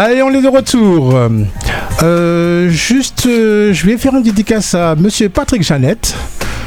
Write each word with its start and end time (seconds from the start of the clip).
Allez, 0.00 0.22
on 0.22 0.30
est 0.30 0.40
de 0.40 0.46
retour. 0.46 1.12
Euh, 2.04 2.68
juste, 2.68 3.26
euh, 3.26 3.72
je 3.72 3.84
vais 3.84 3.98
faire 3.98 4.14
une 4.14 4.22
dédicace 4.22 4.72
à 4.76 4.94
Monsieur 4.94 5.28
Patrick 5.28 5.64
Jeannette. 5.64 6.14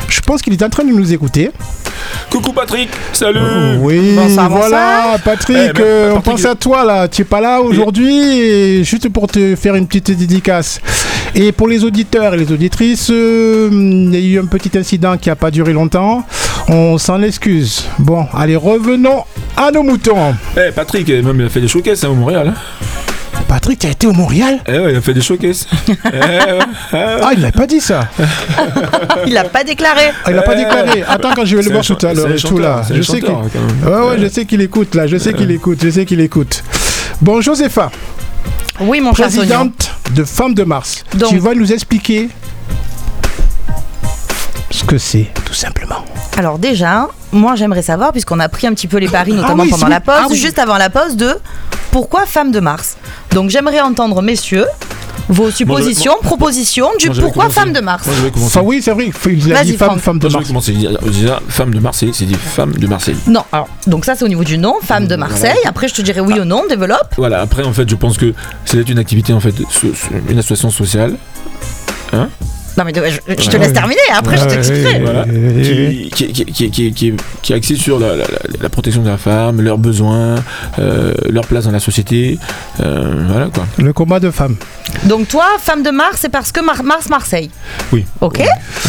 Je 0.10 0.20
pense 0.20 0.42
qu'il 0.42 0.52
est 0.52 0.62
en 0.62 0.68
train 0.68 0.84
de 0.84 0.92
nous 0.92 1.14
écouter. 1.14 1.50
Coucou 2.30 2.52
Patrick, 2.52 2.90
salut 3.14 3.40
Oui, 3.80 4.16
Bonsoir, 4.18 4.50
voilà, 4.50 5.16
Patrick, 5.24 5.58
Eh 5.70 5.72
ben, 5.72 5.82
euh, 5.82 6.14
on 6.18 6.20
pense 6.20 6.44
à 6.44 6.56
toi 6.56 6.84
là. 6.84 7.08
Tu 7.08 7.22
es 7.22 7.24
pas 7.24 7.40
là 7.40 7.62
aujourd'hui, 7.62 8.38
et 8.38 8.84
juste 8.84 9.08
pour 9.08 9.28
te 9.28 9.56
faire 9.56 9.76
une 9.76 9.88
petite 9.88 10.12
dédicace. 10.12 10.82
Et 11.34 11.54
pour 11.54 11.70
les 11.70 11.86
auditeurs 11.86 12.34
et 12.34 12.38
les 12.38 12.52
auditrices, 12.52 13.10
euh, 13.12 13.70
il 13.72 14.14
y 14.14 14.36
a 14.36 14.42
eu 14.42 14.44
un 14.44 14.46
petit 14.48 14.78
incident 14.78 15.16
qui 15.16 15.30
a 15.30 15.38
pas 15.38 15.52
duré 15.52 15.72
longtemps. 15.72 16.26
On 16.68 16.98
s'en 16.98 17.22
excuse. 17.22 17.88
Bon, 17.98 18.28
allez, 18.34 18.58
revenons 18.58 19.24
à 19.56 19.72
nos 19.72 19.84
moutons. 19.84 20.36
Eh 20.58 20.74
Patrick, 20.74 21.08
même 21.08 21.40
il 21.40 21.46
a 21.46 21.50
fait 21.50 21.62
des 21.62 21.70
showcases 21.70 22.04
hein, 22.04 22.10
au 22.10 22.16
Montréal. 22.16 22.54
Hein. 22.54 23.11
Patrick, 23.48 23.80
tu 23.80 23.88
as 23.88 23.92
été 23.92 24.08
au 24.08 24.14
Montréal 24.14 24.60
Eh 24.68 24.80
ouais, 24.80 24.92
il 24.92 24.96
a 24.98 25.02
fait 25.02 25.14
des 25.14 25.22
showcases. 25.22 25.68
eh 25.88 25.92
ouais. 25.94 26.60
Ah, 26.94 27.32
il 27.34 27.42
n'a 27.42 27.52
pas 27.52 27.68
dit 27.68 27.82
ça. 27.82 28.08
Il 29.28 29.34
l'a 29.34 29.44
pas 29.44 29.64
déclaré. 29.64 30.12
Ah, 30.26 30.30
il 30.32 30.36
n'a 30.36 30.42
pas 30.42 30.56
déclaré. 30.56 31.04
Attends, 31.08 31.32
quand 31.36 31.46
je 31.46 31.56
vais 31.56 31.62
le 31.64 31.72
voir 31.72 31.84
tout 31.86 31.98
à 32.06 32.14
l'heure 32.14 32.28
tout 32.42 32.58
là. 32.58 32.82
Je 32.92 33.02
sais 33.02 33.20
chanteur. 33.22 33.44
Ouais, 33.86 34.10
ouais, 34.10 34.20
je 34.20 34.28
sais 34.28 34.46
qu'il 34.46 34.62
écoute 34.62 34.96
là. 34.96 35.06
Je 35.08 35.18
sais 35.18 35.34
qu'il 35.34 35.52
écoute. 35.52 35.80
Je 35.84 35.90
sais 35.90 36.06
qu'il 36.06 36.20
écoute. 36.22 36.64
Bon, 37.22 37.40
Josépha, 37.42 37.92
Oui, 38.80 39.00
mon 39.02 39.14
cher 39.14 39.30
Sonia. 39.30 39.40
présidente 39.58 39.92
de 40.16 40.24
Femmes 40.24 40.54
de 40.56 40.64
Mars, 40.64 41.04
Donc- 41.14 41.30
tu 41.30 41.38
vas 41.40 41.54
nous 41.54 41.72
expliquer 41.72 42.30
ce 44.72 44.84
que 44.84 44.98
c'est, 44.98 45.28
tout 45.46 45.54
simplement. 45.54 46.04
Alors 46.38 46.58
déjà, 46.58 47.08
moi 47.32 47.56
j'aimerais 47.56 47.82
savoir, 47.84 48.12
puisqu'on 48.12 48.40
a 48.40 48.50
pris 48.50 48.66
un 48.68 48.74
petit 48.74 48.88
peu 48.88 48.98
les 48.98 49.08
paris, 49.10 49.34
notamment 49.34 49.64
oui, 49.64 49.70
pendant 49.70 49.88
la 49.88 50.00
pause, 50.00 50.16
Ah 50.18 50.26
oui. 50.30 50.38
juste 50.38 50.58
avant 50.60 50.78
la 50.78 50.90
pause, 50.90 51.16
de 51.16 51.36
pourquoi 51.92 52.26
femme 52.26 52.52
de 52.52 52.60
Mars? 52.60 52.98
Donc 53.34 53.50
j'aimerais 53.50 53.82
entendre, 53.82 54.22
messieurs, 54.22 54.66
vos 55.30 55.50
suppositions, 55.52 56.18
propositions 56.22 56.90
du 57.00 57.08
Moi, 57.08 57.18
pourquoi 57.22 57.44
commencer. 57.44 57.60
femme 57.62 57.74
de 57.74 57.80
Mars. 57.80 58.06
Moi. 58.08 58.16
Enfin, 58.46 58.62
oui, 58.62 58.82
c'est 58.82 58.92
vrai. 58.92 59.12
il 59.28 59.54
a 59.54 59.64
dit 59.64 59.78
femme, 59.78 59.98
de 60.20 60.28
Moi, 60.28 60.42
je 60.42 60.48
vais 60.48 60.54
Mars. 60.54 60.70
Déjà, 61.06 61.40
femme 61.48 61.74
de 61.74 61.80
Marseille, 61.80 62.12
c'est 62.14 62.26
dit 62.26 62.36
femme 62.36 62.74
de 62.74 62.88
Marseille. 62.88 63.16
Non, 63.28 63.44
alors, 63.52 63.70
donc 63.88 64.04
ça 64.04 64.16
c'est 64.16 64.26
au 64.26 64.28
niveau 64.28 64.44
du 64.44 64.58
nom, 64.58 64.76
femme 64.82 65.08
de 65.08 65.16
Marseille. 65.16 65.58
Après 65.66 65.88
je 65.88 65.94
te 65.94 66.02
dirai 66.02 66.20
oui 66.20 66.40
ou 66.40 66.46
non, 66.46 66.64
développe. 66.68 67.14
Voilà, 67.18 67.42
après 67.42 67.64
en 67.64 67.74
fait, 67.74 67.90
je 67.90 67.96
pense 67.96 68.18
que 68.18 68.34
c'est 68.66 68.90
une 68.90 69.00
activité 69.00 69.32
en 69.34 69.40
fait, 69.40 69.54
une 70.30 70.40
association 70.40 70.70
sociale. 70.70 71.16
Non 72.78 72.84
mais 72.86 72.94
je, 72.96 73.34
je 73.44 73.50
te 73.50 73.58
Ouais. 73.58 73.64
laisse 73.64 73.74
terminer, 73.74 74.00
après 74.16 74.38
je 74.38 74.46
t'expliquerai. 74.46 74.94
ouais, 74.94 75.00
Voilà. 75.04 75.24
Qui, 75.26 76.10
qui, 76.14 76.28
qui, 76.32 76.46
qui, 76.46 76.72
qui, 76.72 76.94
qui, 76.94 77.14
qui 77.42 77.54
est 77.54 77.56
axée 77.56 77.76
sur 77.76 78.00
la, 78.00 78.16
la, 78.16 78.70
protection 78.70 79.02
de 79.02 79.10
la 79.10 79.18
femme, 79.18 79.62
leurs 79.62 79.78
besoins, 79.78 80.36
euh, 80.80 81.14
leur 81.30 81.46
place 81.48 81.66
dans 81.66 81.72
la 81.72 81.80
société. 81.80 82.40
euh, 82.80 83.26
voilà 83.28 83.48
quoi. 83.54 83.66
Le 83.78 83.92
combat 83.94 84.20
de 84.20 84.32
femmes. 84.32 84.56
Donc 85.06 85.28
toi, 85.28 85.46
femme 85.60 85.84
de 85.84 85.90
Mars, 85.90 86.18
c'est 86.22 86.30
parce 86.32 86.52
que 86.52 86.64
Mar- 86.64 86.84
Mars 86.84 87.10
Marseille. 87.10 87.50
Oui. 87.92 88.06
Ok. 88.22 88.40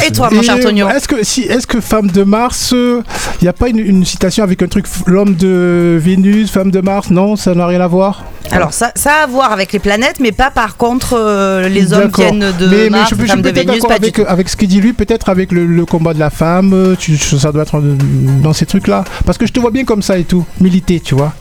Et 0.06 0.12
toi, 0.12 0.28
mon 0.32 0.42
cher 0.42 0.56
euh, 0.56 0.62
Tonio 0.62 0.88
Est-ce 0.88 1.06
que, 1.08 1.24
si, 1.24 1.42
est-ce 1.42 1.66
que 1.66 1.80
femme 1.80 2.10
de 2.10 2.22
Mars, 2.24 2.72
il 2.72 3.42
n'y 3.42 3.48
a 3.48 3.52
pas 3.52 3.68
une, 3.68 3.78
une 3.78 4.04
citation 4.04 4.42
avec 4.44 4.62
un 4.62 4.66
truc, 4.68 4.86
l'homme 5.06 5.34
de 5.34 5.98
Vénus, 6.00 6.50
femme 6.50 6.70
de 6.70 6.80
Mars? 6.80 7.10
Non, 7.10 7.36
ça 7.36 7.54
n'a 7.54 7.66
rien 7.66 7.80
à 7.80 7.86
voir 7.86 8.24
Alors 8.50 8.72
ça, 8.72 8.92
ça 8.96 9.12
a 9.12 9.22
à 9.22 9.26
voir 9.26 9.52
avec 9.52 9.72
les 9.72 9.78
planètes, 9.78 10.16
mais 10.20 10.32
pas 10.32 10.50
par 10.50 10.76
contre 10.76 11.14
euh, 11.16 11.68
les 11.68 11.92
hommes 11.92 12.10
viennent 12.16 12.52
de 12.58 12.66
mais, 12.66 12.76
mais 12.84 12.90
Mars, 12.90 13.10
je, 13.16 13.22
je 13.22 13.26
femmes 13.26 13.42
de 13.42 13.50
Vénus, 13.50 13.71
d'accord 13.74 13.90
avec, 13.92 14.18
avec 14.18 14.48
ce 14.48 14.56
qu'il 14.56 14.68
dit 14.68 14.80
lui, 14.80 14.92
peut-être 14.92 15.28
avec 15.28 15.52
le, 15.52 15.66
le 15.66 15.84
combat 15.86 16.14
de 16.14 16.18
la 16.18 16.30
femme, 16.30 16.72
euh, 16.72 16.96
tu, 16.96 17.16
ça 17.16 17.52
doit 17.52 17.62
être 17.62 17.78
euh, 17.78 17.96
dans 18.42 18.52
ces 18.52 18.66
trucs-là. 18.66 19.04
Parce 19.24 19.38
que 19.38 19.46
je 19.46 19.52
te 19.52 19.60
vois 19.60 19.70
bien 19.70 19.84
comme 19.84 20.02
ça 20.02 20.18
et 20.18 20.24
tout, 20.24 20.44
militer, 20.60 21.00
tu 21.00 21.14
vois. 21.14 21.32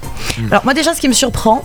Alors 0.50 0.64
moi 0.64 0.74
déjà, 0.74 0.94
ce 0.94 1.02
qui 1.02 1.08
me 1.08 1.14
surprend. 1.14 1.64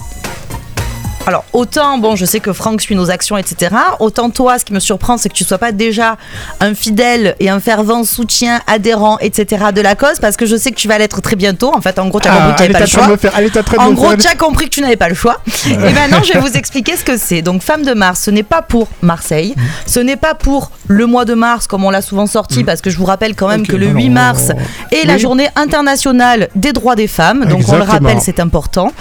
Alors 1.27 1.45
autant, 1.53 1.99
bon, 1.99 2.15
je 2.15 2.25
sais 2.25 2.39
que 2.39 2.53
Franck 2.53 2.81
suit 2.81 2.95
nos 2.95 3.11
actions, 3.11 3.37
etc. 3.37 3.75
Autant 3.99 4.31
toi, 4.31 4.59
ce 4.59 4.65
qui 4.65 4.73
me 4.73 4.79
surprend, 4.79 5.19
c'est 5.19 5.29
que 5.29 5.35
tu 5.35 5.45
sois 5.45 5.59
pas 5.59 5.73
déjà 5.73 6.17
un 6.61 6.75
fidèle 6.75 7.35
et 7.41 7.51
un 7.51 7.59
fervent 7.59 8.05
soutien, 8.05 8.61
adhérent, 8.69 9.19
etc. 9.19 9.67
de 9.75 9.81
la 9.81 9.97
cause, 9.97 10.20
parce 10.20 10.36
que 10.36 10.47
je 10.47 10.55
sais 10.57 10.70
que 10.70 10.77
tu 10.77 10.86
vas 10.86 10.98
l'être 10.98 11.20
très 11.20 11.35
bientôt. 11.35 11.75
En 11.75 11.81
fait, 11.81 11.98
en 11.98 12.09
gros, 12.09 12.20
tu 12.20 12.29
as 12.29 12.35
compris 12.36 12.55
que 12.55 12.57
tu 12.57 12.63
n'avais 12.63 12.73
pas 12.73 12.81
le 12.81 12.86
choix. 12.86 13.17
faire, 13.17 13.81
en 13.81 13.92
gros, 13.92 14.15
tu 14.15 14.27
as 14.27 14.35
compris 14.36 14.67
que 14.67 14.70
tu 14.70 14.81
n'avais 14.81 14.97
pas 14.97 15.09
le 15.09 15.15
choix. 15.15 15.41
Et 15.67 15.92
maintenant, 15.92 16.23
je 16.23 16.33
vais 16.33 16.39
vous 16.39 16.57
expliquer 16.57 16.97
ce 16.97 17.05
que 17.05 17.17
c'est. 17.17 17.42
Donc, 17.42 17.63
Femme 17.63 17.83
de 17.83 17.92
Mars, 17.92 18.23
ce 18.25 18.31
n'est 18.31 18.42
pas 18.42 18.63
pour 18.63 18.89
Marseille. 19.03 19.55
Mm. 19.57 19.63
Ce 19.86 20.01
n'est 20.01 20.17
pas 20.17 20.35
pour 20.35 20.70
le 20.86 21.07
mois 21.07 21.25
de 21.25 21.35
mars, 21.35 21.67
comme 21.67 21.85
on 21.85 21.91
l'a 21.91 22.03
souvent 22.03 22.27
sorti, 22.27 22.63
parce 22.63 22.81
que 22.81 22.91
je 22.91 22.98
vous 22.98 23.05
rappelle 23.05 23.35
quand 23.35 23.48
même 23.48 23.67
que 23.67 23.77
le 23.77 23.86
alors, 23.86 24.01
8 24.01 24.09
mars 24.11 24.53
est 24.92 25.07
la 25.07 25.19
journée 25.19 25.48
internationale 25.57 26.48
des 26.55 26.73
droits 26.73 26.95
des 26.95 27.09
femmes. 27.09 27.47
Donc, 27.47 27.63
on 27.69 27.77
le 27.77 27.83
rappelle, 27.83 28.20
c'est 28.20 28.39
important. 28.39 28.92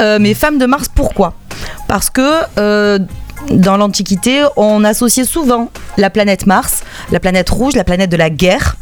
Euh, 0.00 0.18
mais 0.20 0.34
Femme 0.34 0.58
de 0.58 0.66
Mars, 0.66 0.86
pourquoi? 0.94 1.34
Parce 1.88 2.10
que. 2.10 2.42
euh, 2.58 2.98
dans 3.50 3.76
l'Antiquité, 3.76 4.44
on 4.56 4.82
associait 4.82 5.24
souvent 5.24 5.70
la 5.98 6.10
planète 6.10 6.46
Mars, 6.46 6.80
la 7.12 7.20
planète 7.20 7.48
rouge, 7.50 7.74
la 7.76 7.84
planète 7.84 8.10
de 8.10 8.16
la 8.16 8.30
guerre. 8.30 8.76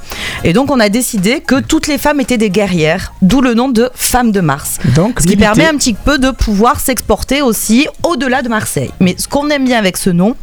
Et 0.44 0.52
donc, 0.52 0.70
on 0.70 0.78
a 0.80 0.88
décidé 0.88 1.40
que 1.40 1.60
toutes 1.60 1.86
les 1.86 1.98
femmes 1.98 2.20
étaient 2.20 2.38
des 2.38 2.50
guerrières, 2.50 3.12
d'où 3.20 3.40
le 3.40 3.52
nom 3.54 3.68
de 3.68 3.90
Femme 3.94 4.30
de 4.30 4.40
Mars. 4.40 4.78
Donc, 4.94 5.18
Ce 5.18 5.24
qui 5.24 5.30
militer. 5.36 5.44
permet 5.44 5.66
un 5.66 5.76
petit 5.76 5.92
peu 5.92 6.18
de 6.18 6.30
pouvoir 6.30 6.78
s'exporter 6.80 7.42
aussi 7.42 7.88
au-delà 8.04 8.42
de 8.42 8.48
Marseille. 8.48 8.90
Mais 9.00 9.16
ce 9.18 9.26
qu'on 9.28 9.50
aime 9.50 9.64
bien 9.64 9.78
avec 9.78 9.96
ce 9.96 10.10
nom, 10.10 10.36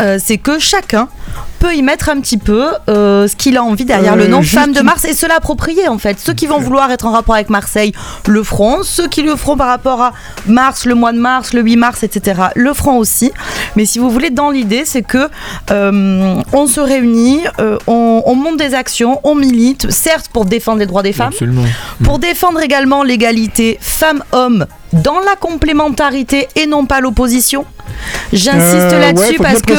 euh, 0.00 0.18
c'est 0.24 0.38
que 0.38 0.58
chacun 0.58 1.08
peut 1.58 1.74
y 1.74 1.82
mettre 1.82 2.08
un 2.08 2.20
petit 2.20 2.38
peu 2.38 2.68
euh, 2.88 3.26
ce 3.28 3.36
qu'il 3.36 3.56
a 3.56 3.62
envie 3.64 3.84
derrière 3.84 4.14
Euh, 4.14 4.16
le 4.16 4.26
nom 4.28 4.42
juste 4.42 4.54
Femme 4.54 4.72
de 4.72 4.80
Mars 4.80 5.04
et 5.04 5.12
se 5.14 5.26
l'approprier 5.26 5.88
en 5.88 5.98
fait. 5.98 6.18
Ceux 6.18 6.32
qui 6.34 6.46
vont 6.46 6.58
vouloir 6.58 6.90
être 6.90 7.06
en 7.06 7.12
rapport 7.12 7.34
avec 7.34 7.50
Marseille 7.50 7.92
le 8.26 8.42
feront, 8.42 8.82
ceux 8.82 9.08
qui 9.08 9.22
le 9.22 9.36
feront 9.36 9.56
par 9.56 9.68
rapport 9.68 10.00
à 10.02 10.12
mars, 10.46 10.84
le 10.86 10.94
mois 10.94 11.12
de 11.12 11.18
mars, 11.18 11.52
le 11.52 11.60
8 11.62 11.76
mars, 11.76 12.02
etc. 12.02 12.40
le 12.54 12.72
feront 12.72 12.96
aussi. 12.98 13.32
Mais 13.76 13.84
si 13.84 13.98
vous 13.98 14.10
voulez, 14.10 14.30
dans 14.30 14.50
l'idée, 14.50 14.84
c'est 14.84 15.02
que 15.02 15.28
euh, 15.70 16.34
on 16.52 16.66
se 16.66 16.80
réunit, 16.80 17.40
euh, 17.58 17.78
on, 17.86 18.22
on 18.24 18.34
monte 18.34 18.56
des 18.56 18.74
actions, 18.74 19.20
on 19.24 19.34
milite, 19.34 19.90
certes 19.90 20.28
pour 20.32 20.44
défendre 20.44 20.78
les 20.78 20.86
droits 20.86 21.02
des 21.02 21.12
femmes, 21.12 21.28
Absolument. 21.28 21.64
pour 22.04 22.18
défendre 22.18 22.60
également 22.60 23.02
l'égalité 23.02 23.78
femmes-hommes 23.80 24.66
dans 24.92 25.18
la 25.20 25.36
complémentarité 25.36 26.48
et 26.56 26.66
non 26.66 26.86
pas 26.86 27.00
l'opposition. 27.00 27.64
J'insiste 28.32 28.92
Euh, 28.92 29.00
là-dessus 29.00 29.38
parce 29.38 29.62
que 29.62 29.72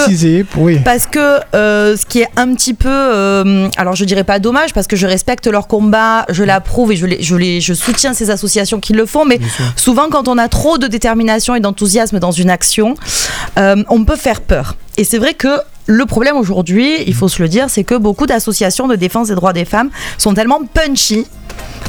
oui. 0.57 0.79
parce 0.83 1.05
que 1.05 1.39
euh, 1.55 1.95
ce 1.95 2.05
qui 2.05 2.21
est 2.21 2.27
un 2.35 2.53
petit 2.53 2.73
peu, 2.73 2.89
euh, 2.89 3.67
alors 3.77 3.95
je 3.95 4.05
dirais 4.05 4.23
pas 4.23 4.39
dommage 4.39 4.73
parce 4.73 4.87
que 4.87 4.95
je 4.95 5.07
respecte 5.07 5.47
leur 5.47 5.67
combat, 5.67 6.25
je 6.29 6.43
l'approuve 6.43 6.91
et 6.91 6.95
je, 6.95 7.05
les, 7.05 7.21
je, 7.21 7.35
les, 7.35 7.61
je 7.61 7.73
soutiens 7.73 8.13
ces 8.13 8.29
associations 8.29 8.79
qui 8.79 8.93
le 8.93 9.05
font, 9.05 9.25
mais 9.25 9.39
souvent 9.75 10.09
quand 10.09 10.27
on 10.27 10.37
a 10.37 10.47
trop 10.47 10.77
de 10.77 10.87
détermination 10.87 11.55
et 11.55 11.59
d'enthousiasme 11.59 12.19
dans 12.19 12.31
une 12.31 12.49
action, 12.49 12.95
on 13.57 14.03
peut 14.05 14.15
faire 14.15 14.41
peur. 14.41 14.75
Et 14.97 15.03
c'est 15.03 15.17
vrai 15.17 15.33
que 15.33 15.49
le 15.85 16.05
problème 16.05 16.35
aujourd'hui, 16.35 16.97
il 17.07 17.13
faut 17.15 17.27
se 17.29 17.41
le 17.41 17.47
dire, 17.49 17.65
c'est 17.69 17.83
que 17.83 17.95
beaucoup 17.95 18.25
d'associations 18.27 18.87
de 18.87 18.95
défense 18.95 19.29
des 19.29 19.35
droits 19.35 19.53
des 19.53 19.65
femmes 19.65 19.89
sont 20.17 20.33
tellement 20.33 20.59
punchy 20.73 21.25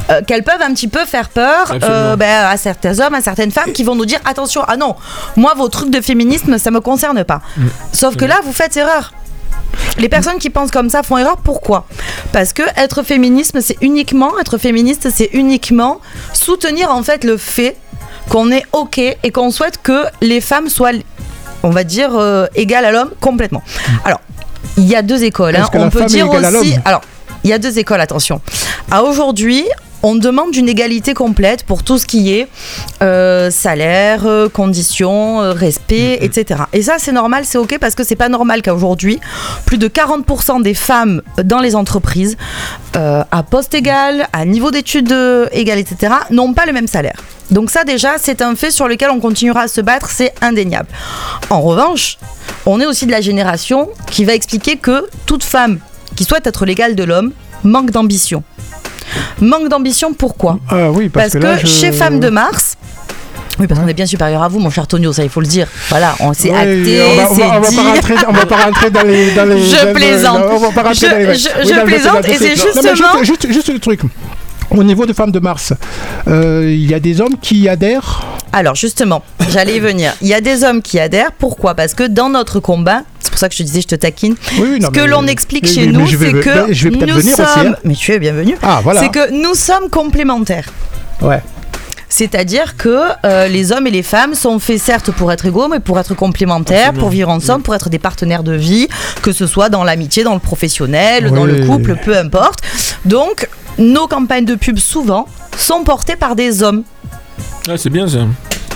euh, 0.09 0.21
qu'elles 0.25 0.43
peuvent 0.43 0.61
un 0.61 0.73
petit 0.73 0.87
peu 0.87 1.05
faire 1.05 1.29
peur 1.29 1.73
euh, 1.83 2.15
ben, 2.15 2.45
à 2.45 2.57
certains 2.57 2.99
hommes, 2.99 3.13
à 3.13 3.21
certaines 3.21 3.51
femmes 3.51 3.71
qui 3.71 3.83
vont 3.83 3.95
nous 3.95 4.05
dire 4.05 4.19
attention, 4.25 4.61
ah 4.67 4.77
non, 4.77 4.95
moi 5.35 5.53
vos 5.55 5.69
trucs 5.69 5.89
de 5.91 6.01
féminisme, 6.01 6.57
ça 6.57 6.71
me 6.71 6.81
concerne 6.81 7.23
pas. 7.23 7.41
Sauf 7.93 8.15
que 8.15 8.25
là, 8.25 8.39
vous 8.43 8.51
faites 8.53 8.75
erreur. 8.77 9.13
Les 9.97 10.09
personnes 10.09 10.37
qui 10.37 10.49
pensent 10.49 10.71
comme 10.71 10.89
ça 10.89 11.01
font 11.03 11.17
erreur. 11.17 11.37
Pourquoi? 11.37 11.85
Parce 12.33 12.51
que 12.51 12.63
être 12.75 13.03
féminisme, 13.03 13.61
c'est 13.61 13.77
uniquement 13.81 14.37
être 14.39 14.57
féministe, 14.57 15.07
c'est 15.13 15.29
uniquement 15.33 16.01
soutenir 16.33 16.91
en 16.91 17.03
fait 17.03 17.23
le 17.23 17.37
fait 17.37 17.77
qu'on 18.29 18.51
est 18.51 18.63
ok 18.73 18.97
et 18.99 19.31
qu'on 19.31 19.49
souhaite 19.51 19.81
que 19.81 20.03
les 20.21 20.41
femmes 20.41 20.67
soient, 20.69 20.91
on 21.63 21.69
va 21.69 21.83
dire, 21.83 22.11
euh, 22.15 22.47
égales 22.55 22.85
à 22.85 22.91
l'homme 22.91 23.11
complètement. 23.21 23.63
Alors, 24.05 24.19
il 24.77 24.85
y 24.87 24.95
a 24.95 25.01
deux 25.01 25.23
écoles. 25.23 25.55
hein. 25.55 25.69
On 25.85 25.89
peut 25.89 25.99
dire 26.17 26.25
aussi. 26.61 26.73
Alors, 26.85 27.01
il 27.43 27.49
y 27.49 27.53
a 27.53 27.59
deux 27.59 27.79
écoles. 27.79 28.01
Attention. 28.01 28.41
À 28.89 29.03
aujourd'hui. 29.03 29.65
On 30.03 30.15
demande 30.15 30.55
une 30.55 30.67
égalité 30.67 31.13
complète 31.13 31.63
pour 31.63 31.83
tout 31.83 31.99
ce 31.99 32.07
qui 32.07 32.33
est 32.33 32.47
euh, 33.03 33.51
salaire, 33.51 34.25
euh, 34.25 34.49
conditions, 34.49 35.41
euh, 35.41 35.53
respect, 35.53 36.17
etc. 36.21 36.61
Et 36.73 36.81
ça, 36.81 36.95
c'est 36.97 37.11
normal, 37.11 37.45
c'est 37.45 37.59
ok 37.59 37.77
parce 37.79 37.93
que 37.93 38.03
c'est 38.03 38.15
pas 38.15 38.29
normal 38.29 38.63
qu'à 38.63 38.73
aujourd'hui, 38.73 39.19
plus 39.67 39.77
de 39.77 39.87
40% 39.87 40.63
des 40.63 40.73
femmes 40.73 41.21
dans 41.43 41.59
les 41.59 41.75
entreprises, 41.75 42.35
à 42.93 43.43
poste 43.43 43.73
égal, 43.73 44.27
à 44.33 44.43
niveau 44.45 44.71
d'études 44.71 45.15
égal, 45.51 45.77
etc., 45.77 46.13
n'ont 46.31 46.53
pas 46.53 46.65
le 46.65 46.73
même 46.73 46.87
salaire. 46.87 47.15
Donc 47.51 47.69
ça 47.69 47.83
déjà, 47.83 48.13
c'est 48.17 48.41
un 48.41 48.55
fait 48.55 48.71
sur 48.71 48.87
lequel 48.87 49.11
on 49.11 49.19
continuera 49.19 49.61
à 49.61 49.67
se 49.67 49.81
battre, 49.81 50.09
c'est 50.09 50.33
indéniable. 50.41 50.87
En 51.49 51.61
revanche, 51.61 52.17
on 52.65 52.79
est 52.79 52.85
aussi 52.85 53.05
de 53.05 53.11
la 53.11 53.21
génération 53.21 53.89
qui 54.07 54.25
va 54.25 54.33
expliquer 54.33 54.77
que 54.77 55.07
toute 55.25 55.43
femme 55.43 55.79
qui 56.15 56.23
souhaite 56.23 56.47
être 56.47 56.65
l'égale 56.65 56.95
de 56.95 57.03
l'homme 57.03 57.31
manque 57.63 57.91
d'ambition. 57.91 58.43
Manque 59.41 59.69
d'ambition, 59.69 60.13
pourquoi 60.13 60.59
Ah 60.69 60.89
oui, 60.91 61.09
parce, 61.09 61.31
Parce, 61.31 61.33
que, 61.33 61.47
là, 61.47 61.57
je- 61.57 61.67
chez 61.67 61.91
Femme 61.91 62.19
de 62.19 62.29
Mars, 62.29 62.75
oui, 63.59 63.67
parce 63.67 63.79
qu'on 63.79 63.87
est 63.87 63.93
bien 63.93 64.05
supérieur 64.05 64.41
à 64.41 64.47
vous, 64.47 64.59
mon 64.59 64.69
cher 64.69 64.87
Tonio, 64.87 65.11
ça 65.13 65.23
il 65.23 65.29
faut 65.29 65.41
le 65.41 65.47
dire. 65.47 65.67
Voilà, 65.89 66.15
on 66.21 66.33
s'est 66.33 66.49
Oui, 66.49 66.55
acté, 66.55 67.01
on 67.01 67.15
va, 67.15 67.29
on 67.31 67.35
c'est 67.35 67.41
va- 67.41 67.57
on 67.57 67.59
va 67.59 67.71
pas 67.71 67.83
rentrer, 67.93 68.15
on 68.27 68.31
va 68.31 68.45
pas 68.45 68.55
rentrer 68.65 68.89
dans 68.91 69.01
les. 69.03 69.31
Dans 69.31 69.45
les 69.45 69.61
Je 69.67 69.75
dans 69.75 69.85
le- 69.87 69.93
plaisante. 69.93 70.41
on 70.49 70.57
va 70.57 70.71
pas 70.71 70.83
rentrer 70.83 71.07
Je- 71.07 71.11
dans 71.11 71.17
les- 71.17 71.35
je- 71.35 71.49
oui, 71.65 71.85
plaisante, 71.85 72.25
et 72.27 72.37
c'est 72.37 72.55
Non, 72.55 72.81
justement- 72.83 73.17
juste, 73.23 73.25
juste, 73.43 73.51
juste 73.53 73.69
le 73.73 73.79
truc. 73.79 74.01
Au 74.71 74.83
niveau 74.83 75.05
de 75.05 75.13
Femmes 75.13 75.31
de 75.31 75.39
Mars, 75.39 75.73
euh, 76.27 76.63
il 76.67 76.89
y 76.89 76.93
a 76.93 76.99
des 76.99 77.19
hommes 77.19 77.35
qui 77.41 77.67
adhèrent 77.67 78.21
Alors 78.53 78.75
justement, 78.75 79.21
j'allais 79.49 79.75
y 79.77 79.79
venir. 79.79 80.13
Il 80.21 80.27
y 80.29 80.33
a 80.33 80.39
des 80.41 80.63
hommes 80.63 80.81
qui 80.81 80.99
adhèrent. 80.99 81.31
Pourquoi? 81.37 81.75
Parce 81.75 81.93
que 81.93 82.03
dans 82.07 82.29
notre 82.29 82.59
combat, 82.61 83.01
c'est 83.19 83.31
pour 83.31 83.39
ça 83.39 83.49
que 83.49 83.53
je 83.55 83.59
te 83.59 83.63
disais, 83.63 83.81
je 83.81 83.87
te 83.87 83.95
taquine. 83.95 84.35
Oui, 84.59 84.67
oui, 84.73 84.79
non, 84.79 84.87
Ce 84.87 84.91
que 84.93 85.01
mais- 85.01 85.07
l'on 85.07 85.27
explique 85.27 85.65
oui, 85.65 85.73
chez 85.73 85.85
mais 85.87 85.91
nous, 85.91 86.07
je 86.07 86.15
vais- 86.17 86.31
c'est 86.31 86.39
que 86.39 86.73
je 86.73 86.87
vais 86.89 86.95
nous 86.95 86.99
venir 87.15 87.15
aussi, 87.17 87.29
sommes. 87.35 87.67
hein. 87.67 87.75
Mais 87.83 87.95
tu 87.95 88.11
es 88.13 88.19
bienvenu. 88.19 88.55
Ah, 88.61 88.79
voilà. 88.83 89.01
C'est 89.01 89.09
que 89.09 89.31
nous 89.31 89.55
sommes 89.55 89.89
complémentaires. 89.89 90.69
Ouais. 91.21 91.41
C'est-à-dire 92.07 92.75
que 92.75 92.99
euh, 93.25 93.47
les 93.47 93.71
hommes 93.71 93.87
et 93.87 93.91
les 93.91 94.03
femmes 94.03 94.35
sont 94.35 94.59
faits 94.59 94.81
certes 94.81 95.11
pour 95.11 95.31
être 95.31 95.45
égaux, 95.45 95.69
mais 95.69 95.79
pour 95.79 95.97
être 95.97 96.13
complémentaires, 96.13 96.79
Absolument. 96.89 96.99
pour 96.99 97.09
vivre 97.09 97.29
ensemble, 97.29 97.63
pour 97.63 97.73
être 97.73 97.89
des 97.89 97.99
partenaires 97.99 98.43
de 98.43 98.51
vie, 98.53 98.89
que 99.21 99.31
ce 99.31 99.47
soit 99.47 99.69
dans 99.69 99.85
l'amitié, 99.85 100.23
dans 100.25 100.33
le 100.33 100.39
professionnel, 100.41 101.31
dans 101.31 101.45
le 101.45 101.65
couple, 101.65 101.95
peu 102.03 102.17
importe. 102.17 102.59
Donc, 103.05 103.47
nos 103.81 104.07
campagnes 104.07 104.45
de 104.45 104.55
pub, 104.55 104.77
souvent, 104.77 105.27
sont 105.57 105.83
portées 105.83 106.15
par 106.15 106.35
des 106.35 106.63
hommes. 106.63 106.83
Ah, 107.67 107.77
c'est 107.77 107.89
bien 107.89 108.07
ça. 108.07 108.19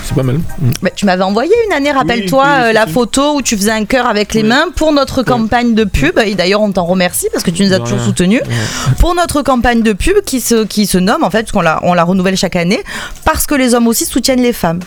C'est 0.04 0.14
pas 0.14 0.22
mal. 0.22 0.36
Mm. 0.36 0.70
Mais 0.82 0.92
tu 0.94 1.04
m'avais 1.04 1.24
envoyé 1.24 1.52
une 1.66 1.72
année, 1.72 1.90
rappelle-toi, 1.90 2.44
oui, 2.44 2.62
euh, 2.66 2.72
la 2.72 2.86
photo 2.86 3.34
où 3.36 3.42
tu 3.42 3.56
faisais 3.56 3.72
un 3.72 3.84
cœur 3.84 4.06
avec 4.06 4.34
les 4.34 4.42
Oui. 4.42 4.48
mains 4.48 4.66
pour 4.76 4.92
notre 4.92 5.24
campagne 5.24 5.74
de 5.74 5.82
pub. 5.82 6.18
Et 6.24 6.36
d'ailleurs, 6.36 6.60
on 6.60 6.70
t'en 6.70 6.84
remercie 6.84 7.26
parce 7.32 7.42
que 7.42 7.50
tu 7.50 7.64
nous 7.64 7.72
as 7.72 7.80
toujours 7.80 8.00
soutenus. 8.00 8.40
Pour 9.00 9.14
notre 9.16 9.42
campagne 9.42 9.82
de 9.82 9.92
pub 9.92 10.20
qui 10.24 10.40
se, 10.40 10.64
qui 10.64 10.86
se 10.86 10.98
nomme, 10.98 11.24
en 11.24 11.30
fait, 11.30 11.42
parce 11.42 11.52
qu'on 11.52 11.60
la, 11.60 11.80
on 11.82 11.94
la 11.94 12.04
renouvelle 12.04 12.36
chaque 12.36 12.54
année, 12.56 12.80
parce 13.24 13.46
que 13.46 13.54
les 13.56 13.74
hommes 13.74 13.88
aussi 13.88 14.04
soutiennent 14.04 14.42
les 14.42 14.52
femmes. 14.52 14.78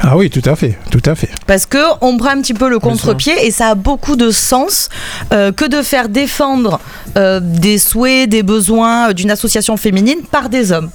Ah 0.00 0.16
oui, 0.16 0.30
tout 0.30 0.42
à 0.48 0.56
fait, 0.56 0.76
tout 0.90 1.02
à 1.06 1.14
fait. 1.14 1.28
Parce 1.46 1.64
que 1.66 1.78
on 2.00 2.16
prend 2.16 2.30
un 2.30 2.40
petit 2.40 2.54
peu 2.54 2.68
le 2.68 2.78
contre-pied 2.80 3.46
et 3.46 3.50
ça 3.50 3.68
a 3.68 3.74
beaucoup 3.74 4.16
de 4.16 4.30
sens 4.30 4.88
euh, 5.32 5.52
que 5.52 5.64
de 5.64 5.80
faire 5.82 6.08
défendre 6.08 6.80
euh, 7.16 7.38
des 7.42 7.78
souhaits, 7.78 8.28
des 8.28 8.42
besoins 8.42 9.10
euh, 9.10 9.12
d'une 9.12 9.30
association 9.30 9.76
féminine 9.76 10.18
par 10.30 10.48
des 10.48 10.72
hommes. 10.72 10.90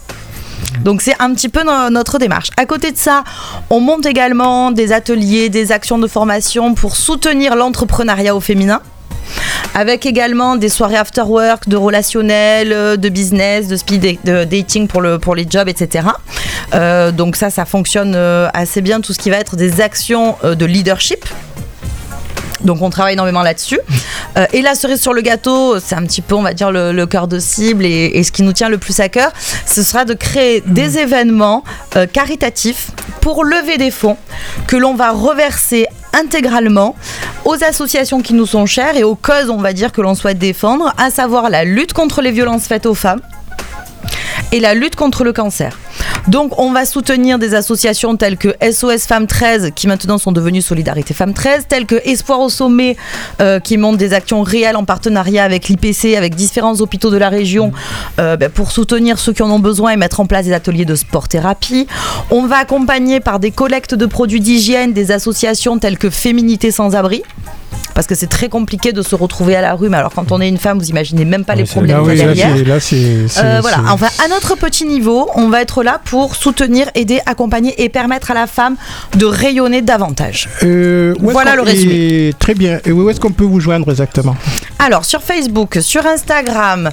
Donc 0.83 1.01
c'est 1.01 1.15
un 1.19 1.33
petit 1.33 1.49
peu 1.49 1.63
no- 1.63 1.89
notre 1.89 2.17
démarche. 2.19 2.49
À 2.57 2.65
côté 2.65 2.91
de 2.91 2.97
ça, 2.97 3.23
on 3.69 3.79
monte 3.79 4.05
également 4.05 4.71
des 4.71 4.91
ateliers, 4.91 5.47
des 5.50 5.71
actions 5.71 5.97
de 6.00 6.07
formation 6.07 6.73
pour 6.73 6.95
soutenir 6.97 7.55
l'entrepreneuriat 7.55 8.35
au 8.35 8.41
féminin. 8.41 8.81
Avec 9.74 10.06
également 10.06 10.56
des 10.56 10.69
soirées 10.69 10.97
after 10.97 11.21
work, 11.21 11.68
de 11.68 11.77
relationnel, 11.77 12.74
euh, 12.74 12.97
de 12.97 13.09
business, 13.09 13.68
de 13.68 13.75
speed 13.75 14.19
de 14.24 14.44
dating 14.44 14.88
pour, 14.88 15.01
le, 15.01 15.19
pour 15.19 15.35
les 15.35 15.45
jobs, 15.50 15.68
etc. 15.68 16.07
Euh, 16.74 17.12
donc 17.12 17.35
ça, 17.35 17.50
ça 17.50 17.65
fonctionne 17.65 18.13
euh, 18.15 18.50
assez 18.53 18.81
bien, 18.81 19.01
tout 19.01 19.13
ce 19.13 19.19
qui 19.19 19.29
va 19.29 19.38
être 19.38 19.56
des 19.56 19.81
actions 19.81 20.35
de 20.44 20.65
leadership. 20.65 21.25
Donc 22.67 22.81
on 22.81 22.89
travaille 22.89 23.13
énormément 23.13 23.41
là-dessus. 23.41 23.79
Euh, 24.37 24.45
et 24.53 24.61
la 24.61 24.75
cerise 24.75 25.01
sur 25.01 25.13
le 25.13 25.21
gâteau, 25.21 25.79
c'est 25.79 25.95
un 25.95 26.03
petit 26.03 26.21
peu, 26.21 26.35
on 26.35 26.41
va 26.43 26.53
dire, 26.53 26.69
le, 26.69 26.91
le 26.91 27.05
cœur 27.07 27.27
de 27.27 27.39
cible 27.39 27.85
et, 27.85 28.11
et 28.13 28.23
ce 28.23 28.31
qui 28.31 28.43
nous 28.43 28.51
tient 28.51 28.69
le 28.69 28.77
plus 28.77 28.99
à 28.99 29.07
cœur, 29.07 29.31
ce 29.65 29.81
sera 29.83 30.03
de 30.03 30.13
créer 30.13 30.61
des 30.65 30.99
événements 30.99 31.63
euh, 31.95 32.05
caritatifs 32.05 32.91
pour 33.21 33.45
lever 33.45 33.77
des 33.77 33.89
fonds 33.89 34.17
que 34.67 34.75
l'on 34.75 34.95
va 34.95 35.11
reverser 35.11 35.87
intégralement 36.13 36.95
aux 37.45 37.63
associations 37.63 38.21
qui 38.21 38.33
nous 38.33 38.45
sont 38.45 38.65
chères 38.65 38.97
et 38.97 39.03
aux 39.03 39.15
causes, 39.15 39.49
on 39.49 39.57
va 39.57 39.71
dire, 39.71 39.93
que 39.93 40.01
l'on 40.01 40.13
souhaite 40.13 40.37
défendre, 40.37 40.93
à 40.97 41.09
savoir 41.09 41.49
la 41.49 41.63
lutte 41.63 41.93
contre 41.93 42.21
les 42.21 42.31
violences 42.31 42.67
faites 42.67 42.85
aux 42.85 42.95
femmes 42.95 43.21
et 44.51 44.59
la 44.59 44.73
lutte 44.73 44.95
contre 44.95 45.23
le 45.23 45.31
cancer. 45.31 45.77
Donc 46.27 46.59
on 46.59 46.71
va 46.74 46.85
soutenir 46.85 47.39
des 47.39 47.53
associations 47.56 48.18
telles 48.18 48.35
que 48.38 48.50
SOS 48.62 49.06
Femmes 49.06 49.27
13 49.27 49.71
qui 49.75 49.88
maintenant 49.88 50.18
sont 50.18 50.33
devenues 50.33 50.62
Solidarité 50.62 51.13
Femmes 51.13 51.33
13, 51.33 51.68
telles 51.69 51.85
que 51.85 51.95
Espoir 52.03 52.41
au 52.41 52.50
sommet 52.50 52.97
euh, 53.39 53.59
qui 53.62 53.77
monte 53.77 53.97
des 53.97 54.13
actions 54.13 54.41
réelles 54.41 54.75
en 54.75 54.83
partenariat 54.83 55.44
avec 55.45 55.69
l'IPC, 55.69 56.15
avec 56.18 56.35
différents 56.35 56.81
hôpitaux 56.81 57.12
de 57.12 57.18
la 57.18 57.29
région 57.29 57.71
euh, 58.19 58.35
ben, 58.35 58.50
pour 58.50 58.71
soutenir 58.71 59.19
ceux 59.19 59.31
qui 59.31 59.41
en 59.41 59.50
ont 59.50 59.59
besoin 59.59 59.91
et 59.91 59.97
mettre 59.97 60.19
en 60.19 60.25
place 60.25 60.45
des 60.45 60.53
ateliers 60.53 60.85
de 60.85 60.95
sport-thérapie. 60.95 61.88
On 62.29 62.45
va 62.45 62.57
accompagner 62.57 63.19
par 63.21 63.39
des 63.39 63.51
collectes 63.51 63.95
de 63.95 64.06
produits 64.06 64.41
d'hygiène 64.41 64.91
des 64.91 65.12
associations 65.12 65.77
telles 65.79 65.97
que 65.97 66.09
Féminité 66.09 66.71
sans 66.71 66.95
abri. 66.95 67.24
Parce 67.94 68.06
que 68.06 68.13
c'est 68.13 68.27
très 68.27 68.47
compliqué 68.47 68.91
de 68.94 69.01
se 69.01 69.15
retrouver 69.15 69.56
à 69.56 69.62
la 69.62 69.74
rue, 69.74 69.89
mais 69.89 69.97
alors 69.97 70.13
quand 70.13 70.31
on 70.31 70.39
est 70.39 70.47
une 70.47 70.59
femme, 70.59 70.77
vous 70.77 70.89
imaginez 70.89 71.25
même 71.25 71.44
pas 71.44 71.53
Ouais, 71.53 71.59
les 71.59 71.65
problèmes 71.65 71.97
Ah 72.06 72.07
qu'il 72.07 72.19
y 72.19 72.21
oui, 72.21 72.21
a 72.21 72.25
là, 72.27 72.33
derrière. 72.35 72.56
c'est- 72.56 72.63
là, 72.63 72.79
c'est. 73.27 73.44
Euh, 73.44 73.57
voilà, 73.62 73.79
enfin 73.89 74.07
à 74.24 74.27
notre 74.27 74.56
petit 74.56 74.85
niveau, 74.85 75.27
on 75.33 75.50
va 75.50 75.62
être 75.63 75.81
là 75.81 76.00
pour 76.06 76.16
soutenir, 76.35 76.89
aider, 76.95 77.19
accompagner 77.25 77.81
et 77.83 77.89
permettre 77.89 78.31
à 78.31 78.33
la 78.33 78.47
femme 78.47 78.75
de 79.15 79.25
rayonner 79.25 79.81
davantage. 79.81 80.49
Euh, 80.63 81.13
Voilà 81.19 81.55
le 81.55 81.61
résumé. 81.61 82.33
Très 82.39 82.53
bien. 82.53 82.79
Et 82.85 82.91
où 82.91 83.09
est-ce 83.09 83.19
qu'on 83.19 83.31
peut 83.31 83.43
vous 83.43 83.59
joindre 83.59 83.89
exactement 83.91 84.35
Alors 84.79 85.05
sur 85.05 85.21
Facebook, 85.21 85.77
sur 85.81 86.05
Instagram, 86.05 86.89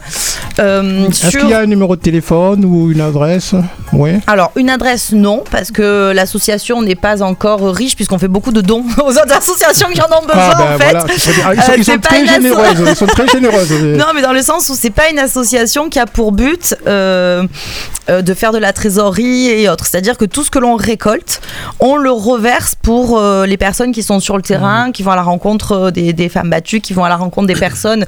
euh, 0.59 1.09
Est-ce 1.09 1.31
sur... 1.31 1.41
qu'il 1.41 1.51
y 1.51 1.55
a 1.55 1.61
un 1.61 1.67
numéro 1.67 1.97
de 1.97 2.01
téléphone 2.01 2.65
ou 2.65 2.91
une 2.93 3.01
adresse 3.01 3.55
Oui. 3.93 4.11
Alors 4.27 4.53
une 4.57 4.71
adresse 4.71 5.13
non, 5.13 5.43
parce 5.51 5.71
que 5.71 6.13
l'association 6.15 6.83
n'est 6.83 6.95
pas 6.95 7.23
encore 7.23 7.75
riche 7.75 7.97
puisqu'on 7.97 8.19
fait 8.19 8.29
beaucoup 8.29 8.53
de 8.53 8.61
dons 8.61 8.85
aux 9.05 9.11
autres 9.13 9.37
associations 9.37 9.89
qui 9.93 10.01
en 10.01 10.07
ont 10.07 10.27
besoin 10.27 10.51
Ah 10.53 10.57
ben 10.59 10.75
en 10.75 10.79
fait. 10.79 10.91
voilà. 10.91 11.07
Ah, 11.47 11.55
Ils 11.55 11.63
sont, 11.63 11.73
Euh, 11.73 11.75
ils 11.79 11.85
sont 11.85 11.99
très 11.99 12.27
généreuses. 12.27 12.83
Ils 12.89 12.97
sont 12.97 13.07
très 13.07 13.29
généreuses. 13.29 13.73
Non, 13.73 14.07
mais 14.15 14.23
dans 14.23 14.33
le 14.33 14.43
sens 14.43 14.69
où 14.69 14.75
c'est 14.79 14.91
pas 14.91 15.09
une 15.11 15.19
association 15.19 15.89
qui 15.89 15.99
a 15.99 16.07
pour 16.07 16.33
but 16.33 16.75
de 16.87 18.35
faire 18.35 18.53
de 18.53 18.59
la 18.59 18.73
trésorerie 18.73 19.14
et 19.23 19.69
autres. 19.69 19.87
C'est-à-dire 19.87 20.17
que 20.17 20.25
tout 20.25 20.45
ce 20.45 20.51
que 20.51 20.59
l'on 20.59 20.77
récolte, 20.77 21.41
on 21.81 21.97
le 21.97 22.11
reverse 22.11 22.75
pour 22.75 23.19
euh, 23.19 23.47
les 23.47 23.57
personnes 23.57 23.93
qui 23.93 24.03
sont 24.03 24.21
sur 24.21 24.37
le 24.37 24.43
terrain, 24.43 24.93
qui 24.93 25.03
vont 25.03 25.13
à 25.13 25.17
la 25.17 25.23
rencontre 25.23 25.73
euh, 25.73 25.91
des, 25.91 26.13
des 26.13 26.29
femmes 26.29 26.51
battues, 26.51 26.81
qui 26.81 26.93
vont 26.93 27.05
à 27.05 27.09
la 27.09 27.17
rencontre 27.17 27.47
des 27.47 27.55
personnes 27.55 28.07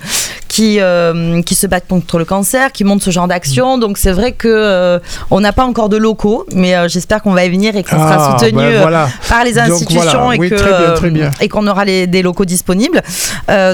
qui, 0.57 0.79
euh, 0.81 1.43
qui 1.43 1.55
se 1.55 1.67
battent 1.67 1.87
contre 1.87 2.17
le 2.19 2.25
cancer, 2.25 2.73
qui 2.73 2.83
montent 2.83 3.03
ce 3.03 3.11
genre 3.11 3.29
d'action. 3.29 3.77
Donc 3.77 3.99
c'est 3.99 4.11
vrai 4.13 4.33
que 4.33 4.49
euh, 4.49 4.99
on 5.31 5.41
n'a 5.41 5.53
pas 5.53 5.65
encore 5.67 5.91
de 5.91 5.99
locaux, 5.99 6.47
mais 6.55 6.75
euh, 6.75 6.89
j'espère 6.89 7.21
qu'on 7.23 7.35
va 7.35 7.45
y 7.45 7.51
venir 7.51 7.77
et 7.77 7.83
que 7.83 7.91
ça 7.91 7.99
sera 7.99 8.17
Ah, 8.35 8.39
soutenu 8.39 8.57
ben 8.57 8.65
euh, 8.65 8.81
voilà. 8.81 9.09
par 9.29 9.45
les 9.45 9.53
Donc, 9.53 9.65
institutions 9.73 10.01
voilà. 10.23 10.35
et 10.37 10.39
Oui, 10.39 10.49
que 10.49 10.55
très 10.55 10.71
bien, 10.79 10.95
très 10.95 11.11
bien. 11.11 11.31
et 11.43 11.49
qu'on 11.51 11.67
aura 11.67 11.85
les, 11.85 12.07
des 12.07 12.23
locaux 12.23 12.47
disponibles. 12.47 13.03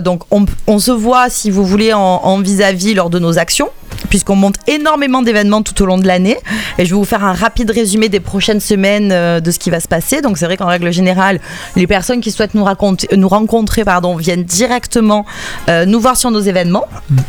Donc 0.03 0.23
on, 0.33 0.45
on 0.67 0.81
se 0.81 0.91
voit 0.91 1.31
si 1.31 1.51
vous 1.53 1.65
voulez 1.65 1.93
en, 1.93 2.41
vis-à-vis 2.41 2.95
lors 2.95 3.11
de 3.11 3.21
nos 3.21 3.39
actions 3.39 3.69
puisqu'on 4.09 4.35
monte 4.37 4.57
énormément 4.67 5.23
d'événements 5.23 5.63
tout 5.63 5.81
au 5.83 5.87
long 5.87 5.97
de 5.99 6.07
l'année 6.07 6.37
et 6.79 6.85
je 6.85 6.91
vais 6.91 6.97
vous 6.97 7.05
faire 7.05 7.25
un 7.25 7.33
rapide 7.35 7.71
résumé 7.71 8.09
des 8.09 8.21
prochaines 8.21 8.59
semaines 8.61 9.11
euh, 9.13 9.39
de 9.41 9.51
ce 9.51 9.59
qui 9.59 9.71
va 9.71 9.81
se 9.81 9.87
passer. 9.89 10.21
Donc 10.23 10.39
c'est 10.39 10.47
vrai 10.47 10.57
qu'en 10.57 10.67
règle 10.67 10.91
générale, 10.93 11.41
les 11.77 11.87
personnes 11.87 12.21
qui 12.21 12.31
souhaitent 12.31 12.55
nous, 12.55 12.65
raconter, 12.65 13.07
nous 13.17 13.29
rencontrer 13.29 13.85
pardon, 13.85 14.17
viennent 14.17 14.43
directement 14.45 15.25
euh, 15.69 15.85
nous 15.87 16.01
voir 16.01 16.17
sur 16.17 16.31
nos 16.31 16.41
événements. 16.41 16.72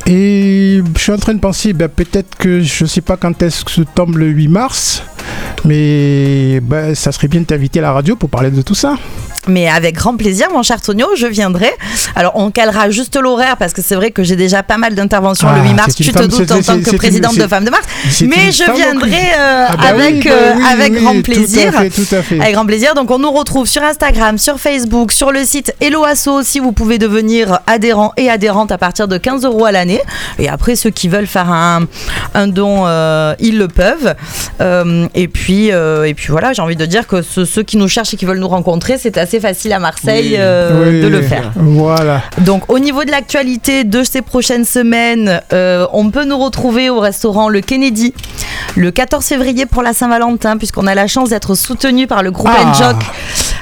Et 0.06 0.82
je 0.96 1.02
suis 1.02 1.12
en 1.12 1.18
train 1.18 1.34
de 1.34 1.40
penser, 1.40 1.74
ben, 1.74 1.90
peut-être 1.90 2.36
que 2.38 2.62
je 2.62 2.86
sais 2.86 3.02
pas 3.02 3.18
quand 3.18 3.42
est-ce 3.42 3.66
que 3.66 3.72
tombe 3.82 4.18
le 4.18 4.28
8 4.28 4.48
mars, 4.48 5.04
mais 5.66 6.60
ben, 6.62 6.96
ça 6.96 7.12
serait 7.12 7.28
bien 7.28 7.42
de 7.42 7.46
t'inviter 7.46 7.80
à 7.80 7.84
la 7.84 7.92
radio 7.94 8.16
pour 8.16 8.30
parler 8.30 8.52
de 8.52 8.62
tout 8.62 8.76
ça. 8.76 8.96
Mais 9.46 9.68
avec 9.68 9.96
grand 9.96 10.16
plaisir, 10.16 10.48
mon 10.54 10.64
cher 10.64 10.82
Tonio, 10.82 11.06
je 11.18 11.28
viendrai. 11.28 11.70
Alors, 12.16 12.32
on 12.36 12.50
calera 12.50 12.90
juste 12.90 13.18
l'horaire 13.20 13.58
parce 13.58 13.74
que 13.74 13.82
c'est 13.82 13.96
vrai 13.96 14.12
que 14.12 14.24
j'ai 14.24 14.38
déjà 14.38 14.64
pas 14.64 14.78
mal 14.78 14.96
d'interventions 14.96 15.50
Ah, 15.52 15.58
le 15.58 15.64
8 15.68 15.74
mars. 15.74 15.94
c'est 15.98 16.06
une 16.06 16.12
Tu 16.14 16.18
te 16.18 16.24
doutes 16.26 16.52
en 16.52 16.62
tant 16.62 16.80
que 16.82 16.92
une- 16.92 16.98
présidente 16.98 17.36
de 17.36 17.46
Femmes 17.48 17.66
de 17.66 17.70
Mars. 17.70 17.84
Mais 18.22 18.52
je 18.54 18.72
viendrai 18.74 19.12
euh, 19.38 19.66
Ah 19.70 19.76
bah 19.76 19.84
avec, 19.90 20.14
oui, 20.16 20.22
bah 20.24 20.32
euh, 20.32 20.54
oui, 20.56 20.64
avec 20.72 20.94
oui, 20.94 21.00
grand 21.02 21.12
tout 21.12 21.20
à 21.20 21.24
plaisir. 21.24 21.74
fait, 21.74 21.90
Tout 21.90 22.16
à 22.16 22.22
fait. 22.22 22.40
Avec 22.40 22.54
grand 22.54 22.66
plaisir. 22.66 22.96
Donc, 22.96 23.12
on 23.12 23.20
nous 23.20 23.32
retrouve 23.32 23.68
sur 23.68 23.84
Instagram, 23.84 24.38
sur 24.38 24.62
Facebook, 24.62 25.12
sur 25.12 25.34
le 25.34 25.44
site 25.44 25.76
Hello 25.82 26.06
Asso 26.06 26.30
aussi. 26.30 26.62
Vous 26.62 26.72
pouvez 26.72 26.98
devenir 26.98 27.60
adhérent 27.68 28.14
et 28.16 28.30
adhérente 28.30 28.72
à 28.72 28.78
partir 28.78 29.10
de 29.10 29.18
15 29.18 29.44
euros 29.44 29.66
à 29.66 29.74
l'année. 29.74 30.00
Et 30.40 30.48
après, 30.48 30.78
ceux 30.78 30.90
qui 30.90 31.10
veulent 31.10 31.28
faire 31.28 31.52
un, 31.52 31.82
un 32.34 32.48
don, 32.48 32.84
euh, 32.86 33.36
ils 33.40 33.58
le 33.58 33.68
peuvent. 33.68 34.16
Euh, 34.62 35.06
et, 35.16 35.28
puis, 35.28 35.53
euh, 35.72 36.04
et 36.06 36.14
puis 36.14 36.28
voilà, 36.30 36.54
j'ai 36.54 36.62
envie 36.62 36.76
de 36.76 36.86
dire 36.86 37.08
que 37.08 37.22
ce- 37.22 37.46
ceux 37.46 37.64
qui 37.64 37.78
nous 37.78 37.88
cherchent 37.88 38.14
et 38.14 38.18
qui 38.18 38.26
veulent 38.26 38.40
nous 38.40 38.48
rencontrer, 38.48 38.98
c'est 38.98 39.18
assez 39.18 39.40
facile 39.40 39.74
à 39.74 39.80
Marseille 39.80 40.30
Oui. 40.32 40.36
euh, 40.40 40.92
Oui, 40.92 41.02
de 41.02 41.08
le 41.08 41.22
faire. 41.22 41.52
Voilà. 41.56 42.22
Donc 42.40 42.72
au 42.72 42.80
niveau 42.80 43.04
de 43.04 43.12
l'actualité 43.12 43.84
de 43.84 44.04
ces 44.04 44.22
prochaines 44.22 44.66
semaines, 44.66 45.42
euh, 45.54 45.86
on 45.94 46.10
peut 46.12 46.26
nous 46.26 46.38
retrouver 46.38 46.90
au 46.90 47.00
restaurant 47.00 47.50
Le 47.50 47.62
Kennedy 47.62 48.14
le 48.76 48.92
14 48.92 49.26
février 49.26 49.66
pour 49.66 49.84
la 49.84 49.94
Saint-Valentin, 49.94 50.58
puisqu'on 50.58 50.88
a 50.88 50.96
la 50.96 51.08
chance 51.08 51.30
d'être 51.30 51.56
soutenu 51.56 52.08
par 52.08 52.24
le 52.24 52.32
groupe 52.32 52.50
Ah, 52.52 52.68
Enjoc, 52.70 52.96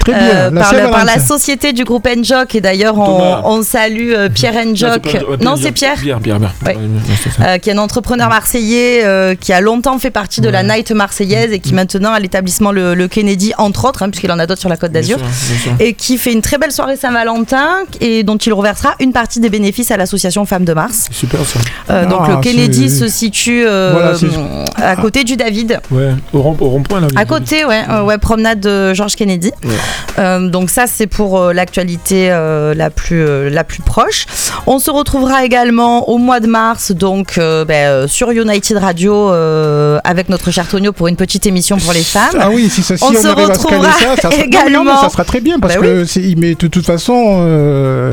Très 0.02 0.12
bien. 0.12 0.20
euh, 0.22 0.50
la 0.50 0.60
par, 0.60 0.72
le- 0.74 0.90
par 0.90 1.04
la 1.04 1.18
société 1.18 1.72
du 1.72 1.84
groupe 1.84 2.06
Enjoc. 2.08 2.54
Et 2.54 2.60
d'ailleurs, 2.60 2.98
on, 2.98 3.40
on 3.44 3.62
salue 3.62 4.12
euh, 4.12 4.28
Pierre 4.28 4.54
Enjoc. 4.56 5.00
c'est 5.04 5.20
pas- 5.24 5.44
Non, 5.44 5.54
c'est 5.56 5.72
Pierre. 5.72 5.94
Pierre, 5.94 6.18
Pierre, 6.20 6.38
Pierre. 6.38 6.50
Ouais. 6.66 6.74
Ouais, 6.76 6.82
ouais, 6.82 7.16
c'est 7.22 7.30
ça. 7.30 7.42
euh, 7.50 7.58
qui 7.58 7.70
est 7.70 7.72
un 7.72 7.78
entrepreneur 7.78 8.28
marseillais 8.28 9.04
euh, 9.04 9.34
qui 9.34 9.52
a 9.52 9.60
longtemps 9.60 9.98
fait 9.98 10.10
partie 10.10 10.40
de 10.40 10.48
la 10.48 10.62
night 10.62 10.90
marseillaise 10.92 11.52
et 11.52 11.58
qui 11.60 11.72
maintenant 11.74 12.12
a 12.12 12.18
l'établissement 12.20 12.72
le, 12.72 12.94
le 12.94 13.08
Kennedy 13.08 13.52
entre 13.58 13.84
autres 13.86 14.02
hein, 14.02 14.10
puisqu'il 14.10 14.30
en 14.32 14.38
a 14.38 14.46
d'autres 14.46 14.60
sur 14.60 14.68
la 14.68 14.76
Côte 14.76 14.92
d'Azur 14.92 15.18
Bien 15.18 15.26
sûr, 15.32 15.48
bien 15.54 15.58
sûr. 15.62 15.72
et 15.78 15.92
qui 15.94 16.18
fait 16.18 16.32
une 16.32 16.42
très 16.42 16.58
belle 16.58 16.72
soirée 16.72 16.96
Saint-Valentin 16.96 17.68
et 18.00 18.22
dont 18.24 18.36
il 18.36 18.52
reversera 18.52 18.94
une 19.00 19.12
partie 19.12 19.40
des 19.40 19.50
bénéfices 19.50 19.90
à 19.90 19.96
l'association 19.96 20.44
Femmes 20.44 20.64
de 20.64 20.72
Mars. 20.74 21.06
Super 21.10 21.40
ça. 21.46 21.58
Euh, 21.90 22.06
donc 22.06 22.20
Ah, 22.24 22.30
le 22.32 22.36
Kennedy 22.40 22.90
c'est- 22.90 22.98
se 23.00 23.08
situe 23.08 23.64
euh, 23.66 23.92
Voilà, 23.92 24.90
à 24.90 24.96
côté 24.96 25.24
du 25.24 25.36
David. 25.36 25.80
Ouais, 25.90 26.10
au 26.32 26.40
rond- 26.42 26.56
au 26.60 26.68
rond-point 26.68 27.00
là. 27.00 27.06
À 27.16 27.24
côté, 27.24 27.64
ouais, 27.64 27.82
ouais 28.04 28.18
promenade 28.18 28.60
de 28.60 28.94
Georges 28.94 29.16
Kennedy. 29.16 29.50
Ouais. 29.64 29.70
Euh, 30.18 30.48
donc 30.48 30.70
ça, 30.70 30.86
c'est 30.86 31.06
pour 31.06 31.38
euh, 31.38 31.52
l'actualité 31.52 32.30
euh, 32.30 32.74
la, 32.74 32.90
plus, 32.90 33.22
euh, 33.22 33.50
la 33.50 33.64
plus 33.64 33.82
proche. 33.82 34.26
On 34.66 34.78
se 34.78 34.90
retrouvera 34.90 35.44
également 35.44 36.08
au 36.08 36.18
mois 36.18 36.40
de 36.40 36.46
mars, 36.46 36.92
donc 36.92 37.38
euh, 37.38 37.64
ben, 37.64 37.88
euh, 37.88 38.08
sur 38.08 38.30
United 38.30 38.76
Radio, 38.76 39.30
euh, 39.30 39.98
avec 40.04 40.28
notre 40.28 40.50
cher 40.50 40.68
Tonio 40.68 40.92
pour 40.92 41.08
une 41.08 41.16
petite 41.16 41.46
émission 41.46 41.78
pour 41.78 41.92
les 41.92 42.02
femmes. 42.02 42.36
Ah 42.38 42.50
oui, 42.50 42.68
si 42.68 42.82
ça, 42.82 42.96
si 42.96 43.04
On 43.04 43.08
on, 43.08 43.12
se 43.12 43.26
arrive 43.26 43.50
à 43.50 43.54
se 43.54 43.62
caler 43.62 43.76
retrouvera 43.76 43.92
ça, 43.92 44.16
ça 44.22 44.30
sera, 44.30 44.44
également. 44.44 44.84
Non, 44.84 44.84
non, 44.84 44.96
mais 44.96 45.00
ça 45.00 45.10
sera 45.10 45.24
très 45.24 45.40
bien 45.40 45.58
parce 45.58 45.74
Bah 45.74 45.80
que 45.80 46.04
mais 46.38 46.54
de 46.54 46.66
toute 46.68 46.84
façon, 46.86 47.14
euh, 47.46 48.12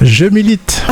je 0.00 0.26
milite. 0.26 0.82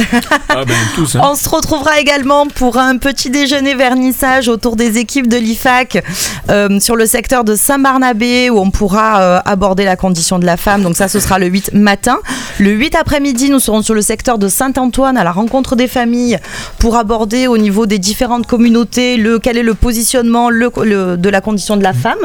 Ah 0.48 0.64
ben 0.66 0.74
tous, 0.94 1.16
hein. 1.16 1.20
On 1.22 1.34
se 1.34 1.48
retrouvera 1.48 2.00
également 2.00 2.46
pour 2.46 2.76
un 2.78 2.96
petit 2.98 3.30
déjeuner 3.30 3.74
vernissage 3.74 4.48
autour 4.48 4.76
des 4.76 4.98
équipes 4.98 5.28
de 5.28 5.36
l'IFAC 5.36 6.02
euh, 6.50 6.80
sur 6.80 6.96
le 6.96 7.06
secteur 7.06 7.44
de 7.44 7.54
Saint-Barnabé 7.54 8.50
où 8.50 8.58
on 8.58 8.70
pourra 8.70 9.20
euh, 9.20 9.40
aborder 9.44 9.84
la 9.84 9.96
condition 9.96 10.19
de 10.38 10.46
la 10.46 10.56
femme. 10.56 10.82
Donc 10.82 10.96
ça, 10.96 11.08
ce 11.08 11.20
sera 11.20 11.38
le 11.38 11.46
8 11.46 11.72
matin. 11.74 12.18
Le 12.58 12.70
8 12.70 12.94
après-midi, 12.94 13.50
nous 13.50 13.58
serons 13.60 13.82
sur 13.82 13.94
le 13.94 14.02
secteur 14.02 14.38
de 14.38 14.48
Saint-Antoine 14.48 15.16
à 15.16 15.24
la 15.24 15.32
rencontre 15.32 15.76
des 15.76 15.88
familles 15.88 16.38
pour 16.78 16.96
aborder 16.96 17.46
au 17.46 17.58
niveau 17.58 17.86
des 17.86 17.98
différentes 17.98 18.46
communautés 18.46 19.16
le, 19.16 19.38
quel 19.38 19.56
est 19.56 19.62
le 19.62 19.74
positionnement 19.74 20.50
le- 20.50 21.16
de 21.16 21.28
la 21.28 21.40
condition 21.40 21.76
de 21.76 21.82
la 21.82 21.92
femme. 21.92 22.18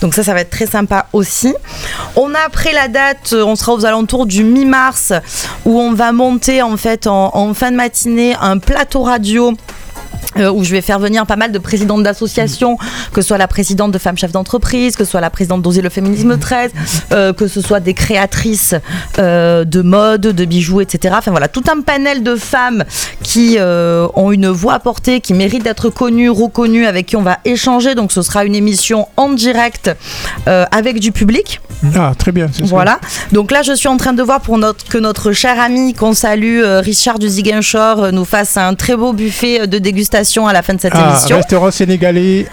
Donc 0.00 0.14
ça, 0.14 0.22
ça 0.22 0.34
va 0.34 0.40
être 0.40 0.50
très 0.50 0.66
sympa 0.66 1.06
aussi. 1.12 1.54
On 2.16 2.34
a 2.34 2.38
après 2.46 2.72
la 2.72 2.88
date, 2.88 3.32
euh, 3.32 3.44
on 3.44 3.56
sera 3.56 3.72
aux 3.74 3.84
alentours 3.84 4.26
du 4.26 4.44
mi-mars 4.44 5.12
où 5.64 5.78
on 5.80 5.92
va 5.92 6.12
monter 6.12 6.62
en 6.62 6.76
fait 6.76 7.06
en 7.06 7.54
fin 7.54 7.70
de 7.70 7.76
matinée 7.76 8.34
un 8.40 8.58
plateau 8.58 9.02
radio. 9.02 9.52
Euh, 10.38 10.50
où 10.50 10.64
je 10.64 10.70
vais 10.70 10.80
faire 10.80 10.98
venir 10.98 11.26
pas 11.26 11.36
mal 11.36 11.52
de 11.52 11.58
présidentes 11.58 12.02
d'associations, 12.02 12.76
que 13.12 13.22
ce 13.22 13.28
soit 13.28 13.38
la 13.38 13.48
présidente 13.48 13.92
de 13.92 13.98
Femmes 13.98 14.18
Chefs 14.18 14.32
d'entreprise, 14.32 14.96
que 14.96 15.04
ce 15.04 15.10
soit 15.12 15.20
la 15.20 15.30
présidente 15.30 15.62
d'Oser 15.62 15.82
le 15.82 15.90
Féminisme 15.90 16.38
13, 16.38 16.72
euh, 17.12 17.32
que 17.32 17.46
ce 17.46 17.60
soit 17.60 17.80
des 17.80 17.94
créatrices 17.94 18.74
euh, 19.18 19.64
de 19.64 19.82
mode, 19.82 20.22
de 20.22 20.44
bijoux, 20.44 20.80
etc. 20.80 21.14
Enfin 21.18 21.30
voilà, 21.30 21.48
tout 21.48 21.62
un 21.70 21.80
panel 21.82 22.22
de 22.22 22.34
femmes 22.34 22.84
qui 23.22 23.56
ont 23.60 24.32
une 24.32 24.48
voix 24.48 24.74
à 24.74 24.78
porter, 24.78 25.20
qui 25.20 25.34
méritent 25.34 25.62
d'être 25.62 25.88
connues, 25.88 26.30
reconnues, 26.30 26.86
avec 26.86 27.06
qui 27.06 27.16
on 27.16 27.22
va 27.22 27.38
échanger. 27.44 27.94
Donc 27.94 28.12
ce 28.12 28.22
sera 28.22 28.44
une 28.44 28.54
émission 28.54 29.08
en 29.16 29.30
direct 29.30 29.90
avec 30.46 31.00
du 31.00 31.12
public. 31.12 31.60
Ah, 31.96 32.12
très 32.16 32.32
bien. 32.32 32.48
c'est 32.52 32.62
ça. 32.62 32.68
Voilà. 32.68 32.98
Donc 33.32 33.50
là, 33.50 33.62
je 33.62 33.72
suis 33.72 33.88
en 33.88 33.96
train 33.96 34.12
de 34.12 34.22
voir 34.22 34.40
pour 34.40 34.58
notre, 34.58 34.84
que 34.86 34.98
notre 34.98 35.32
cher 35.32 35.60
ami 35.60 35.94
qu'on 35.94 36.14
salue, 36.14 36.62
Richard 36.62 37.18
du 37.18 37.28
Ziguinchor, 37.28 38.12
nous 38.12 38.24
fasse 38.24 38.56
un 38.56 38.74
très 38.74 38.96
beau 38.96 39.12
buffet 39.12 39.66
de 39.66 39.78
dégustation 39.78 40.23
à 40.46 40.52
la 40.52 40.62
fin 40.62 40.74
de 40.74 40.80
cette 40.80 40.92
Ah, 40.96 41.10
émission. 41.10 41.36
restaurant 41.36 41.70
sénégalais. 41.70 42.46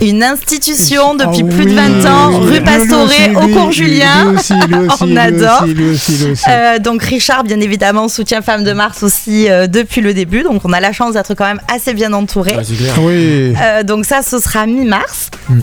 Une 0.00 0.22
institution 0.22 1.14
depuis 1.14 1.42
Ah 1.44 1.54
plus 1.54 1.64
de 1.64 1.70
oui, 1.70 1.74
20 2.02 2.10
ans, 2.10 2.30
oui, 2.30 2.36
oui. 2.42 2.58
rue 2.58 2.60
Pastoré, 2.62 3.34
au 3.34 3.48
cours 3.48 3.72
Julien. 3.72 4.30
Lui 4.30 4.36
aussi, 4.38 4.54
lui 4.54 4.74
aussi, 4.76 4.96
On 5.00 5.16
adore. 5.16 5.64
lui 5.66 5.90
aussi. 5.90 6.34
Euh, 6.48 6.78
donc 6.78 7.02
Richard, 7.02 7.42
bien 7.44 7.60
évidemment, 7.60 8.08
soutient 8.08 8.40
Femme 8.40 8.62
de 8.62 8.72
Mars 8.72 9.02
aussi 9.02 9.48
euh, 9.50 9.66
depuis 9.66 10.00
le 10.00 10.14
début. 10.14 10.42
Donc 10.44 10.62
on 10.64 10.72
a 10.72 10.80
la 10.80 10.92
chance 10.92 11.14
d'être 11.14 11.34
quand 11.34 11.46
même 11.46 11.60
assez 11.74 11.94
bien 11.94 12.12
entouré. 12.12 12.54
Ah, 12.56 12.62
oui. 13.00 13.54
Euh, 13.60 13.82
donc 13.82 14.04
ça, 14.04 14.22
ce 14.22 14.38
sera 14.38 14.66
mi-mars. 14.66 15.30
Mm. 15.48 15.60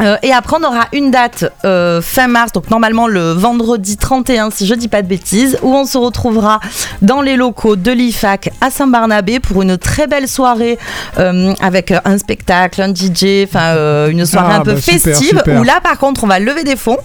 Euh, 0.00 0.16
et 0.22 0.32
après, 0.32 0.56
on 0.60 0.64
aura 0.64 0.88
une 0.92 1.10
date 1.10 1.50
euh, 1.64 2.02
fin 2.02 2.26
mars, 2.28 2.52
donc 2.52 2.70
normalement 2.70 3.06
le 3.08 3.32
vendredi 3.32 3.96
31, 3.96 4.50
si 4.50 4.66
je 4.66 4.74
dis 4.74 4.88
pas 4.88 5.00
de 5.02 5.08
bêtises, 5.08 5.58
où 5.62 5.74
on 5.74 5.86
se 5.86 5.96
retrouvera 5.96 6.60
dans 7.02 7.22
les 7.22 7.36
locaux 7.36 7.76
de 7.76 7.90
l'IFAC 7.92 8.50
à 8.60 8.70
Saint-Barnabé 8.70 9.40
pour 9.40 9.62
une 9.62 9.78
très 9.78 10.06
belle 10.06 10.28
soirée 10.28 10.78
euh, 11.18 11.54
avec 11.62 11.94
un 12.04 12.18
spectacle, 12.18 12.82
un 12.82 12.94
DJ, 12.94 13.44
enfin 13.44 13.75
euh, 13.76 14.08
une 14.10 14.26
soirée 14.26 14.54
Ah, 14.56 14.60
un 14.60 14.64
peu 14.64 14.72
bah, 14.74 14.80
festive. 14.80 15.14
super. 15.38 15.60
Où 15.60 15.64
là, 15.64 15.80
par 15.82 15.98
contre, 15.98 16.24
on 16.24 16.26
va 16.26 16.38
lever 16.38 16.64
des 16.64 16.76
fonds 16.76 16.98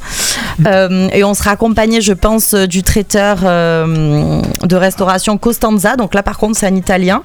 Euh, 0.68 1.08
et 1.14 1.24
on 1.24 1.34
sera 1.34 1.52
accompagné, 1.52 2.02
je 2.02 2.14
pense, 2.14 2.54
du 2.54 2.84
traiteur 2.84 3.40
euh, 3.44 4.42
de 4.64 4.76
restauration 4.76 5.38
Costanza. 5.38 5.96
Donc 5.96 6.14
là, 6.14 6.22
par 6.24 6.38
contre, 6.38 6.58
c'est 6.58 6.68
un 6.68 6.76
Italien. 6.76 7.24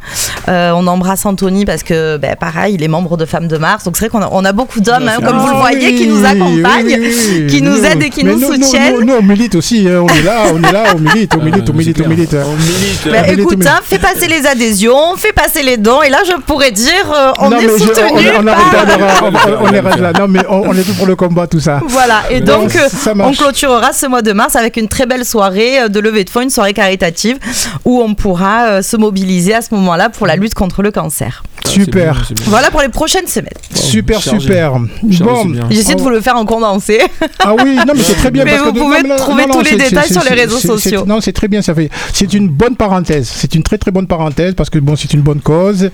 Euh, 0.48 0.70
on 0.74 0.86
embrasse 0.86 1.26
Anthony 1.26 1.64
parce 1.64 1.82
que, 1.82 2.16
ben, 2.16 2.34
pareil, 2.36 2.74
il 2.74 2.82
est 2.82 2.88
membre 2.88 3.16
de 3.16 3.24
Femmes 3.26 3.48
de 3.48 3.58
Mars. 3.58 3.84
Donc 3.84 3.96
c'est 3.96 4.06
vrai 4.08 4.10
qu'on 4.10 4.24
a, 4.24 4.28
on 4.32 4.44
a 4.44 4.52
beaucoup 4.52 4.80
d'hommes, 4.80 5.08
hein, 5.08 5.18
comme 5.24 5.38
vous 5.38 5.46
le 5.48 5.52
Ah, 5.56 5.60
voyez, 5.60 5.94
qui 5.96 6.06
nous 6.06 6.24
accompagnent, 6.24 6.86
oui, 6.98 7.12
oui, 7.42 7.46
qui 7.48 7.62
nous 7.62 7.84
aident 7.84 8.02
et 8.02 8.10
qui 8.10 8.24
Mais 8.24 8.32
nous 8.32 8.40
nous, 8.40 8.52
soutiennent. 8.54 9.00
Nous, 9.04 9.14
on 9.14 9.22
milite 9.22 9.54
aussi. 9.56 9.86
hein, 9.88 10.00
On 10.02 10.08
est 10.08 10.22
là, 10.22 10.44
on 10.54 10.62
est 10.62 10.72
là, 10.72 10.84
on 10.94 10.98
milite, 10.98 11.32
on 11.36 11.42
milite, 11.42 11.68
on 11.68 11.72
Ah, 11.72 11.76
milite, 11.76 12.00
on 12.04 12.08
milite. 12.08 12.30
clair. 12.30 12.46
On 12.48 12.56
milite. 12.56 13.04
Ben, 13.10 13.24
Ah, 13.28 13.32
les 13.32 13.42
écoute, 13.42 13.66
hein, 13.66 13.80
fais 13.84 13.98
passer 13.98 14.28
les 14.28 14.46
adhésions, 14.46 15.16
fais 15.16 15.32
passer 15.32 15.62
les 15.62 15.76
dons, 15.76 16.02
et 16.02 16.08
là 16.10 16.18
je 16.26 16.32
pourrais 16.42 16.70
dire, 16.70 17.12
euh, 17.14 17.32
on 17.40 17.50
Non, 17.50 17.58
est 17.58 17.62
je- 17.64 17.78
soutenu 17.84 18.02
on, 18.36 18.40
on 18.40 18.44
par- 18.44 18.54
arrête 18.54 18.88
là, 18.98 19.06
on, 19.24 19.32
on, 19.46 19.64
on 19.66 19.72
est 19.72 19.82
là. 19.82 20.12
Non, 20.18 20.28
mais 20.28 20.40
on, 20.48 20.68
on 20.68 20.72
est 20.74 20.82
tout 20.82 20.94
pour 20.94 21.06
le 21.06 21.16
combat, 21.16 21.46
tout 21.46 21.60
ça. 21.60 21.80
Voilà, 21.88 22.22
et 22.30 22.40
donc 22.40 22.74
euh, 22.76 22.88
on 23.20 23.32
clôturera 23.32 23.92
ce 23.92 24.06
mois 24.06 24.22
de 24.22 24.32
mars 24.32 24.56
avec 24.56 24.76
une 24.76 24.88
très 24.88 25.06
belle 25.06 25.24
soirée 25.24 25.80
euh, 25.82 25.88
de 25.88 26.00
levée 26.00 26.24
de 26.24 26.30
fonds, 26.30 26.40
une 26.42 26.50
soirée 26.50 26.74
caritative 26.74 27.38
où 27.84 28.00
on 28.02 28.14
pourra 28.14 28.66
euh, 28.66 28.82
se 28.82 28.96
mobiliser 28.96 29.54
à 29.54 29.62
ce 29.62 29.74
moment-là 29.74 30.08
pour 30.10 30.26
la 30.26 30.36
lutte 30.36 30.54
contre 30.54 30.82
le 30.82 30.90
cancer. 30.90 31.42
Ah, 31.64 31.68
Super. 31.68 32.14
bien, 32.14 32.22
c'est 32.28 32.34
bien. 32.34 32.44
Voilà 32.48 32.70
pour 32.70 32.80
les 32.82 32.88
prochaines 32.88 33.26
semaines. 33.26 33.50
Wow, 33.74 33.80
Super, 33.82 34.20
chargé. 34.20 34.40
super. 34.40 34.72
Chargé, 35.10 35.24
Bon. 35.24 35.52
J'essaie 35.70 35.94
de 35.94 36.00
vous 36.00 36.10
le 36.10 36.20
faire 36.20 36.36
en 36.36 36.44
condensé. 36.44 37.00
ah 37.40 37.54
oui, 37.54 37.76
non, 37.86 37.92
mais 37.96 38.02
c'est 38.02 38.14
très 38.14 38.30
bien. 38.30 38.44
Mais 38.46 38.52
parce 38.52 38.64
vous 38.68 38.72
que 38.74 38.78
pouvez 38.78 39.02
non, 39.02 39.16
trouver 39.16 39.46
non, 39.46 39.54
non, 39.56 39.62
tous 39.62 39.70
les 39.70 39.76
détails 39.76 40.12
sur 40.12 40.22
les 40.22 40.34
réseaux 40.40 40.58
sociaux. 40.58 41.04
Non, 41.06 41.20
c'est 41.20 41.32
très 41.32 41.48
bien, 41.48 41.62
ça 41.62 41.74
fait. 41.74 41.90
C'est 42.12 42.32
une 42.34 42.48
bonne 42.48 42.76
parenthèse. 42.76 43.28
C'est 43.34 43.54
une 43.54 43.62
très 43.62 43.78
très 43.78 43.90
bonne 43.90 44.06
parenthèse 44.06 44.54
parce 44.54 44.70
que 44.70 44.78
bon, 44.78 44.94
c'est 44.94 45.12
une 45.14 45.22
bonne 45.22 45.40
cause. 45.40 45.90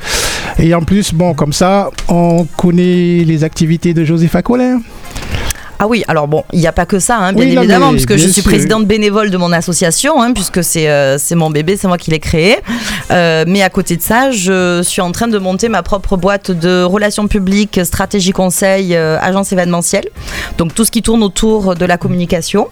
Et 0.59 0.75
en 0.75 0.83
plus, 0.83 1.15
bon, 1.15 1.33
comme 1.35 1.53
ça, 1.53 1.89
on 2.09 2.45
connaît 2.57 3.25
les 3.25 3.32
activités 3.45 3.95
de 3.95 4.05
Joseph 4.05 4.37
Colin. 4.43 4.81
Ah 5.85 5.89
oui, 5.89 6.05
alors 6.07 6.29
bon, 6.29 6.45
il 6.53 6.61
n'y 6.61 6.69
a 6.69 6.73
pas 6.73 6.87
que 6.87 7.01
ça, 7.01 7.17
hein, 7.19 7.33
bien 7.33 7.45
Oui, 7.45 7.57
évidemment, 7.57 7.91
mais 7.91 7.97
puisque 7.97 8.13
je 8.13 8.29
suis 8.29 8.35
sûr. 8.35 8.45
présidente 8.45 8.87
bénévole 8.87 9.31
de 9.31 9.37
mon 9.37 9.51
association, 9.51 10.23
hein, 10.23 10.33
puisque 10.33 10.63
c'est 10.63 10.89
euh, 10.89 11.19
c'est 11.19 11.35
mon 11.35 11.51
bébé, 11.51 11.77
c'est 11.77 11.89
moi 11.89 11.99
qui 11.99 12.13
l'ai 12.13 12.21
créé. 12.21 12.59
Euh, 13.11 13.45
mais 13.49 13.63
à 13.63 13.69
côté 13.69 13.97
de 13.97 14.03
ça, 14.03 14.31
je 14.31 14.81
suis 14.85 15.01
en 15.01 15.11
train 15.11 15.27
de 15.27 15.39
monter 15.39 15.69
ma 15.69 15.83
propre 15.83 16.17
boîte 16.17 16.53
de 16.53 16.85
relations 16.85 17.27
publiques, 17.27 17.81
stratégie 17.83 18.31
conseil, 18.31 18.95
euh, 18.95 19.19
agence 19.21 19.51
événementielle. 19.53 20.09
Donc 20.57 20.73
tout 20.73 20.85
ce 20.85 20.93
qui 20.93 21.03
tourne 21.03 21.25
autour 21.25 21.75
de 21.75 21.85
la 21.85 21.97
communication. 21.97 22.69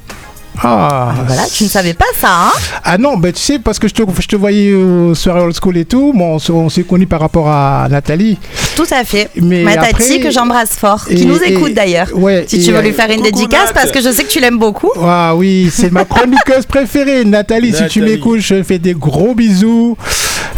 Ah, 0.63 1.15
Voilà, 1.27 1.43
tu 1.53 1.65
ne 1.65 1.69
savais 1.69 1.95
pas 1.95 2.05
ça, 2.19 2.29
hein 2.31 2.53
Ah 2.85 2.99
non, 2.99 3.17
ben 3.17 3.33
tu 3.33 3.41
sais, 3.41 3.59
parce 3.59 3.79
que 3.79 3.89
je 3.89 3.95
te, 3.95 4.03
je 4.21 4.27
te 4.29 4.37
voyais 4.37 4.75
au 4.75 5.15
soirée 5.15 5.41
old 5.41 5.55
school 5.59 5.77
et 5.79 5.85
tout, 5.85 6.13
bon, 6.15 6.39
on, 6.51 6.69
s'est 6.69 6.83
connus 6.83 7.07
par 7.07 7.21
rapport 7.21 7.49
à 7.49 7.87
Nathalie. 7.91 8.39
Tout 8.77 8.87
à 8.91 9.05
fait. 9.05 9.31
Mais 9.37 9.63
Ma 9.63 9.73
après- 9.73 9.93
tati, 9.93 10.21
que 10.21 10.31
j'embrasse 10.31 10.71
fort, 10.71 11.07
qui 11.07 11.25
nous 11.27 11.43
et- 11.43 11.53
écoute 11.53 11.73
d'ailleurs. 11.75 12.09
Ouais, 12.15 12.45
Si 12.49 12.57
et, 12.57 12.63
tu 12.65 12.73
veux 12.73 12.83
lui 12.83 12.93
faire 12.93 13.11
une 13.11 13.23
dédicace, 13.23 13.73
parce 13.73 13.91
que 13.91 14.01
je 14.01 14.11
sais 14.11 14.25
que 14.25 14.31
tu 14.31 14.41
l'aimes 14.41 14.59
beaucoup. 14.59 14.91
Ah 15.03 15.35
oui, 15.35 15.71
c'est 15.73 15.91
ma 15.91 16.05
chroniqueuse 16.05 16.67
préférée, 16.67 17.25
Nathalie. 17.25 17.73
Si 17.75 17.87
tu 17.89 18.03
m'écoutes, 18.03 18.41
je 18.41 18.63
fais 18.63 18.79
des 18.79 18.95
gros 18.95 19.35
bisous. 19.35 19.97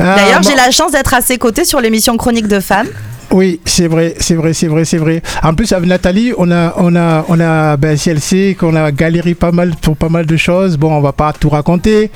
Ah, 0.00 0.16
D'ailleurs, 0.16 0.42
j'ai 0.42 0.54
la 0.56 0.70
chance 0.70 0.92
d'être 0.92 1.14
à 1.14 1.20
ses 1.20 1.38
côtés 1.38 1.64
sur 1.64 1.80
l'émission 1.80 2.16
Chronique 2.16 2.48
de 2.48 2.60
femmes. 2.60 2.88
Oui, 3.32 3.60
c'est 3.64 3.86
vrai, 3.88 4.14
c'est 4.20 4.34
vrai, 4.34 4.52
c'est 4.52 4.66
vrai, 4.66 4.84
c'est 4.84 4.98
vrai. 4.98 5.22
En 5.42 5.54
plus, 5.54 5.72
avec 5.72 5.88
Nathalie, 5.88 6.32
on 6.36 6.50
a, 6.50 6.74
on 6.76 6.94
a, 6.94 7.24
on 7.28 7.40
a, 7.40 7.76
ben, 7.78 7.96
si 7.96 8.10
elle 8.10 8.20
sait 8.20 8.56
qu'on 8.58 8.76
a 8.76 8.92
galéré 8.92 9.34
pas 9.34 9.52
mal 9.52 9.72
pour 9.80 9.96
pas 9.96 10.10
mal 10.10 10.26
de 10.26 10.36
choses. 10.36 10.76
Bon, 10.76 10.92
on 10.92 11.00
va 11.00 11.12
pas 11.12 11.32
tout 11.32 11.48
raconter. 11.48 12.10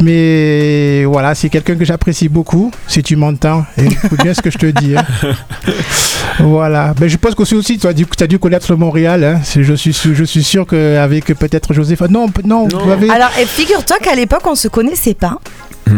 Mais 0.00 1.04
voilà, 1.04 1.34
c'est 1.34 1.48
quelqu'un 1.48 1.74
que 1.74 1.84
j'apprécie 1.84 2.28
beaucoup, 2.28 2.70
si 2.86 3.02
tu 3.02 3.16
m'entends. 3.16 3.64
Et 3.78 3.86
écoute 3.86 4.22
bien 4.22 4.34
ce 4.34 4.42
que 4.42 4.50
je 4.50 4.58
te 4.58 4.66
dis. 4.66 4.94
hein. 4.96 5.04
Voilà. 6.40 6.92
Ben, 6.98 7.08
je 7.08 7.16
pense 7.16 7.34
que 7.34 7.42
aussi, 7.54 7.78
tu 7.78 7.86
as 7.86 7.92
dû, 7.94 8.04
tu 8.06 8.22
as 8.22 8.26
dû 8.26 8.38
connaître 8.38 8.70
le 8.70 8.76
Montréal. 8.76 9.24
hein. 9.24 9.40
Je 9.58 9.72
suis, 9.74 9.92
sûr- 9.94 10.14
je 10.14 10.24
suis 10.24 10.42
sûr 10.44 10.66
qu'avec 10.66 11.24
peut-être 11.26 11.72
Joseph. 11.72 12.00
Non, 12.10 12.26
non, 12.44 12.68
Non. 12.68 12.78
vous 12.84 12.90
avez- 12.90 13.08
Alors, 13.10 13.30
et 13.40 13.46
figure-toi 13.46 13.96
qu'à 14.02 14.14
l'époque, 14.14 14.42
on 14.46 14.54
se 14.54 14.68
connaissait 14.68 15.14
pas. 15.14 15.38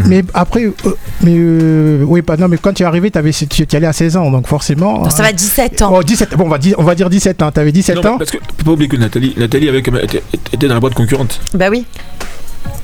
Mais 0.06 0.22
après, 0.34 0.64
euh, 0.64 0.74
mais 1.22 1.34
euh, 1.36 2.02
oui, 2.06 2.20
pas, 2.22 2.36
non, 2.36 2.46
mais 2.48 2.58
quand 2.58 2.72
tu 2.74 2.82
es 2.82 2.86
arrivé, 2.86 3.10
avais, 3.14 3.32
tu, 3.32 3.46
tu 3.46 3.64
y 3.64 3.76
allais 3.76 3.86
à 3.86 3.92
16 3.92 4.16
ans, 4.18 4.30
donc 4.30 4.46
forcément. 4.46 5.08
Ça 5.10 5.22
va 5.22 5.32
17 5.32 5.80
ans. 5.82 5.92
Oh, 5.96 6.02
17, 6.02 6.34
bon, 6.36 6.44
on 6.44 6.48
va 6.48 6.58
dire, 6.58 6.74
on 6.78 6.82
va 6.84 6.94
dire 6.94 7.08
17 7.08 7.40
ans. 7.42 7.50
Tu 7.50 7.60
avais 7.60 7.72
17 7.72 7.96
Non, 7.96 8.10
ans 8.12 8.18
parce 8.18 8.30
que 8.30 8.36
faut 8.38 8.64
pas 8.64 8.70
oublier 8.72 8.88
que 8.88 8.96
Nathalie, 8.96 9.34
Nathalie 9.36 9.68
avait 9.68 9.82
quand 9.82 9.92
même 9.92 10.04
été, 10.04 10.22
était 10.52 10.68
dans 10.68 10.74
la 10.74 10.80
boîte 10.80 10.94
concurrente. 10.94 11.40
Bah 11.54 11.66
oui. 11.70 11.86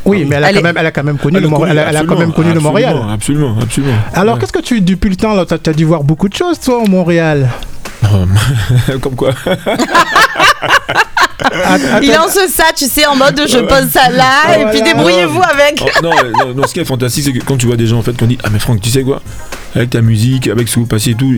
Oui, 0.07 0.25
mais 0.29 0.37
elle 0.37 0.45
a, 0.45 0.49
Elle 0.51 0.57
quand 0.57 0.63
même, 0.63 0.77
elle 0.79 0.87
a 0.87 0.91
quand 0.93 1.05
même 1.05 1.19
connu, 1.19 1.37
Elle 1.37 1.43
le, 1.43 1.49
a 1.49 1.51
Mor- 1.51 1.61
connu- 1.61 1.71
elle 1.71 1.79
a, 1.79 1.89
elle 1.91 1.97
a 1.97 2.05
quand 2.05 2.19
même 2.19 2.33
connu 2.33 2.49
le 2.49 2.57
absolument, 2.57 2.71
Montréal. 2.71 2.97
Absolument, 3.13 3.57
absolument. 3.61 3.95
Alors, 4.15 4.35
Ouais. 4.35 4.41
qu'est-ce 4.41 4.53
que 4.53 4.61
tu, 4.61 4.81
depuis 4.81 5.11
le 5.11 5.17
temps, 5.17 5.45
tu 5.45 5.71
as, 5.71 5.73
dû 5.73 5.85
voir 5.85 6.05
beaucoup 6.05 6.29
de 6.29 6.35
choses, 6.35 6.59
toi, 6.61 6.79
au 6.83 6.87
Montréal? 6.89 7.49
Comme 9.01 9.15
quoi 9.17 9.31
Il 12.03 12.13
lance 12.13 12.39
ça, 12.49 12.65
tu 12.77 12.87
sais, 12.87 13.07
en 13.07 13.17
mode 13.17 13.41
je 13.47 13.59
pose 13.59 13.89
ça 13.91 14.09
là, 14.11 14.59
et 14.59 14.67
puis 14.71 14.83
débrouillez-vous 14.83 15.43
avec. 15.43 15.83
Oh, 15.83 15.89
non, 16.03 16.11
non, 16.39 16.55
non, 16.55 16.67
ce 16.67 16.75
qui 16.75 16.81
est 16.81 16.85
fantastique, 16.85 17.25
c'est 17.25 17.33
que 17.33 17.45
quand 17.45 17.57
tu 17.57 17.67
vois 17.67 17.77
des 17.77 17.87
gens 17.87 17.99
en 17.99 18.03
fait 18.03 18.17
qui 18.17 18.25
ont 18.25 18.29
dit 18.29 18.39
Ah, 18.43 18.49
mais 18.53 18.59
Franck, 18.59 18.81
tu 18.81 18.91
sais 18.91 19.03
quoi? 19.03 19.21
Avec 19.75 19.91
ta 19.91 20.01
musique, 20.01 20.49
avec 20.49 20.69
ce 20.69 20.75
que 20.77 20.81
vous 20.81 20.87
passez 20.87 21.11
et 21.11 21.15
tout. 21.15 21.33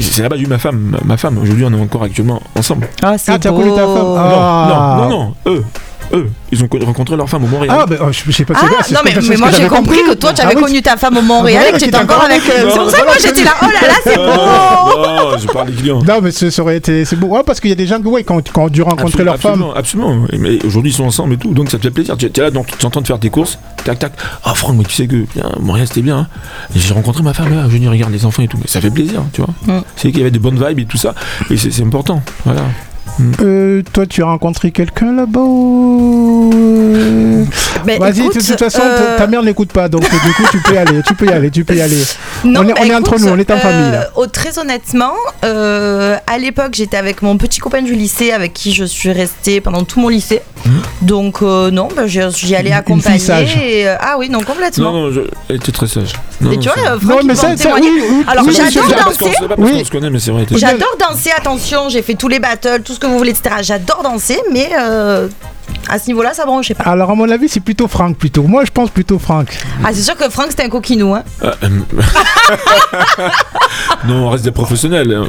C'est 0.00 0.22
là-bas, 0.22 0.36
j'ai 0.36 0.44
eu 0.44 0.46
ma 0.46 0.58
femme. 0.58 0.96
Ma- 1.04 1.16
femme, 1.16 1.38
aujourd'hui, 1.38 1.64
on 1.64 1.72
est 1.72 1.80
encore 1.80 2.04
actuellement 2.04 2.40
ensemble. 2.54 2.88
Ah, 3.02 3.16
c'est 3.18 3.32
Ah, 3.32 3.34
as 3.34 3.38
connu 3.38 3.70
ta 3.70 3.82
femme 3.82 3.94
beau. 3.94 4.16
Ah. 4.16 4.68
Non, 4.68 4.76
non, 4.76 5.08
non, 5.08 5.08
non, 5.08 5.34
eux. 5.46 5.64
Eux, 6.12 6.28
ils 6.52 6.62
ont 6.64 6.68
co- 6.68 6.78
rencontré 6.84 7.16
leur 7.16 7.28
femme 7.28 7.44
au 7.44 7.48
Montréal. 7.48 7.76
Ah, 7.80 7.86
ben, 7.86 7.98
oh, 8.00 8.06
je 8.10 8.30
sais 8.32 8.44
pas 8.44 8.54
Ah, 8.56 8.66
c'est 8.82 8.94
non, 8.94 9.00
mais, 9.04 9.14
mais 9.28 9.36
moi 9.36 9.50
j'ai 9.50 9.66
compris 9.66 9.98
que 10.08 10.14
toi 10.14 10.32
tu 10.32 10.40
Ah 10.42 10.46
avais 10.46 10.56
oui, 10.56 10.62
connu 10.62 10.82
ta 10.82 10.96
femme 10.96 11.16
au 11.16 11.22
Montréal 11.22 11.64
et 11.68 11.72
que 11.72 11.78
tu 11.78 11.84
étais 11.88 11.96
encore 11.98 12.22
avec. 12.24 12.40
C'est 12.42 12.64
pour 12.78 12.90
ça 12.90 13.00
que 13.00 13.04
moi 13.06 13.14
j'étais 13.22 13.44
là, 13.44 13.54
oh 13.62 13.66
là 13.66 13.88
là, 13.88 13.94
c'est 14.04 14.16
Non, 14.16 14.24
beau 15.26 15.32
non, 15.32 15.38
je 15.38 15.46
parle 15.48 15.66
des 15.70 15.74
clients. 15.74 16.02
Non, 16.02 16.20
mais 16.22 16.30
ce- 16.30 16.50
ça 16.50 16.62
aurait 16.62 16.76
été. 16.76 17.04
C'est 17.04 17.16
beau. 17.16 17.28
Ouais, 17.28 17.42
parce 17.44 17.60
qu'il 17.60 17.70
y 17.70 17.72
a 17.72 17.76
des 17.76 17.86
gens 17.86 18.00
qui, 18.00 18.06
ouais, 18.08 18.24
quand, 18.24 18.40
quand 18.52 18.64
ont 18.64 18.68
dû 18.68 18.82
rencontrer 18.82 19.24
leur 19.24 19.38
femme. 19.38 19.62
absolument, 19.74 19.74
Absolument, 20.14 20.26
Mais 20.38 20.64
aujourd'hui, 20.64 20.90
ils 20.92 20.94
sont 20.94 21.04
ensemble 21.04 21.34
et 21.34 21.36
tout, 21.38 21.52
donc 21.54 21.70
ça 21.70 21.78
te 21.78 21.82
fait 21.84 21.90
plaisir. 21.90 22.16
Tu 22.16 22.26
es 22.26 22.40
là, 22.40 22.50
donc 22.50 22.66
tu 22.78 22.86
entends 22.86 23.00
de 23.00 23.06
faire 23.06 23.18
tes 23.18 23.30
courses, 23.30 23.58
tac, 23.84 23.98
tac. 23.98 24.12
Ah, 24.44 24.54
Franck, 24.54 24.76
mais 24.78 24.84
tu 24.84 24.94
sais 24.94 25.06
que 25.06 25.16
bien, 25.34 25.50
Montréal, 25.60 25.86
c'était 25.88 26.02
bien. 26.02 26.18
hein. 26.18 26.26
J'ai 26.74 26.94
rencontré 26.94 27.22
ma 27.22 27.34
femme 27.34 27.54
là, 27.54 27.62
je 27.64 27.72
venir 27.74 27.90
regarder 27.90 28.16
les 28.16 28.24
enfants 28.24 28.42
et 28.42 28.48
tout. 28.48 28.56
Mais 28.60 28.66
ça 28.68 28.80
fait 28.80 28.90
plaisir, 28.90 29.22
tu 29.32 29.42
vois. 29.42 29.50
Mm. 29.66 29.82
C'est 29.96 30.08
qu'il 30.10 30.18
y 30.18 30.22
avait 30.22 30.30
des 30.30 30.38
bonnes 30.38 30.62
vibes 30.62 30.78
et 30.80 30.84
tout 30.86 30.96
ça. 30.96 31.14
Et 31.50 31.56
c'est 31.56 31.70
c'est 31.70 31.82
important. 31.82 32.22
Voilà. 32.44 32.62
Euh, 33.42 33.82
toi, 33.92 34.06
tu 34.06 34.22
as 34.22 34.26
rencontré 34.26 34.70
quelqu'un 34.70 35.12
là-bas 35.12 35.40
ou- 35.40 37.46
Mais 37.86 37.98
Vas-y, 37.98 38.28
de 38.28 38.32
toute 38.32 38.58
façon, 38.58 38.80
euh, 38.84 39.16
ta 39.16 39.26
mère 39.26 39.42
n'écoute 39.42 39.72
pas, 39.72 39.88
donc 39.88 40.02
du 40.02 40.32
coup, 40.34 40.42
tu 40.50 40.60
peux 40.60 40.74
y 40.74 40.78
aller, 40.78 41.00
tu 41.06 41.14
peux 41.14 41.26
y 41.26 41.32
aller, 41.32 41.50
tu 41.50 41.64
peux 41.64 41.74
y 41.74 41.80
aller. 41.80 42.02
Non, 42.44 42.60
On 42.60 42.68
est- 42.68 42.72
bah, 42.74 42.80
on 42.82 42.84
est 42.84 42.94
entre 42.94 43.18
nous, 43.18 43.28
on 43.28 43.38
est 43.38 43.50
en 43.50 43.54
euh, 43.54 43.58
famille, 43.58 43.90
là. 43.92 44.08
oh, 44.16 44.26
très 44.26 44.58
honnêtement, 44.58 45.12
euh, 45.44 46.16
à 46.26 46.38
l'époque, 46.38 46.72
j'étais 46.74 46.96
avec 46.96 47.22
mon 47.22 47.36
petit 47.38 47.60
copain 47.60 47.82
du 47.82 47.94
lycée 47.94 48.32
avec 48.32 48.52
qui 48.52 48.72
je 48.72 48.84
suis 48.84 49.10
restée 49.12 49.60
pendant 49.60 49.84
tout 49.84 50.00
mon 50.00 50.08
lycée. 50.08 50.42
Donc, 51.02 51.40
euh, 51.42 51.70
non, 51.70 51.88
bah, 51.96 52.06
j'y 52.06 52.20
allais 52.54 52.72
accompagner. 52.72 53.80
et, 53.80 53.88
euh, 53.88 53.94
ah 54.00 54.16
oui, 54.18 54.28
non, 54.28 54.40
complètement. 54.42 54.92
Non, 54.92 55.06
non, 55.06 55.12
je- 55.12 55.20
elle 55.48 55.56
était 55.56 55.72
très 55.72 55.86
sage. 55.86 56.12
Non, 56.40 56.52
et 56.52 56.58
tu 56.58 56.68
vois, 56.68 56.74
c'est- 56.76 56.86
euh, 56.88 56.98
Franck, 56.98 57.02
Non, 57.10 57.18
il 57.22 57.26
mais 57.26 57.32
peut 57.34 57.38
ça, 57.40 57.48
en 57.48 57.56
ça, 57.56 57.62
témoigner. 57.64 57.90
oui, 57.90 58.02
oui, 58.10 58.24
Alors, 58.28 58.44
oui, 58.46 58.54
j'adore 58.54 58.88
danser. 59.04 59.32
J'adore 60.56 60.96
danser, 61.00 61.30
attention, 61.36 61.88
j'ai 61.88 62.02
fait 62.02 62.14
tous 62.14 62.28
les 62.28 62.38
battles, 62.38 62.82
tout 62.84 62.92
ce 62.94 63.00
que 63.00 63.06
vous 63.08 63.18
voulez, 63.18 63.30
etc. 63.30 63.56
J'adore 63.62 64.02
danser, 64.02 64.40
mais 64.52 64.70
euh, 64.78 65.28
à 65.88 65.98
ce 65.98 66.06
niveau-là, 66.08 66.34
ça 66.34 66.44
branchait 66.46 66.74
pas. 66.74 66.84
Alors, 66.84 67.10
à 67.10 67.14
mon 67.14 67.28
avis, 67.30 67.48
c'est 67.48 67.60
plutôt 67.60 67.88
Franck, 67.88 68.16
plutôt. 68.16 68.42
Moi, 68.44 68.64
je 68.64 68.70
pense 68.70 68.90
plutôt 68.90 69.18
Franck. 69.18 69.56
Ah, 69.84 69.88
c'est 69.92 70.02
sûr 70.02 70.16
que 70.16 70.28
Franck, 70.30 70.46
c'était 70.50 70.64
un 70.64 70.68
coquinou. 70.68 71.14
Hein. 71.14 71.22
Ah, 71.42 71.52
euh, 71.64 71.68
non, 74.06 74.26
on 74.26 74.30
reste 74.30 74.44
des 74.44 74.50
professionnels. 74.50 75.12
hein. 75.12 75.26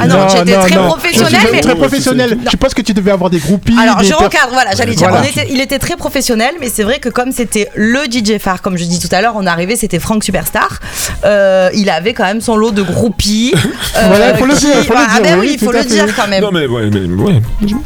Ah 0.00 0.06
non, 0.06 0.26
tu 0.26 0.36
étais 0.40 0.54
très 0.58 0.68
Je 0.72 0.78
professionnel, 0.78 1.40
suis 1.40 1.48
mais- 1.52 1.60
Très 1.60 1.74
professionnel. 1.76 2.38
Je 2.50 2.56
pense 2.56 2.74
que 2.74 2.82
tu 2.82 2.92
devais 2.94 3.10
avoir 3.10 3.30
des 3.30 3.38
groupies. 3.38 3.76
Alors, 3.80 3.96
des 3.98 4.06
je 4.06 4.14
recadre, 4.14 4.50
voilà, 4.52 4.74
j'allais 4.74 4.94
dire. 4.94 5.08
Voilà. 5.08 5.24
on 5.24 5.28
était- 5.28 5.48
il 5.50 5.60
était 5.60 5.78
très 5.78 5.96
professionnel, 5.96 6.54
mais 6.60 6.68
c'est 6.68 6.82
vrai 6.82 6.98
que 6.98 7.08
comme 7.08 7.32
c'était 7.32 7.68
le 7.74 8.00
DJ 8.10 8.38
phare, 8.38 8.62
comme 8.62 8.76
je 8.76 8.84
dis 8.84 8.98
tout 8.98 9.08
à 9.14 9.20
l'heure, 9.20 9.34
on 9.36 9.44
est 9.46 9.50
arrivé, 9.50 9.76
c'était 9.76 9.98
Franck 9.98 10.24
Superstar. 10.24 10.80
euh, 11.24 11.70
il 11.74 11.90
avait 11.90 12.14
quand 12.14 12.24
même 12.24 12.40
son 12.40 12.56
lot 12.56 12.70
de 12.70 12.82
groupies. 12.82 13.52
euh, 13.54 13.58
Voilà, 14.08 14.30
il 14.32 14.36
faut 14.36 14.46
le 14.46 14.54
dire, 14.54 14.70
il 14.78 14.84
faut 14.84 14.92
le 14.94 14.98
Ah, 15.00 15.12
dire, 15.14 15.22
ben 15.22 15.38
oui, 15.38 15.46
oui, 15.48 15.56
il 15.60 15.64
faut 15.64 15.72
le 15.72 15.78
à 15.78 15.82
fait. 15.82 15.88
dire 15.88 16.14
quand 16.16 16.28
même. 16.28 16.42
Non, 16.42 16.50
mais 16.52 16.66
ouais, 16.66 16.88
mais 16.90 17.00
ouais. 17.22 17.32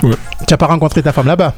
ouais. 0.02 0.16
Tu 0.46 0.52
n'as 0.52 0.56
pas 0.56 0.66
rencontré 0.66 1.02
ta 1.02 1.12
femme 1.12 1.26
là-bas? 1.26 1.54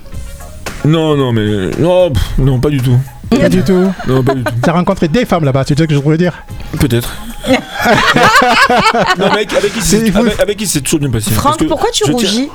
Non, 0.84 1.16
non, 1.16 1.32
mais 1.32 1.70
non, 1.78 2.10
pff, 2.10 2.22
non, 2.38 2.58
pas 2.58 2.70
du 2.70 2.78
tout. 2.80 2.98
Pas 3.30 3.48
du 3.48 3.62
tout. 3.62 3.90
Non, 4.06 4.22
pas 4.22 4.34
du 4.34 4.42
tout. 4.44 4.52
Tu 4.62 4.68
as 4.68 4.72
rencontré 4.72 5.08
des 5.08 5.24
femmes 5.24 5.44
là-bas, 5.44 5.64
c'est 5.66 5.78
ce 5.78 5.84
que 5.84 5.94
je 5.94 5.98
voulais 6.00 6.18
dire. 6.18 6.42
Peut-être. 6.78 7.14
non, 7.48 9.26
mais 9.34 9.46
avec, 9.56 9.72
qui 9.72 9.80
C'est- 9.80 10.14
avec, 10.16 10.40
avec 10.40 10.56
qui 10.58 10.66
c'est 10.66 10.80
toujours 10.80 11.00
bien 11.00 11.10
passé. 11.10 11.30
Parce 11.30 11.40
Franck, 11.40 11.58
que 11.58 11.64
pourquoi 11.64 11.90
tu 11.92 12.04
je 12.06 12.12
tiens- 12.12 12.28
rougis 12.30 12.48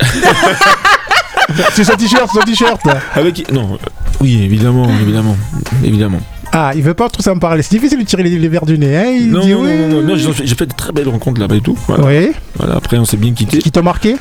C'est 1.72 1.84
son 1.84 1.96
t-shirt, 1.96 2.28
son 2.32 2.40
t-shirt. 2.40 2.80
Avec 3.14 3.34
qui 3.34 3.44
Non, 3.52 3.74
euh, 3.74 3.76
oui, 4.20 4.42
évidemment, 4.42 4.86
évidemment, 5.00 5.36
évidemment. 5.82 6.20
Ah, 6.52 6.72
il 6.74 6.82
veut 6.82 6.94
pas 6.94 7.08
trop 7.08 7.22
s'en 7.22 7.38
parler. 7.38 7.62
C'est 7.62 7.76
difficile 7.76 7.98
de 7.98 8.04
tirer 8.04 8.22
les, 8.22 8.38
les 8.38 8.48
verres 8.48 8.66
du 8.66 8.78
nez. 8.78 8.96
Hein 8.96 9.04
il 9.18 9.30
Non, 9.30 9.40
dit 9.40 9.52
non, 9.52 9.62
oui. 9.62 9.70
non, 9.78 9.88
non, 9.88 10.02
non, 10.02 10.16
j'ai 10.16 10.32
j'ai 10.46 10.54
fait 10.54 10.66
de 10.66 10.74
très 10.74 10.92
belles 10.92 11.08
rencontres 11.08 11.40
là-bas 11.40 11.56
et 11.56 11.60
tout. 11.60 11.76
Voilà. 11.86 12.04
Oui. 12.04 12.32
Voilà, 12.56 12.76
après, 12.76 12.98
on 12.98 13.04
s'est 13.04 13.16
bien 13.16 13.32
quitté. 13.32 13.58
Qui 13.58 13.70
t'ont 13.70 13.82
marqué? 13.82 14.16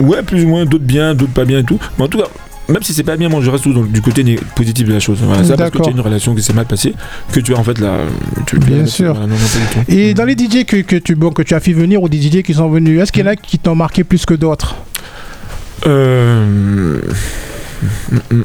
Ouais, 0.00 0.22
plus 0.22 0.44
ou 0.44 0.48
moins, 0.48 0.64
d'autres 0.64 0.84
bien, 0.84 1.14
d'autres 1.14 1.32
pas 1.32 1.44
bien 1.44 1.58
et 1.58 1.64
tout. 1.64 1.78
Mais 1.98 2.04
en 2.04 2.08
tout 2.08 2.18
cas, 2.18 2.24
même 2.70 2.82
si 2.82 2.94
c'est 2.94 3.02
pas 3.02 3.16
bien, 3.16 3.28
moi 3.28 3.40
je 3.42 3.50
reste 3.50 3.64
toujours 3.64 3.84
du 3.84 4.00
côté 4.00 4.38
positif 4.54 4.86
de 4.86 4.92
la 4.92 5.00
chose. 5.00 5.18
Voilà, 5.22 5.44
c'est 5.44 5.50
pas 5.50 5.56
parce 5.56 5.70
que 5.70 5.78
tu 5.78 5.88
as 5.88 5.92
une 5.92 6.00
relation 6.00 6.34
qui 6.34 6.42
s'est 6.42 6.52
mal 6.52 6.66
passée 6.66 6.94
que 7.32 7.40
tu 7.40 7.54
as 7.54 7.58
en 7.58 7.64
fait 7.64 7.78
la. 7.78 7.98
Tu, 8.46 8.58
Bien 8.58 8.86
sûr. 8.86 9.14
non, 9.14 9.26
non. 9.28 9.36
Et 9.88 10.14
dans 10.14 10.24
les 10.24 10.34
DJ 10.34 10.64
que, 10.64 10.76
que 10.82 10.96
tu, 10.96 11.14
bon, 11.14 11.30
que 11.30 11.42
tu 11.42 11.54
as 11.54 11.60
fait 11.60 11.72
venir 11.72 12.02
ou 12.02 12.08
des 12.08 12.20
DJ 12.20 12.42
qui 12.42 12.54
sont 12.54 12.68
venus, 12.68 13.00
est-ce 13.00 13.12
qu'il 13.12 13.24
y 13.24 13.28
en 13.28 13.32
a 13.32 13.36
qui 13.36 13.58
t'ont 13.58 13.74
marqué 13.74 14.04
plus 14.04 14.24
que 14.24 14.34
d'autres? 14.34 14.76
Euh. 15.86 17.00
Mm, 18.12 18.16
mm, 18.30 18.44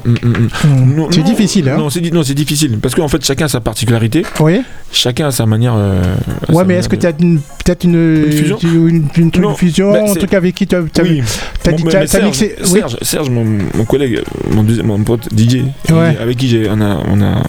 mm, 0.96 1.08
C'est 1.12 1.24
difficile, 1.24 1.70
hein 1.70 1.78
Non, 1.78 1.90
c'est 1.90 2.02
non, 2.14 2.24
c'est 2.24 2.34
difficile 2.34 2.78
parce 2.82 2.96
qu'en 2.96 3.08
fait 3.08 3.24
chacun 3.26 3.46
a 3.46 3.50
sa 3.50 3.60
particularité, 3.62 4.24
Oui. 4.40 4.62
chacun 4.92 5.28
a 5.28 5.32
sa 5.32 5.46
manière. 5.46 5.74
euh, 5.76 6.02
a 6.48 6.52
Ouais, 6.52 6.58
sa 6.60 6.64
mais 6.66 6.74
est-ce 6.76 6.90
que 6.90 6.96
de- 6.96 7.02
tu 7.02 7.08
as 7.08 7.14
peut-être 7.14 7.84
une, 7.84 8.24
Une 8.26 8.32
fusion 8.32 8.58
une, 8.62 9.08
une, 9.18 9.32
une 9.36 9.42
Non, 9.42 9.56
fusion, 9.56 9.92
bah, 9.92 10.00
un 10.08 10.14
truc 10.14 10.34
avec 10.34 10.56
qui 10.56 10.68
tu 10.68 10.76
as, 10.76 10.84
t'as- 10.92 11.04
Oui, 11.04 11.22
t'as- 11.64 11.72
mais 11.72 11.92
t'as 11.92 12.08
Serge, 12.08 13.30
oui. 13.30 13.30
Mon, 13.30 13.46
mon 13.74 13.86
collègue, 13.86 14.22
mon, 14.52 14.64
mon 14.84 15.00
pote 15.04 15.28
DJ, 15.36 15.64
Ouais. 15.92 16.18
avec 16.22 16.38
qui 16.38 16.48
j'ai, 16.48 16.70
on, 16.70 16.80
a, 16.82 16.98
on, 17.08 17.22
a, 17.22 17.44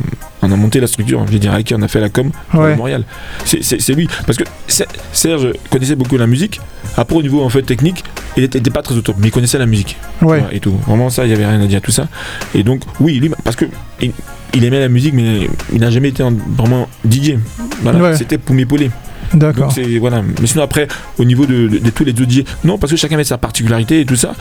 on 0.46 0.52
a 0.52 0.56
monté 0.56 0.80
la 0.80 0.86
structure, 0.86 1.24
je 1.26 1.32
veux 1.32 1.38
dire, 1.38 1.52
avec 1.52 1.66
qui 1.66 1.74
on 1.74 1.82
a 1.82 1.88
fait 1.88 2.00
la 2.00 2.08
com 2.08 2.30
pour 2.50 2.60
Ouais. 2.60 2.76
Montréal. 2.76 3.04
C'est, 3.44 3.92
lui, 3.94 4.08
parce 4.26 4.38
que 4.38 4.44
Ser- 4.68 4.86
Serge 5.12 5.48
connaissait 5.70 5.96
beaucoup 5.96 6.16
la 6.16 6.26
musique. 6.26 6.60
Après, 6.96 7.16
au 7.16 7.22
niveau 7.22 7.42
en 7.42 7.48
fait 7.48 7.62
technique, 7.62 8.04
il 8.36 8.44
était, 8.44 8.58
était 8.58 8.70
pas 8.70 8.82
très 8.82 8.94
au 8.94 9.00
top, 9.00 9.16
mais 9.18 9.28
il 9.28 9.30
connaissait 9.30 9.58
la 9.58 9.66
musique 9.66 9.96
Ouais. 10.22 10.42
Et 10.52 10.60
tout. 10.60 10.74
Vraiment, 10.86 11.10
ça, 11.10 11.24
il 11.24 11.30
y 11.30 11.34
avait 11.34 11.46
rien 11.46 11.60
à 11.60 11.66
dire 11.66 11.78
à 11.78 11.80
tout 11.80 11.90
ça. 11.92 12.08
Et 12.54 12.62
donc, 12.62 12.82
oui, 13.00 13.18
lui, 13.18 13.30
parce 13.44 13.56
que 13.56 13.64
il, 14.00 14.12
il 14.54 14.64
aimait 14.64 14.80
la 14.80 14.88
musique, 14.88 15.14
mais 15.14 15.48
il 15.72 15.80
n'a 15.80 15.90
jamais 15.90 16.08
été 16.08 16.22
en- 16.22 16.32
vraiment 16.32 16.88
DJ. 17.08 17.34
Voilà, 17.82 17.98
Ouais. 18.00 18.16
c'était 18.16 18.38
pour 18.38 18.54
m'épauler. 18.54 18.90
D'accord. 19.34 19.74
Voilà. 20.00 20.22
Mais 20.40 20.46
sinon 20.46 20.62
après, 20.62 20.86
au 21.18 21.24
niveau 21.24 21.46
de, 21.46 21.66
de- 21.68 21.78
de 21.78 21.90
tous 21.90 22.04
les 22.04 22.12
autres 22.12 22.30
DJ, 22.30 22.44
non, 22.64 22.78
parce 22.78 22.92
que 22.92 22.96
chacun 22.96 23.16
avait 23.16 23.24
sa 23.24 23.38
particularité 23.38 24.00
et 24.00 24.06
tout 24.06 24.14
ça. 24.16 24.34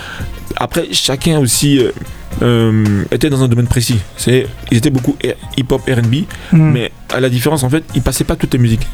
Après, 0.58 0.86
chacun 0.92 1.40
aussi 1.40 1.80
euh, 1.80 1.92
euh, 2.42 3.04
était 3.12 3.30
dans 3.30 3.44
un 3.44 3.48
domaine 3.48 3.68
précis. 3.68 4.00
C'est, 4.18 4.48
ils 4.72 4.78
étaient 4.78 4.90
beaucoup 4.90 5.16
hip-hop, 5.58 5.82
R&B, 5.88 6.16
Hmm. 6.52 6.72
mais 6.72 6.92
à 7.14 7.20
la 7.20 7.30
différence 7.30 7.64
en 7.64 7.70
fait, 7.70 7.84
ils 7.96 8.02
passaient 8.02 8.24
pas 8.24 8.36
toutes 8.36 8.54
les 8.54 8.60
musiques. 8.60 8.88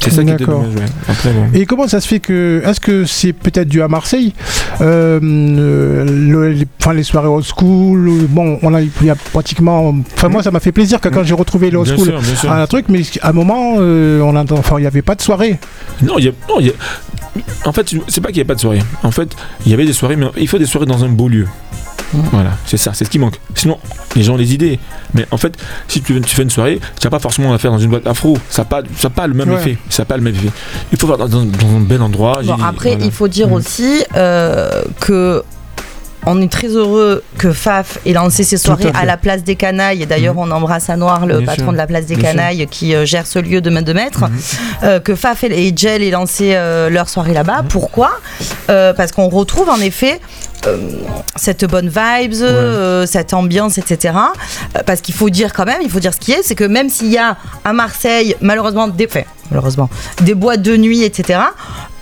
C'est 0.00 0.10
ça 0.10 0.24
qui 0.24 0.30
était 0.30 0.44
dommage. 0.44 0.74
Ouais. 0.74 0.82
Après, 1.08 1.30
bon. 1.32 1.46
Et 1.54 1.64
comment 1.66 1.86
ça 1.88 2.00
se 2.00 2.08
fait 2.08 2.20
que. 2.20 2.62
Est-ce 2.66 2.80
que 2.80 3.04
c'est 3.06 3.32
peut-être 3.32 3.68
dû 3.68 3.80
à 3.80 3.88
Marseille 3.88 4.34
Euh, 4.80 5.18
le- 5.20 6.48
les, 6.50 6.66
enfin, 6.80 6.92
les 6.92 7.04
soirées 7.04 7.28
old 7.28 7.44
school, 7.44 8.10
bon, 8.28 8.58
on 8.62 8.74
a, 8.74 8.82
il 8.82 8.90
y 9.02 9.10
a 9.10 9.14
pratiquement. 9.14 9.94
Enfin, 10.16 10.28
moi, 10.28 10.42
ça 10.42 10.50
m'a 10.50 10.60
fait 10.60 10.72
plaisir 10.72 11.00
que 11.00 11.08
quand 11.08 11.22
j'ai 11.24 11.34
retrouvé 11.34 11.70
les 11.70 11.76
old 11.76 11.86
Bien 11.86 11.96
school. 11.96 12.06
sûr, 12.08 12.20
bien 12.20 12.34
sûr. 12.34 12.52
Un 12.52 12.66
truc, 12.66 12.86
mais 12.88 13.00
à 13.22 13.30
un 13.30 13.32
moment, 13.32 13.76
euh, 13.78 14.20
on 14.20 14.34
entend, 14.36 14.58
enfin, 14.58 14.76
il 14.78 14.82
n'y 14.82 14.86
avait 14.86 15.02
pas 15.02 15.14
de 15.14 15.22
soirée. 15.22 15.58
Non, 16.02 16.18
il 16.18 16.24
y 16.24 16.28
a, 16.28 16.32
non, 16.48 16.60
il 16.60 16.66
y 16.66 16.70
a- 16.70 16.72
En 17.68 17.72
fait, 17.72 17.94
c'est 18.08 18.20
pas 18.20 18.28
qu'il 18.28 18.38
n'y 18.38 18.42
a 18.42 18.46
pas 18.46 18.54
de 18.56 18.60
soirée. 18.60 18.80
En 19.02 19.10
fait, 19.10 19.34
il 19.64 19.70
y 19.70 19.74
avait 19.74 19.86
des 19.86 19.92
soirées, 19.92 20.16
mais 20.16 20.26
il 20.38 20.48
faut 20.48 20.58
des 20.58 20.66
soirées 20.66 20.86
dans 20.86 21.04
un 21.04 21.08
beau 21.08 21.28
lieu. 21.28 21.46
Voilà, 22.32 22.50
c'est 22.66 22.76
ça, 22.76 22.92
c'est 22.94 23.04
ce 23.04 23.10
qui 23.10 23.18
manque. 23.18 23.38
Sinon, 23.54 23.78
les 24.16 24.22
gens 24.22 24.34
ont 24.34 24.36
les 24.36 24.54
idées. 24.54 24.78
Mais 25.14 25.26
en 25.30 25.36
fait, 25.36 25.56
si 25.88 26.00
tu, 26.00 26.20
tu 26.20 26.34
fais 26.34 26.42
une 26.42 26.50
soirée, 26.50 26.80
tu 27.00 27.06
n'as 27.06 27.10
pas 27.10 27.18
forcément 27.18 27.52
à 27.52 27.58
faire 27.58 27.70
dans 27.72 27.78
une 27.78 27.90
boîte 27.90 28.06
afro. 28.06 28.36
Ça 28.50 28.62
n'a 28.62 28.66
pas, 28.66 28.82
ça 28.98 29.08
a 29.08 29.10
pas 29.10 29.26
le 29.26 29.34
même 29.34 29.48
Ouais. 29.50 29.56
effet. 29.56 29.78
Ça 29.88 30.04
pas 30.04 30.16
le 30.16 30.22
même 30.22 30.34
effet. 30.34 30.50
Il 30.92 30.98
faut 30.98 31.06
faire 31.06 31.18
dans, 31.18 31.28
dans- 31.28 31.44
dans 31.44 31.66
un 31.76 31.80
bel 31.80 32.02
endroit. 32.02 32.40
Bon, 32.44 32.54
après, 32.62 32.90
voilà. 32.90 33.04
il 33.04 33.10
faut 33.12 33.28
dire 33.28 33.48
Mm. 33.48 33.52
aussi 33.52 34.02
euh, 34.16 34.82
que. 35.00 35.42
On 36.26 36.40
est 36.40 36.50
très 36.50 36.68
heureux 36.68 37.22
que 37.38 37.52
Faf 37.52 37.98
ait 38.06 38.12
lancé 38.12 38.44
ses 38.44 38.56
soirées 38.56 38.90
à 38.94 39.04
la 39.04 39.16
place 39.16 39.44
des 39.44 39.56
Canailles. 39.56 40.02
Et 40.02 40.06
d'ailleurs, 40.06 40.36
on 40.38 40.50
embrasse 40.50 40.88
à 40.88 40.96
Noir, 40.96 41.26
le 41.26 41.38
Bien 41.38 41.46
patron 41.46 41.64
sûr. 41.64 41.72
de 41.72 41.76
la 41.76 41.86
place 41.86 42.06
des 42.06 42.16
Bien 42.16 42.30
sûr. 42.30 42.36
Canailles, 42.38 42.66
qui 42.70 42.94
euh, 42.94 43.04
gère 43.04 43.26
ce 43.26 43.38
lieu 43.38 43.60
de 43.60 43.70
main 43.70 43.82
de 43.82 43.92
maître. 43.92 44.20
Mhm. 44.20 44.38
Euh, 44.84 45.00
que 45.00 45.14
Faf 45.14 45.44
et 45.44 45.66
et 45.66 45.72
Gel 45.76 46.02
aient 46.02 46.10
lancé 46.10 46.52
euh, 46.54 46.88
leur 46.90 47.08
soirée 47.08 47.34
là-bas. 47.34 47.62
Mhm. 47.62 47.68
Pourquoi? 47.68 48.12
Parce 48.66 49.12
qu'on 49.12 49.28
retrouve 49.28 49.68
en 49.68 49.80
effet 49.80 50.20
cette 51.36 51.66
bonne 51.66 51.88
vibes, 51.90 52.32
cette 53.06 53.34
ambiance, 53.34 53.76
etc. 53.76 54.14
Parce 54.86 55.00
qu'il 55.02 55.14
faut 55.14 55.28
dire 55.28 55.52
quand 55.52 55.66
même, 55.66 55.82
il 55.82 55.90
faut 55.90 56.00
dire 56.00 56.14
ce 56.14 56.18
qui 56.18 56.32
est, 56.32 56.42
c'est 56.42 56.54
que 56.54 56.64
même 56.64 56.88
s'il 56.88 57.10
y 57.10 57.18
a 57.18 57.36
à 57.64 57.72
Marseille, 57.74 58.34
malheureusement, 58.40 58.88
des, 58.88 59.06
enfin, 59.06 59.22
malheureusement, 59.50 59.90
des 60.22 60.34
boîtes 60.34 60.62
de 60.62 60.76
nuit, 60.76 61.02
etc., 61.02 61.40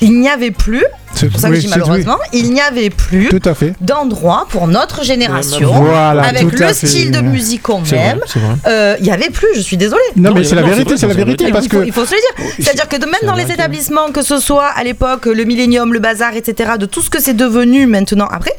il 0.00 0.20
n'y 0.20 0.28
avait 0.28 0.52
plus, 0.52 0.84
C'est 1.14 1.28
pour 1.30 1.40
ça 1.40 1.48
que 1.48 1.52
oui, 1.54 1.60
je 1.60 1.66
dis 1.66 1.68
malheureusement, 1.70 2.18
il 2.32 2.52
n'y 2.52 2.60
avait 2.60 2.90
plus 2.90 3.28
oui, 3.30 3.38
tout 3.40 3.48
à 3.48 3.54
fait. 3.54 3.74
d'endroit 3.80 4.46
pour 4.48 4.66
notre 4.66 5.04
génération, 5.04 5.72
Voilà, 5.72 6.22
avec 6.22 6.48
tout 6.48 6.62
à 6.62 6.68
le 6.68 6.72
fait. 6.74 6.86
style 6.86 7.10
de 7.10 7.20
musique 7.20 7.62
qu'on 7.62 7.82
aime. 7.84 8.20
Euh, 8.66 8.96
Il 8.98 9.04
n'y 9.04 9.10
avait 9.12 9.30
plus, 9.30 9.48
je 9.54 9.60
suis 9.60 9.76
désolée. 9.76 10.00
Non, 10.16 10.30
Non, 10.30 10.36
mais 10.36 10.44
c'est 10.44 10.54
la 10.54 10.62
vérité, 10.62 10.96
c'est 10.96 11.06
la 11.06 11.14
vérité 11.14 11.50
parce 11.52 11.66
il, 11.66 11.70
faut, 11.70 11.78
que. 11.80 11.84
il 11.86 11.92
faut 11.92 12.04
se 12.04 12.14
le 12.14 12.20
dire. 12.20 12.52
C'est-à-dire 12.58 12.88
que 12.88 12.96
de, 12.96 13.06
même 13.06 13.14
dans 13.24 13.34
les 13.34 13.44
que- 13.44 13.52
établissements, 13.52 14.10
que 14.12 14.22
ce 14.22 14.38
soit 14.38 14.66
à 14.74 14.82
l'époque 14.84 15.26
le 15.26 15.44
Millennium, 15.44 15.92
le 15.92 15.98
Bazar, 16.00 16.34
etc., 16.34 16.72
de 16.78 16.86
tout 16.86 17.02
ce 17.02 17.10
que 17.10 17.20
c'est 17.20 17.34
devenu 17.34 17.86
maintenant 17.86 18.26
après, 18.30 18.54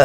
euh, 0.00 0.04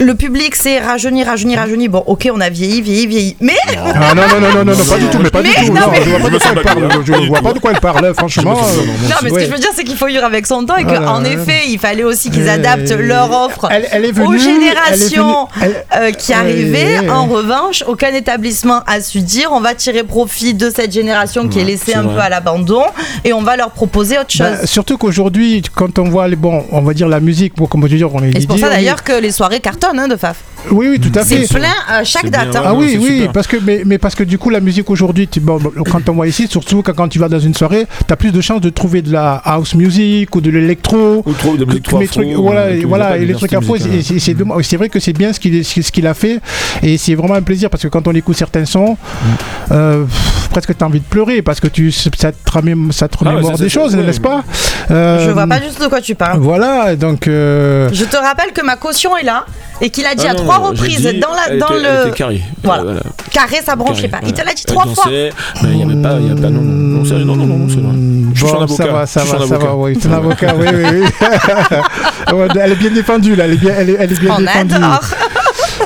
le 0.00 0.14
public 0.14 0.54
s'est 0.56 0.78
rajeuni, 0.80 1.24
rajeuni, 1.24 1.56
rajeuni. 1.56 1.88
Bon, 1.88 2.02
ok, 2.06 2.28
on 2.34 2.40
a 2.40 2.48
vieilli, 2.50 2.80
vieilli, 2.82 3.06
vieilli. 3.06 3.36
Mais 3.40 3.54
Ah 3.76 4.14
non, 4.14 4.22
non, 4.22 4.40
non, 4.40 4.40
non, 4.40 4.64
non, 4.64 4.72
non, 4.76 4.84
pas 4.84 4.98
du 4.98 5.06
tout, 5.06 5.18
mais 5.22 5.30
pas 5.30 5.42
du 5.42 5.50
tout. 5.50 5.72
non, 5.72 5.80
Non, 5.80 5.90
mais- 5.90 6.02
je 6.04 6.10
vois 6.10 6.18
pas 6.20 6.30
de 6.30 6.38
quoi 6.38 6.50
elle 6.54 6.62
parle. 6.62 6.88
Je 7.04 7.12
Pas 7.12 7.18
du 7.18 7.28
vois 7.28 7.38
tout. 7.38 7.44
pas 7.44 7.52
de 7.52 7.58
quoi 7.58 7.70
elle 7.72 7.80
parle, 7.80 8.14
franchement. 8.14 8.52
Non, 8.54 8.60
non, 8.60 9.14
mais 9.22 9.30
ce 9.30 9.34
que 9.34 9.40
je 9.44 9.50
veux 9.50 9.58
dire, 9.58 9.70
c'est 9.74 9.84
qu'il 9.84 9.96
faut 9.96 10.06
vivre 10.06 10.24
avec 10.24 10.46
son 10.46 10.64
temps 10.64 10.76
et 10.76 10.84
Voilà, 10.84 11.00
ouais. 11.24 11.32
effet, 11.34 11.60
il 11.68 11.78
fallait 11.78 12.04
aussi 12.04 12.30
qu'ils 12.30 12.48
adaptent 12.48 12.90
leur 12.92 13.30
offre. 13.30 13.68
Elle, 13.70 13.86
elle 13.90 14.04
est 14.04 14.12
venue. 14.12 14.26
aux 14.26 14.32
elle 14.34 14.38
est 14.40 14.42
générations 14.42 15.48
venue- 15.56 16.12
qui 16.16 16.32
arrivaient. 16.32 17.08
En 17.10 17.26
revanche, 17.26 17.84
aucun 17.86 18.12
établissement 18.14 18.82
a 18.86 19.00
su 19.00 19.20
dire 19.20 19.50
on 19.52 19.60
va 19.60 19.74
tirer 19.74 20.04
profit 20.04 20.54
de 20.54 20.70
cette 20.70 20.92
génération 20.92 21.48
qui 21.48 21.58
est 21.60 21.64
laissée 21.64 21.94
un 21.94 22.02
vrai. 22.02 22.14
peu 22.14 22.20
à 22.20 22.28
l'abandon 22.28 22.82
et 23.24 23.32
on 23.32 23.42
va 23.42 23.56
leur 23.56 23.70
proposer 23.70 24.18
autre 24.18 24.30
chose. 24.30 24.40
Bah, 24.60 24.66
surtout 24.66 24.98
qu'aujourd'hui, 24.98 25.62
quand 25.74 25.98
on 25.98 26.04
voit 26.04 26.28
les 26.28 26.36
bon, 26.36 26.64
on 26.72 26.80
va 26.82 26.94
dire 26.94 27.08
la 27.08 27.20
musique, 27.20 27.54
bon, 27.56 27.66
comme 27.66 27.86
dire, 27.88 28.14
on 28.14 28.22
est 28.22 28.32
c'est 28.40 28.46
pour 28.46 28.58
ça 28.58 28.68
d'ailleurs 28.68 29.02
que 29.02 29.12
les 29.12 29.32
soirées 29.32 29.60
cartonnent. 29.60 29.98
hein, 29.98 30.08
de 30.08 30.16
Faf. 30.16 30.36
Oui, 30.70 30.88
oui, 30.90 31.00
tout 31.00 31.16
à 31.18 31.22
C'est 31.24 31.46
fait. 31.46 31.58
plein 31.58 31.72
à 31.88 32.04
chaque 32.04 32.22
C'est 32.24 32.30
date. 32.30 32.50
bien, 32.50 32.60
hein. 32.60 32.64
Ah 32.66 32.74
oui, 32.74 32.90
c'est 32.92 32.98
oui, 32.98 33.18
super. 33.20 33.32
parce 33.32 33.46
que, 33.46 33.56
mais, 33.64 33.82
mais 33.86 33.98
parce 33.98 34.14
que 34.14 34.24
du 34.24 34.38
coup, 34.38 34.50
la 34.50 34.60
musique 34.60 34.90
aujourd'hui, 34.90 35.26
tu- 35.28 35.40
bon, 35.40 35.58
quand 35.90 36.08
on 36.08 36.12
voit 36.14 36.26
ici, 36.28 36.46
surtout 36.48 36.82
quand, 36.82 36.94
quand 36.94 37.08
tu 37.08 37.18
vas 37.18 37.28
dans 37.28 37.38
une 37.38 37.54
soirée, 37.54 37.86
tu 38.06 38.12
as 38.12 38.16
plus 38.16 38.32
de 38.32 38.40
chances 38.40 38.60
de 38.60 38.70
trouver 38.70 39.00
de 39.02 39.12
la 39.12 39.34
house 39.44 39.74
music 39.74 40.34
ou 40.34 40.40
de 40.40 40.50
l'électro. 40.50 41.22
Ou 41.24 41.32
trop 41.32 41.56
de 41.56 41.64
trucs, 42.06 42.28
voilà, 42.34 42.70
et 42.70 42.84
voilà, 42.84 43.16
et 43.16 43.24
les 43.24 43.34
trucs 43.34 43.52
afro, 43.52 43.76
c'est- 43.76 44.02
c'est 44.02 44.18
c'est. 44.18 44.36
C'est 44.62 44.76
vrai 44.76 44.88
que 44.88 45.00
c'est 45.00 45.12
bien 45.12 45.32
ce 45.32 45.40
qu'il 45.40 45.64
ce 45.64 45.80
qu'il 45.92 46.06
a 46.06 46.14
fait, 46.14 46.40
et 46.82 46.98
c'est 46.98 47.14
vraiment 47.14 47.34
un 47.34 47.42
plaisir 47.42 47.70
parce 47.70 47.82
que 47.82 47.88
quand 47.88 48.06
on 48.08 48.12
écoute 48.14 48.36
certains 48.36 48.64
sons, 48.64 48.96
Mm. 48.98 49.26
euh, 49.72 50.04
presque 50.50 50.76
tu 50.76 50.84
as 50.84 50.86
envie 50.86 51.00
de 51.00 51.04
pleurer 51.04 51.42
parce 51.42 51.60
que 51.60 51.68
tu, 51.68 51.90
ça 51.92 52.10
te 52.32 52.50
ramène, 52.50 52.90
ça 52.92 53.08
te 53.08 53.16
Ah 53.20 53.24
ouais, 53.24 53.30
remémore 53.30 53.56
c'est- 53.56 53.62
des 53.64 53.68
c'est- 53.68 53.74
choses, 53.74 53.96
n'est-ce 53.96 54.20
pas 54.20 54.42
Euh, 54.90 55.26
Je 55.26 55.30
vois 55.32 55.46
pas 55.46 55.60
tout 55.60 55.82
de 55.82 55.88
quoi 55.88 56.00
tu 56.00 56.14
parles. 56.14 56.38
Voilà, 56.40 56.96
donc. 56.96 57.28
euh, 57.28 57.88
Je 57.92 58.04
te 58.04 58.16
rappelle 58.16 58.52
que 58.52 58.64
ma 58.64 58.76
caution 58.76 59.16
est 59.16 59.24
là 59.24 59.44
et 59.80 59.90
qu'il 59.90 60.06
a 60.06 60.14
dit 60.14 60.24
Ah 60.26 60.30
à 60.30 60.34
non, 60.34 60.44
trois 60.48 60.58
non, 60.64 60.70
reprises 60.70 61.06
dit, 61.06 61.18
dans, 61.20 61.28
la, 61.32 61.48
elle 61.50 61.58
dans 61.58 61.66
était- 61.68 62.02
le 62.02 62.08
était 62.08 62.16
carré. 62.16 62.42
Voilà. 62.62 62.82
Carré, 63.30 63.56
ça 63.64 63.76
branchait 63.76 64.08
Carré, 64.08 64.22
pas. 64.22 64.28
Il 64.28 64.32
te 64.32 64.44
l'a 64.44 64.54
dit 64.54 64.64
trois 64.64 64.86
fois. 64.86 65.04
il 65.10 65.68
n'y 65.68 65.82
avait 65.82 66.02
pas, 66.02 66.16
il 66.20 66.28
y 66.28 66.30
avait 66.30 66.40
pas, 66.40 66.48
non, 66.50 66.60
non, 66.62 67.02
non, 67.02 67.18
non, 67.24 67.36
non, 67.36 67.46
non, 67.46 67.58
non, 67.58 67.68
c'est 67.68 67.80
vrai. 67.80 67.94
Je 68.34 68.44
suis 68.44 68.52
Bon, 68.52 68.60
un 68.60 68.62
avocat. 68.62 68.84
ça 68.84 68.92
va, 68.92 69.06
ça 69.06 69.20
Je 69.20 69.26
suis 69.26 69.36
va, 69.38 69.46
ça 69.46 69.58
va, 69.58 69.74
oui, 69.74 69.98
c'est 70.00 70.08
un 70.08 70.12
avocat, 70.12 70.54
oui, 70.56 70.66
oui, 70.72 71.04
elle 72.60 72.72
est 72.72 72.76
bien 72.76 72.90
défendue, 72.90 73.34
là, 73.34 73.44
elle 73.44 73.52
est 73.52 73.56
bien, 73.56 73.72
elle 73.78 73.90
est, 73.90 73.96
elle 73.98 74.12
est 74.12 74.20
bien 74.20 74.34
On 74.36 74.40
défendue. 74.40 74.74
adore. 74.74 75.00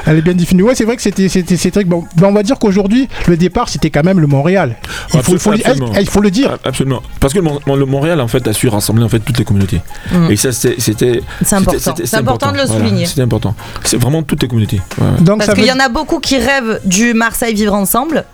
Elle 0.07 0.19
est 0.19 0.23
bien 0.23 0.35
définie. 0.35 0.63
Ouais, 0.63 0.75
c'est 0.75 0.85
vrai 0.85 0.97
que 0.97 1.03
c'était, 1.03 1.29
c'était, 1.29 1.57
c'est 1.57 1.73
vrai 1.75 1.85
que 1.85 1.89
bon, 1.89 2.05
ben, 2.17 2.29
on 2.29 2.33
va 2.33 2.43
dire 2.43 2.59
qu'aujourd'hui, 2.59 3.09
le 3.29 3.37
départ, 3.37 3.69
c'était 3.69 3.91
quand 3.91 4.03
même 4.05 4.21
le 4.21 4.27
Montréal. 4.27 4.77
Il 5.15 5.23
faut, 5.23 5.33
le- 5.53 5.59
Absolument. 5.67 5.93
il 5.99 6.09
faut 6.09 6.21
le 6.21 6.31
dire. 6.31 6.51
Ah, 6.65 6.69
Absolument. 6.69 7.03
Parce 7.21 7.33
que 7.33 7.39
le, 7.39 7.45
Mon- 7.67 7.77
le 7.77 7.85
Montréal, 7.87 8.21
en 8.21 8.29
fait, 8.29 8.47
a 8.49 8.53
su 8.53 8.69
rassembler 8.69 9.05
en 9.05 9.09
fait 9.09 9.21
toutes 9.21 9.39
les 9.39 9.45
communautés. 9.45 9.81
Mm. 10.13 10.31
Et 10.31 10.37
ça, 10.37 10.53
c'était. 10.53 10.81
C'était 10.81 11.21
C'est 11.45 11.57
important. 11.57 11.79
c'était- 11.81 12.07
C'est 12.07 12.17
important 12.17 12.53
de 12.53 12.59
le 12.59 12.65
Voilà, 12.67 12.85
souligner. 12.85 13.07
C'était 13.07 13.23
important. 13.23 13.55
C'est 13.85 13.97
vraiment 13.97 14.23
toutes 14.23 14.43
les 14.43 14.49
communautés. 14.49 14.81
Ouais. 15.01 15.07
Donc, 15.21 15.39
Parce 15.39 15.53
qu'il 15.55 15.63
veut- 15.63 15.69
y 15.69 15.73
en 15.73 15.79
a 15.81 15.89
beaucoup 15.89 16.19
qui 16.21 16.37
rêvent 16.39 16.81
du 16.85 17.15
Marseille 17.15 17.55
vivre 17.55 17.75
ensemble, 17.75 18.25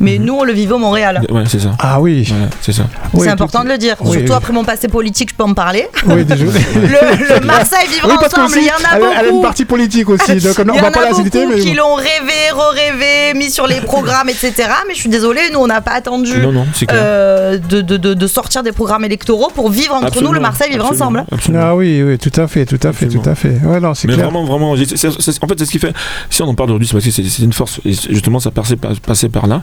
mais 0.00 0.18
Mhm. 0.18 0.24
nous 0.24 0.34
on 0.34 0.44
le 0.44 0.52
vivait 0.52 0.72
au 0.74 0.78
Montréal. 0.78 1.22
Ouais, 1.30 1.44
c'est 1.46 1.58
ça. 1.60 1.70
Ah 1.78 2.00
oui. 2.00 2.24
Voilà, 2.28 2.46
c'est 2.60 2.72
ça. 2.72 2.84
Oui, 3.12 3.20
c'est 3.20 3.26
tout- 3.26 3.32
important 3.32 3.64
de 3.64 3.68
le 3.68 3.78
dire. 3.78 3.96
Oui, 4.00 4.12
Surtout 4.12 4.32
oui. 4.32 4.36
après 4.36 4.52
mon 4.52 4.64
passé 4.64 4.88
politique, 4.88 5.30
je 5.30 5.34
peux 5.34 5.44
en 5.44 5.54
parler. 5.54 5.86
Oui, 6.06 6.24
désolé. 6.24 6.50
Le, 6.74 7.34
le 7.40 7.46
Marseille 7.46 7.88
vivre 7.88 8.06
ensemble, 8.12 8.52
il 8.56 8.64
y 8.66 8.70
en 8.70 8.74
a 8.74 8.96
elle, 8.96 9.02
elle 9.02 9.18
a 9.18 9.22
une 9.24 9.30
beaucoup. 9.30 9.42
partie 9.42 9.64
politique 9.64 10.08
aussi, 10.08 10.36
donc 10.40 10.58
on 10.58 10.62
Il 10.72 10.76
y 10.76 10.80
va 10.80 10.88
en 10.88 10.90
pas 10.92 11.00
a 11.00 11.04
la 11.04 11.10
beaucoup 11.10 11.24
citer, 11.24 11.46
mais 11.46 11.58
qui 11.60 11.74
l'ont 11.74 11.94
rêvé, 11.94 12.50
re-rêvé, 12.52 13.34
mis 13.34 13.50
sur 13.50 13.66
les 13.66 13.80
programmes, 13.80 14.28
etc. 14.28 14.52
Mais 14.88 14.94
je 14.94 15.00
suis 15.00 15.08
désolée, 15.08 15.40
nous 15.52 15.60
on 15.60 15.66
n'a 15.66 15.80
pas 15.80 15.92
attendu 15.92 16.36
Non, 16.38 16.52
non, 16.52 16.66
euh, 16.92 17.58
de, 17.58 17.80
de- 17.80 17.96
de- 17.96 18.14
de 18.14 18.26
sortir 18.26 18.62
des 18.62 18.72
programmes 18.72 19.04
électoraux 19.04 19.50
pour 19.54 19.70
vivre 19.70 19.94
entre 19.94 20.22
nous 20.22 20.32
le 20.32 20.40
Marseille 20.40 20.70
vivre 20.70 20.84
absolument, 20.84 21.04
ensemble. 21.20 21.24
absolument. 21.32 21.64
Ah 21.66 21.76
oui, 21.76 22.02
oui, 22.02 22.18
tout 22.18 22.40
à 22.40 22.46
fait, 22.48 22.66
tout 22.66 22.80
à 22.86 22.92
fait, 22.92 23.06
tout 23.08 23.22
à 23.28 23.34
fait. 23.34 23.58
Ouais, 23.64 23.80
non, 23.80 23.94
c'est 23.94 24.08
Mais 24.08 24.14
clair. 24.14 24.26
vraiment, 24.26 24.44
vraiment, 24.44 24.72
en 24.72 24.76
fait, 24.76 24.84
c'est 24.96 25.10
ce 25.66 25.70
qui 25.70 25.78
fait. 25.78 25.92
Si 26.30 26.42
on 26.42 26.46
en 26.48 26.54
parle 26.54 26.70
aujourd'hui, 26.70 26.86
c'est 26.86 26.92
parce 26.94 27.04
que 27.04 27.10
c'est 27.10 27.42
une 27.42 27.52
force. 27.52 27.80
Et 27.84 27.92
justement, 27.92 28.40
ça 28.40 28.50
passait 28.50 28.76
par 29.28 29.46
là, 29.46 29.62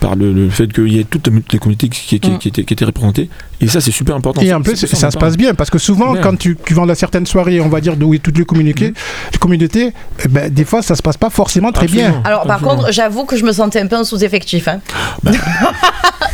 par 0.00 0.16
le, 0.16 0.32
le 0.32 0.50
fait 0.50 0.72
qu'il 0.72 0.92
y 0.92 0.98
ait 0.98 1.04
toutes 1.04 1.28
les 1.52 1.58
communautés 1.60 1.88
qui, 1.88 2.18
qui, 2.18 2.30
Mm. 2.30 2.38
qui 2.38 2.48
étaient, 2.48 2.64
qui 2.64 2.74
étaient 2.74 2.84
représentées. 2.84 3.30
Et 3.60 3.68
ça, 3.68 3.80
c'est 3.80 3.92
super 3.92 4.16
important. 4.16 4.40
Et 4.40 4.52
en 4.52 4.60
plus, 4.60 4.74
ça 4.74 5.10
se 5.12 5.16
passe 5.16 5.36
bien 5.36 5.54
parce 5.54 5.70
que 5.70 5.78
souvent, 5.78 6.12
Ouais. 6.14 6.20
quand 6.20 6.36
tu, 6.36 6.56
tu 6.64 6.74
vas 6.74 6.84
dans 6.86 6.94
certaines 6.96 7.26
soirées, 7.26 7.60
on 7.60 7.68
va 7.68 7.80
dire 7.80 7.96
d'où 7.96 8.12
est 8.14 8.18
toutes 8.18 8.36
les 8.38 8.44
communiqués, 8.44 8.92
les 9.32 9.38
communautés, 9.38 9.92
eh 10.24 10.28
ben, 10.28 10.52
des 10.52 10.64
fois, 10.64 10.82
ça 10.82 10.96
se 10.96 11.02
passe 11.02 11.16
pas 11.16 11.30
forcément 11.30 11.70
très 11.70 11.86
bien. 11.86 12.20
Alors 12.24 12.42
par 12.44 12.56
Absolument. 12.56 12.76
contre, 12.82 12.92
j'avoue 12.92 13.24
que 13.24 13.36
je 13.36 13.44
me 13.44 13.52
sentais 13.52 13.80
un 13.80 13.86
peu 13.86 13.96
en 13.96 14.02
sous-effectif. 14.04 14.66
hein. 14.66 14.80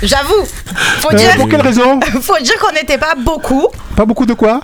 j'avoue. 0.03 0.45
Faut 1.01 1.13
Euh, 1.13 1.17
dire, 1.17 1.37
pour 1.37 1.49
quelle 1.49 1.61
raison? 1.61 2.01
Faut 2.23 2.43
dire 2.43 2.59
qu'on 2.61 2.73
n'était 2.73 2.99
pas 2.99 3.15
beaucoup. 3.23 3.67
Pas 3.97 4.05
beaucoup 4.07 4.27
de 4.27 4.35
quoi? 4.35 4.61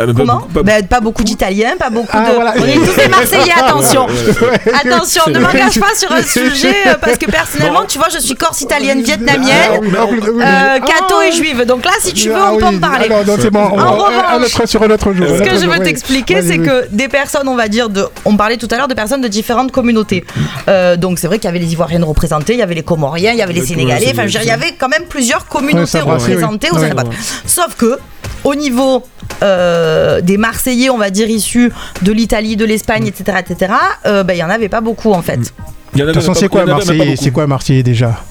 Ah, 0.00 0.04
mais 0.06 0.12
pas 0.12 0.18
Comment 0.20 0.34
beaucoup- 0.36 0.48
pas- 0.52 0.62
Ben, 0.62 0.86
Pas 0.86 1.00
beaucoup 1.00 1.24
d'Italiens, 1.24 1.76
pas 1.78 1.90
beaucoup 1.90 2.08
Ah, 2.12 2.28
de. 2.30 2.34
voilà. 2.34 2.54
On 2.58 2.64
est 2.64 2.74
tous 2.74 2.96
des 2.96 3.08
Marseillais, 3.08 3.52
attention. 3.56 4.06
Ouais, 4.06 4.72
Attention, 4.84 5.22
ne 5.28 5.38
m'engage 5.40 5.80
pas 5.80 5.94
sur 5.96 6.10
un 6.12 6.22
sujet 6.22 6.74
euh, 6.86 6.94
parce 7.00 7.18
que 7.18 7.26
personnellement, 7.30 7.82
tu 7.88 7.98
vois, 7.98 8.08
je 8.12 8.18
suis 8.18 8.34
corse 8.34 8.60
italienne, 8.60 8.98
Ah, 9.02 9.06
vietnamienne, 9.06 9.80
oui. 9.82 9.88
euh, 9.92 10.78
catho 10.80 11.14
Ah, 11.20 11.26
et 11.26 11.32
juive. 11.32 11.64
Donc 11.64 11.84
là, 11.84 11.90
si 12.00 12.12
tu 12.12 12.28
veux, 12.28 12.34
ah 12.36 12.52
on 12.54 12.58
peut 12.58 12.64
en 12.66 12.78
parler. 12.78 13.06
Alors, 13.06 13.26
non, 13.26 13.36
c'est 13.40 13.50
bon. 13.50 13.68
On, 13.72 13.78
En 13.80 13.92
revanche, 13.96 14.64
sur 14.66 14.82
un 14.82 14.90
autre 14.90 15.12
jour. 15.12 15.26
Ce 15.36 15.42
que 15.42 15.56
je 15.58 15.66
veux 15.66 15.78
t'expliquer, 15.80 16.42
c'est 16.42 16.58
que 16.58 16.86
des 16.90 17.08
personnes, 17.08 17.48
on 17.48 17.56
va 17.56 17.68
dire, 17.68 17.88
de, 17.88 18.04
on 18.24 18.36
parlait 18.36 18.56
tout 18.56 18.68
à 18.70 18.76
l'heure 18.76 18.88
de 18.88 18.94
personnes 18.94 19.20
de 19.20 19.28
différentes 19.28 19.72
communautés. 19.72 20.24
Euh, 20.68 20.96
donc 20.96 21.18
c'est 21.18 21.26
vrai 21.26 21.38
qu'il 21.38 21.46
y 21.46 21.48
avait 21.48 21.58
les 21.58 21.72
Ivoiriennes 21.72 22.04
représentées, 22.04 22.52
il 22.54 22.58
y 22.58 22.62
avait 22.62 22.74
les 22.74 22.82
Comoriens, 22.82 23.32
il 23.32 23.38
y 23.38 23.42
avait 23.42 23.52
les 23.52 23.64
Sénégalais. 23.66 24.06
Enfin, 24.12 24.22
je 24.22 24.26
veux 24.26 24.28
dire, 24.30 24.42
il 24.42 24.48
y 24.48 24.50
avait 24.50 24.72
quand 24.78 24.88
même 24.88 25.04
plusieurs 25.08 25.46
communautés 25.46 26.00
représentées 26.00 26.68
oui. 26.72 26.78
au 26.78 26.80
Ouais, 26.80 26.88
Sénégal. 26.88 27.08
ouais. 27.08 27.14
Sauf 27.46 27.74
que 27.76 27.98
au 28.44 28.54
niveau 28.54 29.02
euh, 29.42 30.20
des 30.20 30.36
Marseillais, 30.36 30.90
on 30.90 30.98
va 30.98 31.10
dire 31.10 31.28
issus 31.28 31.72
de 32.02 32.12
l'Italie, 32.12 32.56
de 32.56 32.64
l'Espagne, 32.64 33.06
etc., 33.06 33.38
etc., 33.38 33.72
euh, 34.06 34.22
ben, 34.22 34.34
il 34.34 34.38
y 34.38 34.42
en 34.42 34.50
avait 34.50 34.68
pas 34.68 34.80
beaucoup 34.80 35.12
en 35.12 35.22
fait. 35.22 35.52
Il 35.94 36.00
y 36.00 36.02
en 36.02 36.06
De 36.06 36.12
toute 36.12 36.22
façon, 36.22 36.34
c'est 36.34 36.48
quoi 36.48 36.64
Marseillais. 36.64 37.16
C'est 37.16 37.30
quoi 37.30 37.46
Marseillais 37.46 37.82
déjà 37.82 38.22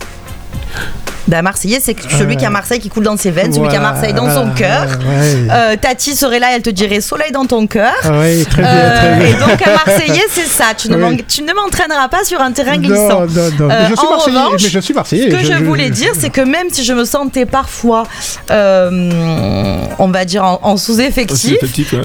Ben, 1.27 1.41
Marseillais, 1.41 1.79
c'est 1.81 1.95
celui 2.17 2.37
qui 2.37 2.45
a 2.45 2.49
Marseille 2.49 2.79
qui 2.79 2.89
coule 2.89 3.03
dans 3.03 3.17
ses 3.17 3.31
veines, 3.31 3.51
celui 3.53 3.67
qui 3.67 3.75
a 3.75 3.79
Marseille 3.81 4.13
dans 4.13 4.29
son 4.29 4.45
voilà, 4.47 4.53
cœur. 4.55 4.87
ouais. 4.99 5.47
Euh, 5.51 5.75
Tati 5.75 6.15
serait 6.15 6.39
là, 6.39 6.47
elle 6.55 6.61
te 6.61 6.69
dirait 6.69 7.01
soleil 7.01 7.31
dans 7.31 7.45
ton 7.45 7.67
cœur. 7.67 7.93
Ah 8.03 8.11
ouais, 8.19 8.45
très 8.49 8.61
bien, 8.61 8.71
Euh, 8.71 8.97
très 8.97 9.15
bien. 9.25 9.27
et 9.35 9.39
donc 9.39 9.67
un 9.67 9.71
Marseillais, 9.71 10.25
c'est 10.29 10.47
ça. 10.47 10.65
Tu 10.77 10.89
ne, 10.89 10.95
Oui. 10.95 11.23
m'entraîneras 11.55 12.07
pas 12.07 12.23
sur 12.23 12.39
un 12.41 12.51
terrain 12.51 12.77
glissant. 12.77 13.21
Non, 13.21 13.27
non, 13.27 13.49
non. 13.59 13.69
Euh, 13.71 13.79
mais 13.83 13.89
je 13.89 13.95
suis 13.95 14.05
en 14.07 14.09
Marseillais. 14.11 14.37
revanche, 14.37 14.61
mais 14.63 14.69
je 14.69 14.79
suis 14.79 14.93
Marseillais. 14.93 15.31
Ce 15.31 15.35
que 15.35 15.43
je, 15.43 15.63
voulais 15.63 15.89
dire, 15.89 16.11
c'est 16.17 16.29
que 16.29 16.41
même 16.41 16.67
si 16.71 16.83
je 16.85 16.93
me 16.93 17.03
sentais 17.05 17.45
parfois, 17.45 18.03
euh, 18.51 19.81
on 19.99 20.07
va 20.07 20.25
dire, 20.25 20.43
en, 20.43 20.59
Ah, 20.63 20.77
sous-effectif, 20.77 21.57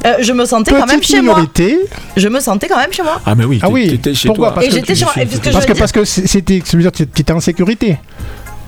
euh, 0.05 0.15
je 0.21 0.33
me 0.33 0.45
sentais 0.47 0.73
quand 0.73 0.87
même 0.87 1.03
chez 1.03 1.21
moi. 1.21 1.45
Je 2.17 2.29
me 2.29 2.41
sentais 2.41 2.69
quand 2.69 2.79
même 2.79 2.93
chez 2.93 3.03
moi. 3.03 3.21
Ah, 3.27 3.35
mais 3.35 3.45
oui, 3.45 3.61
Ah 3.63 3.69
oui, 3.69 4.01
chez 4.15 4.29
pourquoi 4.29 4.49
toi. 4.49 4.55
Parce 4.63 4.67
Et 4.67 4.71
que 4.83 4.87
Parce 5.53 5.65
que, 5.67 5.73
dire- 5.73 5.77
parce 5.79 5.93
que 5.93 6.05
c'était, 6.05 6.61
tu 6.65 7.03
étais 7.03 7.33
en 7.33 7.41
sécurité. 7.41 7.99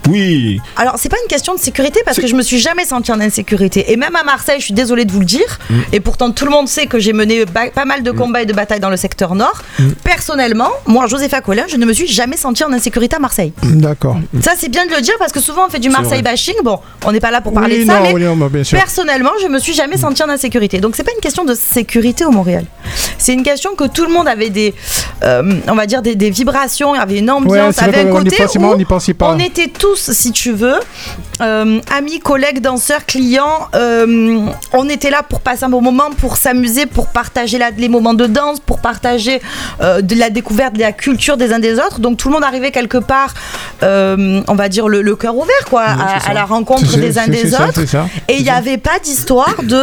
Oui, 0.09 0.61
Alors, 0.77 0.95
c'est 0.99 1.09
pas 1.09 1.17
une 1.23 1.29
question 1.29 1.55
de 1.55 1.59
sécurité 1.59 2.01
parce 2.05 2.19
que 2.19 2.27
je 2.27 2.35
me 2.35 2.43
suis 2.43 2.59
jamais 2.59 2.85
sentie 2.85 3.13
en 3.13 3.21
insécurité. 3.21 3.93
Et 3.93 3.97
même 3.97 4.15
à 4.17 4.23
Marseille, 4.23 4.59
je 4.61 4.65
suis 4.67 4.75
désolée 4.75 5.05
de 5.05 5.13
vous 5.13 5.21
le 5.21 5.25
dire. 5.27 5.59
Mm. 5.71 5.75
Et 5.93 6.01
pourtant, 6.01 6.31
tout 6.31 6.45
le 6.45 6.51
monde 6.51 6.69
sait 6.69 6.87
que 6.87 6.99
j'ai 6.99 7.13
mené 7.13 7.45
pas 7.47 7.85
mal 7.85 8.03
de 8.03 8.11
combats 8.11 8.43
et 8.43 8.47
de 8.47 8.53
batailles 8.53 8.81
dans 8.81 8.91
le 8.91 8.97
secteur 8.97 9.35
nord. 9.35 9.63
Mm. 9.79 9.91
Personnellement, 10.03 10.71
moi, 10.87 11.07
Josépha 11.07 11.41
Collin, 11.41 11.65
je 11.69 11.77
ne 11.77 11.87
me 11.87 11.93
suis 11.93 12.07
jamais 12.07 12.37
sentie 12.37 12.65
en 12.65 12.73
insécurité 12.73 13.17
à 13.17 13.19
Marseille. 13.19 13.53
D'accord. 13.63 14.17
Ça, 14.43 14.53
c'est 14.57 14.69
bien 14.69 14.87
de 14.87 14.91
le 14.93 15.01
dire 15.01 15.15
parce 15.19 15.33
que 15.33 15.41
souvent, 15.41 15.67
on 15.67 15.71
fait 15.71 15.79
du 15.81 15.91
Marseille 15.91 16.23
bashing. 16.23 16.55
Bon, 16.63 16.81
on 17.05 17.13
n'est 17.13 17.21
pas 17.21 17.31
là 17.31 17.41
pour 17.41 17.53
parler 17.53 17.77
oui, 17.79 17.85
de 17.85 17.91
ça, 17.91 18.01
non, 18.01 18.37
mais 18.37 18.49
bien 18.49 18.65
sûr. 18.65 18.79
Personnellement, 18.79 19.31
je 19.43 19.49
me 19.49 19.59
suis 19.59 19.75
jamais 19.75 19.97
sentie 19.97 20.23
en 20.23 20.29
insécurité. 20.29 20.79
Donc 20.81 20.97
c'est 20.97 21.05
pas 21.05 21.13
une 21.15 21.21
question 21.21 21.45
de 21.45 21.55
sécurité 21.55 22.25
au 22.25 22.31
Montréal. 22.31 22.65
C'est 23.19 23.33
une 23.33 23.43
question 23.43 23.75
que 23.75 23.85
tout 23.85 24.05
le 24.05 24.13
monde 24.13 24.29
avait 24.29 24.51
des, 24.51 24.75
euh, 25.23 25.43
on 25.69 25.75
va 25.75 25.87
dire 25.87 26.03
des, 26.03 26.15
des 26.15 26.31
vibrations, 26.31 26.95
il 26.95 26.99
y 26.99 27.01
avait 27.01 27.19
une 27.19 27.31
Ouais, 27.31 27.31
ambiance, 27.31 27.77
c'est 27.77 27.85
avait 27.85 28.01
un 28.01 28.13
côté 28.13 28.37
où 28.59 28.65
on 28.65 28.77
n'y 28.77 28.85
pensait 28.85 29.15
pas. 29.15 29.33
on 29.35 29.39
était 29.39 29.69
tous, 29.69 29.94
si 29.97 30.33
tu 30.33 30.53
veux, 30.53 30.79
euh, 31.41 31.81
amis, 31.95 32.19
collègues, 32.21 32.61
danseurs, 32.61 33.05
clients. 33.07 33.69
euh, 33.75 34.47
on 34.73 34.89
était 34.89 35.11
là 35.11 35.23
pour 35.23 35.41
passer 35.41 35.65
un 35.65 35.69
bon 35.69 35.81
moment, 35.83 36.11
pour 36.19 36.37
s'amuser, 36.37 36.87
pour 36.87 37.07
partager 37.09 37.59
la- 37.59 37.71
les 37.71 37.89
moments 37.89 38.15
de 38.15 38.27
danse, 38.27 38.61
pour 38.61 38.81
partager 38.81 39.41
euh, 39.81 40.01
de 40.01 40.15
la 40.15 40.31
découverte 40.31 40.75
de 40.75 40.81
la 40.81 40.93
culture 40.93 41.37
des 41.37 41.53
uns 41.53 41.59
des 41.59 41.75
autres. 41.79 42.01
Donc 42.01 42.19
tout 42.19 42.29
le 42.29 42.35
monde 42.35 42.45
arrivait 42.45 42.71
quelque 42.71 42.99
part, 42.99 43.35
on 43.83 44.55
va 44.55 44.69
dire 44.69 44.89
le, 44.89 45.03
le 45.03 45.17
cœur 45.17 45.37
ouvert, 45.37 45.65
quoi, 45.69 45.83
à, 45.85 46.33
la 46.35 46.45
rencontre 46.45 46.97
des 46.97 47.19
uns 47.19 47.27
des 47.29 47.51
ça, 47.51 47.69
autres. 47.69 47.85
ça. 47.87 48.07
Et 48.29 48.37
il 48.37 48.43
n'y 48.43 48.51
avait 48.51 48.79
pas 48.79 48.99
d'histoire 49.03 49.55
de 49.63 49.83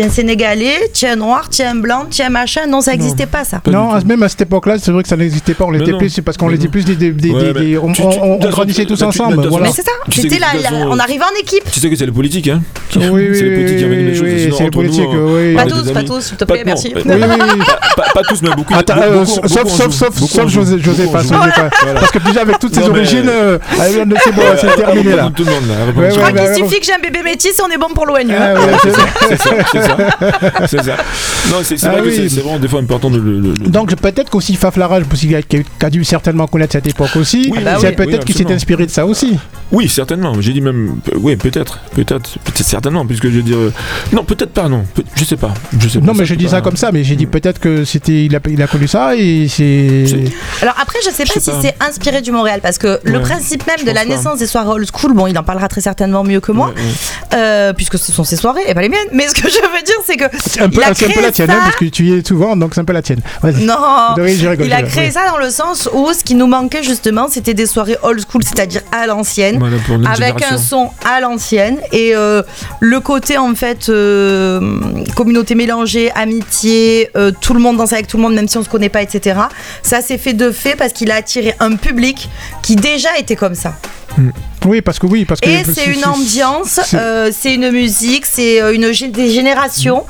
tiens 0.00 0.10
sénégalais, 0.10 0.90
tiens 0.92 1.16
noir, 1.16 1.48
tiens 1.50 1.74
blanc, 1.74 2.06
tiens 2.08 2.30
machin. 2.30 2.62
Non, 2.68 2.80
ça 2.80 2.92
n'existait 2.92 3.26
pas 3.26 3.44
ça. 3.44 3.58
Pas 3.60 3.70
non, 3.70 3.90
même 4.06 4.22
à 4.22 4.28
cette 4.28 4.42
époque-là, 4.42 4.76
c'est 4.78 4.90
vrai 4.92 5.02
que 5.02 5.08
ça 5.08 5.16
n'existait 5.16 5.54
pas. 5.54 5.64
On 5.66 5.70
l'était 5.70 5.92
plus, 5.96 6.08
c'est 6.08 6.22
parce 6.22 6.36
qu'on 6.36 6.48
Mais 6.48 6.54
était 6.54 6.64
non. 6.64 6.70
plus 6.70 6.84
des, 6.84 6.96
des- 6.96 7.10
des- 7.12 7.30
Ouais, 7.30 7.52
des- 7.52 7.52
mais 7.52 7.66
des- 7.66 7.78
on, 7.78 8.38
grandissait 8.48 8.86
tous 8.86 9.02
ensemble. 9.02 9.36
Mais 9.60 9.70
c'est 9.72 9.82
ça, 9.82 9.90
Tu 10.10 10.22
sais 10.22 10.28
c'était 10.28 10.40
on 10.88 10.98
arrivait 10.98 11.24
en 11.24 11.40
équipe. 11.40 11.64
Tu 11.70 11.80
sais 11.80 11.90
que 11.90 11.96
c'est 11.96 12.06
le 12.06 12.12
politique, 12.12 12.48
hein 12.48 12.62
Oui, 12.96 13.02
oui, 13.12 13.28
C'est 13.34 13.42
le 13.44 13.54
politique 13.56 13.78
qui 13.78 13.84
amène 13.84 14.06
les 14.06 14.12
oui, 14.12 14.16
choses. 14.18 14.26
c'est 14.28 14.46
le 14.48 14.52
entre 14.54 14.62
nous, 14.64 14.70
politique, 14.70 15.08
euh, 15.12 15.50
oui. 15.50 15.54
Pas 15.54 15.66
tous, 15.66 15.82
des 15.82 15.92
pas 15.92 16.02
tous, 16.02 16.20
s'il 16.20 16.36
te 16.36 16.44
plaît, 16.44 16.62
merci. 16.64 16.92
Oui, 16.94 17.02
oui. 17.04 17.14
Pas, 18.14 18.22
tous, 18.28 18.42
mais 18.42 18.50
beaucoup. 18.56 18.74
Euh, 18.74 19.24
sauf, 19.24 19.68
sauf, 19.68 19.92
sauf. 19.94 20.48
José, 20.48 20.78
José 20.80 21.04
Beaucoup 21.04 21.16
en 21.16 21.18
pas, 21.18 21.22
jouent. 21.22 21.28
José 21.28 21.32
pas. 21.32 21.70
Voilà. 21.82 22.00
Parce 22.00 22.10
que 22.10 22.18
déjà 22.18 22.40
avec 22.42 22.58
toutes 22.58 22.74
ses 22.74 22.88
origines, 22.88 23.30
c'est 23.76 24.76
terminé 24.76 25.14
là. 25.16 25.30
Je 25.36 26.16
crois 26.16 26.32
qu'il 26.32 26.54
suffit 26.64 26.80
que 26.80 26.86
j'ai 26.86 26.94
un 26.94 26.98
bébé 26.98 27.22
métis 27.22 27.60
on 27.64 27.70
est 27.70 27.78
bon 27.78 27.88
pour 27.94 28.06
l'ONU. 28.06 28.32
Hein. 28.34 28.54
c'est- 29.72 29.80
ça, 29.82 29.89
ça. 29.96 30.66
C'est 30.66 30.82
ça. 30.82 30.96
Non, 31.50 31.56
c'est 31.62 31.76
Ah 31.84 31.90
vrai 31.92 32.02
que 32.02 32.06
oui. 32.08 32.16
c'est- 32.16 32.28
c'est 32.28 32.40
vraiment 32.40 32.58
des 32.58 32.68
fois 32.68 32.80
important 32.80 33.10
de 33.10 33.18
le. 33.18 33.40
le- 33.40 33.52
Donc 33.68 33.94
peut-être 33.96 34.30
qu'aussi 34.30 34.54
Faf 34.56 34.76
Larage, 34.76 35.04
qui 35.48 35.64
a 35.82 35.90
dû 35.90 36.04
certainement 36.04 36.46
connaître 36.46 36.72
cette 36.72 36.86
époque 36.86 37.16
aussi, 37.16 37.48
Oui, 37.52 37.58
bah 37.64 37.76
c'est 37.80 37.88
oui. 37.88 37.94
peut-être 37.94 38.18
Oui, 38.26 38.32
qu'il 38.32 38.34
s'est 38.34 38.52
inspiré 38.52 38.86
de 38.86 38.90
ça 38.90 39.06
aussi. 39.06 39.38
Oui, 39.72 39.88
certainement. 39.88 40.34
J'ai 40.40 40.52
dit 40.52 40.60
même. 40.60 40.96
euh, 41.12 41.18
Oui, 41.20 41.36
peut-être. 41.36 41.78
Peut-être. 41.94 42.38
Peut-être 42.44 42.64
certainement, 42.66 43.06
puisque 43.06 43.24
je 43.26 43.36
veux 43.36 43.42
dire. 43.42 43.56
euh, 43.56 43.72
Non, 44.12 44.24
peut-être 44.24 44.50
pas, 44.52 44.68
non. 44.68 44.84
Je 45.14 45.24
sais 45.24 45.36
pas. 45.36 45.54
Je 45.78 45.88
sais 45.88 45.98
Non, 46.00 46.06
pas, 46.06 46.12
mais 46.20 46.24
je 46.26 46.34
dis 46.34 46.44
pas- 46.44 46.50
ça 46.50 46.60
comme 46.60 46.76
ça, 46.76 46.90
mais 46.92 47.04
j'ai 47.04 47.16
dit 47.16 47.26
peut-être 47.26 47.58
que 47.60 47.84
c'était, 47.84 48.24
il 48.26 48.36
a, 48.36 48.40
il 48.48 48.60
a 48.62 48.66
connu 48.66 48.86
ça 48.88 49.16
et 49.16 49.46
c'est. 49.48 50.04
Alors 50.62 50.74
après, 50.80 50.98
je 51.04 51.10
sais 51.10 51.24
pas 51.24 51.32
Je 51.34 51.40
sais 51.40 51.52
si 51.52 51.56
c'est 51.62 51.74
inspiré 51.80 52.20
du 52.20 52.32
Montréal 52.32 52.60
parce 52.62 52.78
que 52.78 52.98
le 53.04 53.20
principe 53.20 53.66
même 53.66 53.76
je 53.80 53.84
de 53.84 53.90
la 53.90 54.02
pas. 54.02 54.06
naissance 54.06 54.38
des 54.38 54.46
soirées 54.46 54.68
old 54.70 54.88
school, 54.94 55.14
bon, 55.14 55.26
il 55.26 55.38
en 55.38 55.42
parlera 55.42 55.68
très 55.68 55.80
certainement 55.80 56.24
mieux 56.24 56.40
que 56.40 56.52
moi, 56.52 56.68
Ouais, 56.68 56.74
ouais. 56.74 57.38
euh, 57.38 57.72
puisque 57.72 57.98
ce 57.98 58.12
sont 58.12 58.24
ses 58.24 58.36
soirées 58.36 58.62
et 58.68 58.74
pas 58.74 58.82
les 58.82 58.88
miennes. 58.88 58.98
Mais 59.12 59.28
ce 59.28 59.34
que 59.34 59.48
je 59.48 59.58
veux 59.76 59.82
dire, 59.82 59.94
c'est 60.06 60.16
que. 60.16 60.24
C'est 60.46 60.60
un 60.62 60.68
peu, 60.68 60.80
il 60.80 60.84
a 60.84 60.94
c'est 60.94 61.06
un 61.06 61.10
peu 61.10 61.20
la 61.22 61.32
tienne, 61.32 61.48
ça- 61.48 61.54
hein, 61.54 61.60
parce 61.64 61.76
que 61.76 61.84
tu 61.86 62.04
y 62.04 62.12
es 62.14 62.24
souvent, 62.24 62.56
donc 62.56 62.72
c'est 62.74 62.80
un 62.80 62.84
peu 62.84 62.92
la 62.92 63.02
tienne. 63.02 63.20
Vas-y. 63.42 63.64
Non, 63.64 63.76
Oui, 64.18 64.36
je 64.36 64.48
rigole, 64.48 64.66
il 64.66 64.72
a 64.72 64.80
je 64.80 64.86
créé 64.90 65.10
ça 65.10 65.26
dans 65.28 65.38
le 65.38 65.50
sens 65.50 65.88
où 65.92 66.12
ce 66.12 66.22
qui 66.24 66.34
nous 66.34 66.46
manquait 66.46 66.82
justement, 66.82 67.28
c'était 67.28 67.54
des 67.54 67.66
soirées 67.66 67.96
old 68.02 68.20
school, 68.28 68.42
c'est-à-dire 68.42 68.82
à 68.92 69.06
l'ancienne, 69.06 69.58
Voilà, 69.58 69.76
pour 69.86 69.98
notre 69.98 70.10
avec 70.10 70.38
génération. 70.38 70.54
un 70.56 70.58
son 70.58 70.90
à 71.08 71.20
l'ancienne 71.20 71.78
et 71.92 72.14
euh, 72.14 72.42
le 72.80 73.00
côté 73.00 73.38
en 73.38 73.54
fait 73.54 73.88
euh, 73.88 74.60
communauté 75.16 75.54
mélangée, 75.54 76.10
amitié, 76.14 77.10
euh, 77.16 77.30
tout 77.40 77.54
le 77.54 77.60
monde 77.60 77.76
danse 77.76 77.92
avec 77.92 78.06
tout 78.06 78.16
le 78.16 78.22
monde 78.22 78.34
même 78.34 78.48
si 78.48 78.56
on 78.58 78.62
se 78.64 78.68
connaît 78.68 78.88
pas, 78.88 79.02
etc. 79.02 79.38
Ça 79.82 80.00
s'est 80.00 80.18
fait 80.18 80.32
de 80.34 80.50
fait 80.50 80.76
parce 80.76 80.92
qu'il 80.92 81.10
a 81.10 81.16
attiré 81.16 81.54
un 81.60 81.76
public 81.76 82.28
qui 82.62 82.76
déjà 82.76 83.16
était 83.18 83.36
comme 83.36 83.54
ça. 83.54 83.74
Oui, 84.66 84.82
parce 84.82 84.98
que 84.98 85.06
oui, 85.06 85.24
parce 85.24 85.40
que. 85.40 85.48
Et 85.48 85.62
c'est 85.64 85.86
une 85.86 86.04
ambiance, 86.04 86.80
c'est- 86.84 86.96
euh, 86.96 87.30
c'est 87.32 87.54
une 87.54 87.70
musique, 87.70 88.26
c'est 88.26 88.60
euh, 88.60 88.74
une 88.74 88.88
gé- 88.90 89.10
des 89.10 89.30
générations 89.60 90.04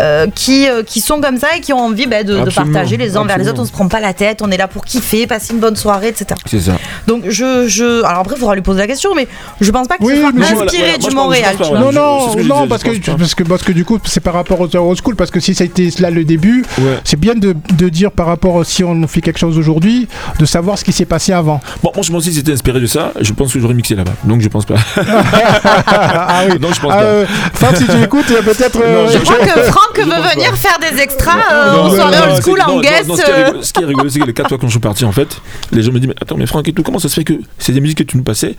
euh, 0.00 0.26
qui, 0.34 0.68
euh, 0.68 0.82
qui 0.82 1.00
sont 1.00 1.20
comme 1.20 1.38
ça 1.38 1.48
et 1.56 1.60
qui 1.60 1.72
ont 1.72 1.78
envie 1.78 2.06
bah, 2.06 2.22
de, 2.22 2.34
de 2.34 2.40
Absolument, 2.40 2.72
partager 2.74 2.96
les 2.96 3.16
uns 3.16 3.24
vers 3.24 3.38
les 3.38 3.48
autres. 3.48 3.60
On 3.62 3.64
se 3.64 3.72
prend 3.72 3.88
pas 3.88 4.00
la 4.00 4.12
tête, 4.12 4.42
on 4.42 4.50
est 4.50 4.56
là 4.56 4.68
pour 4.68 4.84
kiffer, 4.84 5.26
passer 5.26 5.52
une 5.54 5.60
bonne 5.60 5.76
soirée, 5.76 6.08
etc. 6.08 6.26
C'est 6.46 6.60
ça. 6.60 6.72
Donc 7.06 7.24
je, 7.28 7.66
je, 7.68 8.04
alors 8.04 8.20
après 8.20 8.34
il 8.36 8.38
faudra 8.40 8.54
lui 8.54 8.62
poser 8.62 8.80
la 8.80 8.86
question, 8.86 9.14
mais 9.14 9.26
je 9.60 9.70
pense 9.70 9.86
pas 9.88 9.96
qu'il 9.96 10.06
Oui, 10.06 10.20
soit 10.20 10.32
mais 10.32 10.44
je- 10.46 10.54
inspiré 10.54 10.82
voilà, 10.82 10.98
voilà, 10.98 10.98
du 10.98 11.00
moi, 11.02 11.10
je 11.10 11.14
pense- 11.14 11.14
Montréal. 11.24 11.52
je 11.52 11.58
pense 11.58 11.66
tu 11.68 11.72
pas, 11.74 11.78
vois. 11.80 11.86
Non, 11.86 11.90
Je- 11.92 11.96
non, 11.98 12.20
c'est 12.26 12.30
ce 12.32 12.36
que 12.36 12.42
je 12.42 12.48
non, 12.48 12.54
disais, 12.56 12.68
parce 12.68 12.82
je 12.82 12.86
pense 12.88 12.98
que, 12.98 13.10
pas. 13.10 13.16
parce, 13.18 13.34
que, 13.34 13.42
parce 13.44 13.62
que 13.62 13.72
du 13.72 13.84
coup, 13.84 13.98
c'est 14.04 14.20
par 14.20 14.34
rapport 14.34 14.60
au 14.60 14.64
old 14.64 14.98
school, 15.02 15.16
parce 15.16 15.30
que 15.30 15.40
si 15.40 15.54
ça 15.54 15.64
a 15.64 15.66
été 15.66 15.88
là 15.98 16.10
le 16.10 16.24
début, 16.24 16.64
Ouais. 16.78 16.98
c'est 17.04 17.18
bien 17.18 17.34
de, 17.34 17.54
de 17.74 17.88
dire 17.88 18.10
par 18.12 18.26
rapport, 18.26 18.64
si 18.66 18.84
on 18.84 19.06
fait 19.06 19.20
quelque 19.20 19.38
chose 19.38 19.58
aujourd'hui, 19.58 20.08
de 20.38 20.44
savoir 20.44 20.78
ce 20.78 20.84
qui 20.84 20.92
s'est 20.92 21.04
passé 21.06 21.32
avant. 21.32 21.60
Bon, 21.82 21.90
moi 21.94 22.02
je 22.04 22.10
pense 22.12 22.24
que 22.24 22.30
si 22.30 22.36
c'était 22.36 22.52
inspiré 22.52 22.80
de 22.80 22.86
ça, 22.86 23.12
je 23.20 23.32
pense 23.32 23.52
que 23.52 23.60
j'aurais 23.60 23.74
mixé 23.74 23.94
là-bas. 23.94 24.12
Donc 24.24 24.40
je 24.40 24.48
pense 24.48 24.64
pas. 24.64 24.74
ah 24.96 26.42
oui. 26.48 26.58
non, 26.60 26.68
je 26.72 26.80
pense 26.80 26.92
Ah, 26.92 26.96
pas. 26.98 27.02
euh, 27.02 27.26
Fab, 27.54 27.74
si 27.76 27.86
tu 27.86 28.02
écoutes, 28.02 28.30
euh, 28.30 28.42
peut-être. 28.42 28.78
Non, 28.96 29.08
euh, 29.08 29.12
Je 29.12 29.18
crois 29.18 29.38
que 29.38 29.62
Franck 29.62 29.96
veut 29.98 30.04
venir 30.34 30.54
faire 30.56 30.78
des 30.80 31.00
extras 31.00 31.38
euh, 31.52 31.76
en 31.78 31.90
soirée 31.90 32.32
old 32.32 32.42
school 32.42 32.60
en 32.66 32.80
guest. 32.80 33.08
non, 33.08 33.16
ce, 33.16 33.22
qui 33.22 33.30
est 33.30 33.34
euh, 33.34 33.44
rigolo, 33.46 33.62
ce 33.62 33.72
qui 33.72 33.82
est 33.82 33.86
rigolo, 33.86 34.08
c'est 34.08 34.18
que 34.20 34.24
les 34.26 34.32
quatre 34.32 34.48
fois 34.48 34.58
quand 34.58 34.66
je 34.66 34.72
suis 34.72 34.80
parti, 34.80 35.04
en 35.04 35.12
fait, 35.12 35.40
les 35.72 35.82
gens 35.82 35.92
me 35.92 35.98
disent 35.98 36.08
Mais 36.08 36.14
attends, 36.20 36.36
mais 36.36 36.46
Franck 36.46 36.68
et 36.68 36.72
tout, 36.72 36.82
comment 36.82 36.98
ça 36.98 37.08
se 37.08 37.14
fait 37.14 37.24
que 37.24 37.34
c'est 37.58 37.72
des 37.72 37.80
musiques 37.80 37.98
que 37.98 38.02
tu 38.04 38.16
nous 38.16 38.22
passais? 38.24 38.56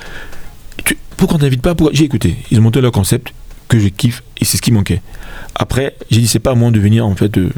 Tu, 0.86 0.98
Pourquoi 1.18 1.38
on 1.38 1.40
t'invite 1.40 1.62
pas 1.62 1.74
J'ai 1.92 2.06
écouté. 2.06 2.36
Ils 2.52 2.60
ont 2.60 2.64
monté 2.64 2.82
leur 2.82 2.92
concept 2.92 3.34
que 3.68 3.80
je 3.80 3.88
kiffe 3.90 4.24
et 4.40 4.46
c'est 4.46 4.58
ce 4.58 4.62
qui 4.62 4.72
manquait. 4.72 5.02
Après, 5.56 5.96
j'ai 6.12 6.20
dit 6.22 6.28
C'est 6.28 6.40
pas 6.40 6.52
à 6.52 6.56
moi 6.56 6.72
de 6.72 6.80
venir, 6.80 7.06
en 7.06 7.16
fait, 7.16 7.30
de 7.30 7.50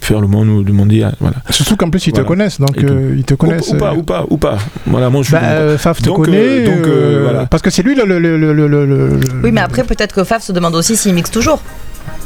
faire 0.00 0.20
le 0.20 0.28
monde 0.28 0.48
ou 0.48 0.62
demander. 0.62 1.02
À, 1.02 1.12
voilà. 1.18 1.36
Surtout 1.50 1.74
qu'en 1.76 1.90
plus, 1.90 2.06
ils 2.06 2.10
Voilà. 2.10 2.22
te 2.24 2.28
connaissent, 2.28 2.60
donc 2.60 2.76
euh, 2.78 3.14
ils 3.16 3.24
te 3.24 3.34
Ou, 3.34 3.36
connaissent. 3.38 3.68
ou 3.70 3.76
pas, 3.76 3.92
ou 3.94 4.02
pas, 4.04 4.24
ou 4.28 4.36
pas. 4.36 4.58
Voilà, 4.86 5.10
moi 5.10 5.22
je 5.22 5.28
suis. 5.28 5.32
Bah, 5.34 5.40
euh, 5.42 5.78
Faf 5.78 5.98
te 6.00 6.04
Donc, 6.04 6.26
connaît, 6.26 6.38
euh, 6.38 6.66
donc, 6.66 6.86
euh, 6.86 6.90
euh, 6.90 7.22
voilà. 7.24 7.46
parce 7.46 7.62
que 7.62 7.70
c'est 7.70 7.82
lui 7.82 7.96
le, 7.96 8.04
le- 8.04 8.18
le- 8.20 8.52
le- 8.52 9.18
Oui, 9.42 9.50
mais 9.50 9.62
après 9.62 9.82
peut-être 9.82 10.14
que 10.14 10.22
Faf 10.22 10.44
se 10.44 10.52
demande 10.52 10.76
aussi 10.76 10.96
s'il 10.96 11.12
mixe 11.14 11.30
toujours. 11.32 11.60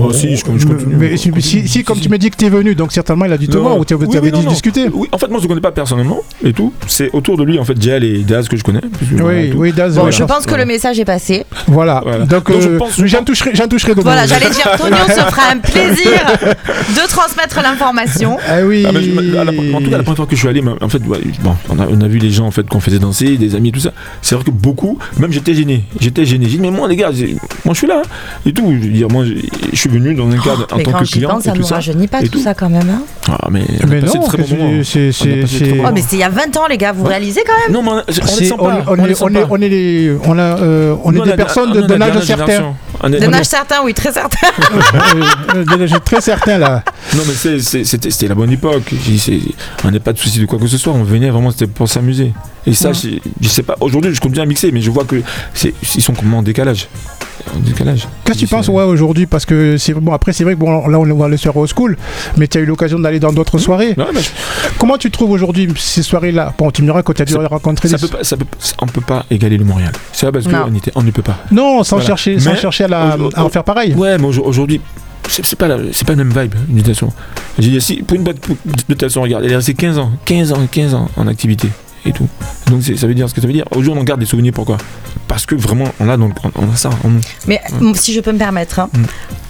Oh, 0.00 0.12
si, 0.12 0.30
je, 0.36 0.36
je 0.36 0.44
continue. 0.66 0.96
Mais 0.96 1.16
si, 1.16 1.30
si- 1.40 1.68
si, 1.68 1.84
comme 1.84 1.98
tu 2.00 2.08
me 2.08 2.18
dis 2.18 2.30
que 2.30 2.36
tu 2.36 2.46
es 2.46 2.48
venu, 2.48 2.74
donc 2.74 2.92
certainement 2.92 3.24
il 3.24 3.32
a 3.32 3.38
dû 3.38 3.48
te 3.48 3.56
Non. 3.56 3.62
voir 3.62 3.78
ou 3.78 3.84
tu 3.84 3.94
avais, 3.94 4.06
Oui, 4.06 4.16
avais 4.16 4.30
non, 4.30 4.40
dû 4.40 4.44
non. 4.46 4.50
discuter. 4.52 4.86
Oui, 4.92 5.08
en 5.12 5.18
fait, 5.18 5.28
moi 5.28 5.38
je 5.38 5.44
le 5.44 5.48
connais 5.48 5.60
pas 5.60 5.72
personnellement 5.72 6.20
et 6.44 6.52
tout. 6.52 6.72
C'est 6.86 7.10
autour 7.12 7.36
de 7.36 7.44
lui, 7.44 7.58
en 7.58 7.64
fait, 7.64 7.80
Jel 7.80 8.04
et 8.04 8.18
Daz 8.22 8.48
que 8.48 8.56
je 8.56 8.62
connais. 8.64 8.80
Oui, 9.12 9.52
oui, 9.54 9.72
Daz. 9.72 9.94
Bon, 9.96 10.10
je 10.10 10.24
pense 10.24 10.44
que 10.44 10.50
voilà. 10.50 10.64
le 10.64 10.68
message 10.72 10.98
est 10.98 11.04
passé. 11.04 11.44
Voilà. 11.66 12.00
Voilà. 12.04 12.24
Donc, 12.26 12.50
Donc, 12.50 12.60
je 12.60 12.68
euh, 12.68 12.78
pense- 12.78 13.00
j'en 13.04 13.22
toucherai, 13.24 13.50
j'en 13.54 13.68
toucherai 13.68 13.92
demain. 13.92 14.02
Voilà, 14.02 14.26
j'allais 14.26 14.50
dire, 14.50 14.70
Tonio 14.78 14.96
se 15.08 15.20
fera 15.20 15.52
un 15.52 15.58
plaisir 15.58 16.12
de 16.42 17.08
transmettre 17.08 17.60
l'information. 17.62 18.36
Ah 18.48 18.58
oui. 18.64 18.84
Ah, 18.86 18.90
je- 18.94 19.34
la- 19.34 19.42
en 19.42 19.80
tout 19.80 19.90
cas, 19.90 19.96
la 19.98 20.02
première 20.02 20.16
fois 20.16 20.26
que 20.26 20.34
je 20.34 20.40
suis 20.40 20.48
allé, 20.48 20.62
en 20.80 20.88
fait, 20.88 21.02
ouais, 21.06 21.18
bon, 21.42 21.54
on, 21.70 21.78
a, 21.78 21.86
on 21.88 22.00
a 22.00 22.08
vu 22.08 22.18
les 22.18 22.30
gens 22.30 22.46
en 22.46 22.50
fait 22.50 22.66
qu'on 22.68 22.80
faisait 22.80 22.98
danser, 22.98 23.36
des 23.36 23.54
amis 23.54 23.68
et 23.70 23.72
tout 23.72 23.80
ça. 23.80 23.92
C'est 24.22 24.34
vrai 24.34 24.44
que 24.44 24.50
beaucoup, 24.50 24.98
même 25.18 25.32
j'étais 25.32 25.54
gêné. 25.54 25.84
J'étais 26.00 26.24
gêné. 26.24 26.46
J'ai 26.46 26.56
dit, 26.56 26.60
mais 26.62 26.70
moi, 26.70 26.88
les 26.88 26.96
gars, 26.96 27.10
moi 27.64 27.74
je 27.74 27.78
suis 27.78 27.86
là. 27.86 28.02
hein, 28.04 28.08
et 28.46 28.52
tout. 28.52 28.66
Je 28.70 28.86
veux 28.86 28.92
dire, 28.92 29.08
moi, 29.08 29.24
je 29.72 29.76
suis 29.78 29.88
venu 29.88 30.14
dans 30.14 30.28
un 30.28 30.38
cadre 30.38 30.66
en 30.72 30.76
Mais 30.76 30.82
tant 30.82 30.92
quand 30.92 30.98
que 31.00 31.04
client. 31.04 31.30
pense, 31.30 31.44
ça 31.44 31.50
et 31.50 31.54
ne 31.54 31.58
tout 31.58 31.64
ça. 31.68 31.74
rajeunit 31.76 32.06
pas 32.08 32.20
et 32.20 32.24
tout 32.24 32.38
tout. 32.38 32.42
ça 32.44 32.54
quand 32.54 32.68
même. 32.68 32.88
hein. 32.90 33.02
Ah, 33.30 33.48
mais 33.50 33.62
on 33.80 33.84
a 33.84 33.86
Mais 33.86 34.00
non, 34.00 34.06
c'est- 34.84 35.12
c'est- 35.12 35.46
c'est- 35.46 35.80
Oh, 35.84 35.88
mais 35.94 36.00
c'était 36.02 36.16
il 36.16 36.20
y 36.20 36.22
a 36.22 36.28
20 36.30 36.56
ans, 36.56 36.66
les 36.68 36.78
gars, 36.78 36.92
vous 36.92 37.04
réalisez 37.04 37.42
quand 37.46 37.52
même 37.64 37.72
Non, 37.72 37.82
mais 37.82 38.00
on, 38.08 38.12
C'est- 38.12 38.20
est, 38.44 38.46
sent 38.46 38.54
on, 38.58 38.70
est, 38.70 38.82
pas. 38.82 38.92
on 39.50 39.60
est 39.60 39.68
les- 39.68 40.16
on 40.24 40.38
a, 40.38 40.42
euh, 40.42 40.94
on 41.04 41.12
Nous, 41.12 41.22
est 41.22 41.26
des 41.30 41.36
personnes 41.36 41.72
nous, 41.74 41.86
d'un 41.86 42.00
âge 42.00 42.22
certain. 42.24 42.74
D'un 43.02 43.32
âge 43.32 43.44
certain, 43.46 43.76
oui, 43.84 43.94
très 43.94 44.12
certain. 44.12 44.48
D'un 45.64 45.80
âge 45.82 45.94
très 46.04 46.20
certain 46.20 46.58
là. 46.58 46.82
Non, 47.14 47.22
mais 47.26 47.34
c'est- 47.34 47.60
c'est- 47.60 47.84
c'était 47.84 48.10
c'était 48.10 48.28
la 48.28 48.34
bonne 48.34 48.50
époque. 48.50 48.92
C'est- 49.18 49.38
On 49.84 49.90
n'a 49.90 50.00
pas 50.00 50.12
de 50.12 50.18
souci 50.18 50.40
de 50.40 50.46
quoi 50.46 50.58
que 50.58 50.66
ce 50.66 50.78
soit. 50.78 50.92
On 50.92 51.04
venait 51.04 51.30
vraiment, 51.30 51.50
c'était 51.50 51.66
pour 51.66 51.88
s'amuser. 51.88 52.32
Et 52.66 52.74
ça, 52.74 52.88
Ouais. 52.90 52.94
je, 53.40 53.48
sais 53.48 53.62
pas. 53.62 53.76
Aujourd'hui, 53.80 54.14
je 54.14 54.20
compte 54.20 54.32
bien 54.32 54.44
mixer, 54.44 54.70
mais 54.72 54.80
je 54.80 54.90
vois 54.90 55.04
que 55.04 55.16
c'est- 55.54 55.72
ils 55.94 56.02
sont 56.02 56.12
comment 56.12 56.38
en 56.38 56.42
décalage. 56.42 56.88
Décalage. 57.56 58.06
Qu'est-ce 58.24 58.38
que 58.38 58.44
tu 58.44 58.46
penses 58.48 58.68
ouais, 58.68 58.82
aujourd'hui 58.84 59.26
Parce 59.26 59.44
que 59.44 59.76
c'est 59.78 59.94
bon, 59.94 60.12
après, 60.12 60.32
c'est 60.32 60.44
vrai 60.44 60.54
que 60.54 60.58
bon, 60.58 60.86
là, 60.88 60.98
on 60.98 61.04
va 61.16 61.24
aller 61.26 61.36
sur 61.36 61.56
Old 61.56 61.70
School, 61.74 61.96
mais 62.36 62.46
tu 62.48 62.58
as 62.58 62.60
eu 62.60 62.66
l'occasion 62.66 62.98
d'aller 62.98 63.20
dans 63.20 63.32
d'autres 63.32 63.58
soirées. 63.58 63.94
Ouais, 63.96 64.04
mais 64.14 64.20
Comment 64.78 64.96
tu 64.96 65.10
trouves 65.10 65.30
aujourd'hui 65.30 65.68
ces 65.76 66.02
soirées-là? 66.02 66.54
Bon, 66.58 66.70
tu 66.70 66.82
me 66.82 66.86
diras 66.88 67.02
quand 67.02 67.12
tu 67.14 67.22
as 67.22 67.24
dû 67.24 67.32
Ça- 67.32 67.46
rencontrer 67.46 67.88
ça 67.88 67.96
des- 67.96 68.02
peut 68.06 68.16
pas, 68.18 68.24
ça 68.24 68.36
peut, 68.36 68.46
on 68.80 68.86
peut 68.86 69.00
pas 69.00 69.24
égaler 69.30 69.56
le 69.56 69.64
Montréal. 69.64 69.92
C'est 70.12 70.30
parce 70.30 70.46
qu'on 70.46 71.02
ne 71.02 71.10
peut 71.10 71.22
pas. 71.22 71.38
Non, 71.50 71.82
sans 71.84 71.96
Voilà. 71.96 72.06
chercher, 72.06 72.38
sans 72.38 72.52
Mais- 72.52 72.56
chercher 72.58 72.84
à, 72.84 72.88
la- 72.88 73.16
au- 73.18 73.30
à 73.34 73.44
en 73.44 73.48
faire 73.48 73.64
pareil. 73.64 73.94
Ouais, 73.94 74.18
mais 74.18 74.26
aujourd- 74.26 74.46
aujourd'hui, 74.46 74.80
c'est 75.28 75.56
pas, 75.56 75.68
la- 75.68 75.76
pas 75.78 75.82
la 76.10 76.16
même 76.16 76.32
vibe, 76.36 76.54
une 76.70 76.84
façon. 76.84 77.08
J'ai 77.58 77.70
dit, 77.70 77.80
si, 77.80 77.96
pour 78.02 78.16
une 78.16 78.22
boîte 78.24 78.38
de 78.88 78.94
façon, 78.94 79.22
regarde, 79.22 79.44
elle 79.44 79.52
est 79.52 79.56
restée 79.56 79.74
15 79.74 79.98
ans, 79.98 80.12
15 80.24 80.52
ans, 80.52 80.66
15 80.70 80.94
ans 80.94 81.08
en 81.16 81.26
activité 81.26 81.68
et 82.04 82.12
tout. 82.12 82.28
Donc 82.68 82.82
ça 82.82 83.06
veut 83.06 83.14
dire 83.14 83.28
ce 83.28 83.34
que 83.34 83.40
ça 83.40 83.46
veut 83.46 83.52
dire. 83.52 83.64
Aujourd'hui, 83.70 83.92
on 83.96 84.00
en 84.00 84.04
garde 84.04 84.20
des 84.20 84.26
souvenirs, 84.26 84.52
pourquoi? 84.54 84.78
Parce 85.26 85.46
que 85.46 85.54
vraiment, 85.54 85.84
on 86.00 86.08
a, 86.08 86.16
dans 86.16 86.26
le- 86.28 86.32
on 86.56 86.70
a 86.72 86.76
ça. 86.76 86.90
Mais 87.46 87.60
si 87.94 88.12
je 88.12 88.20
peux 88.20 88.32
me 88.32 88.38
permettre, 88.38 88.80
hein, 88.80 88.88
Mm. 88.92 89.04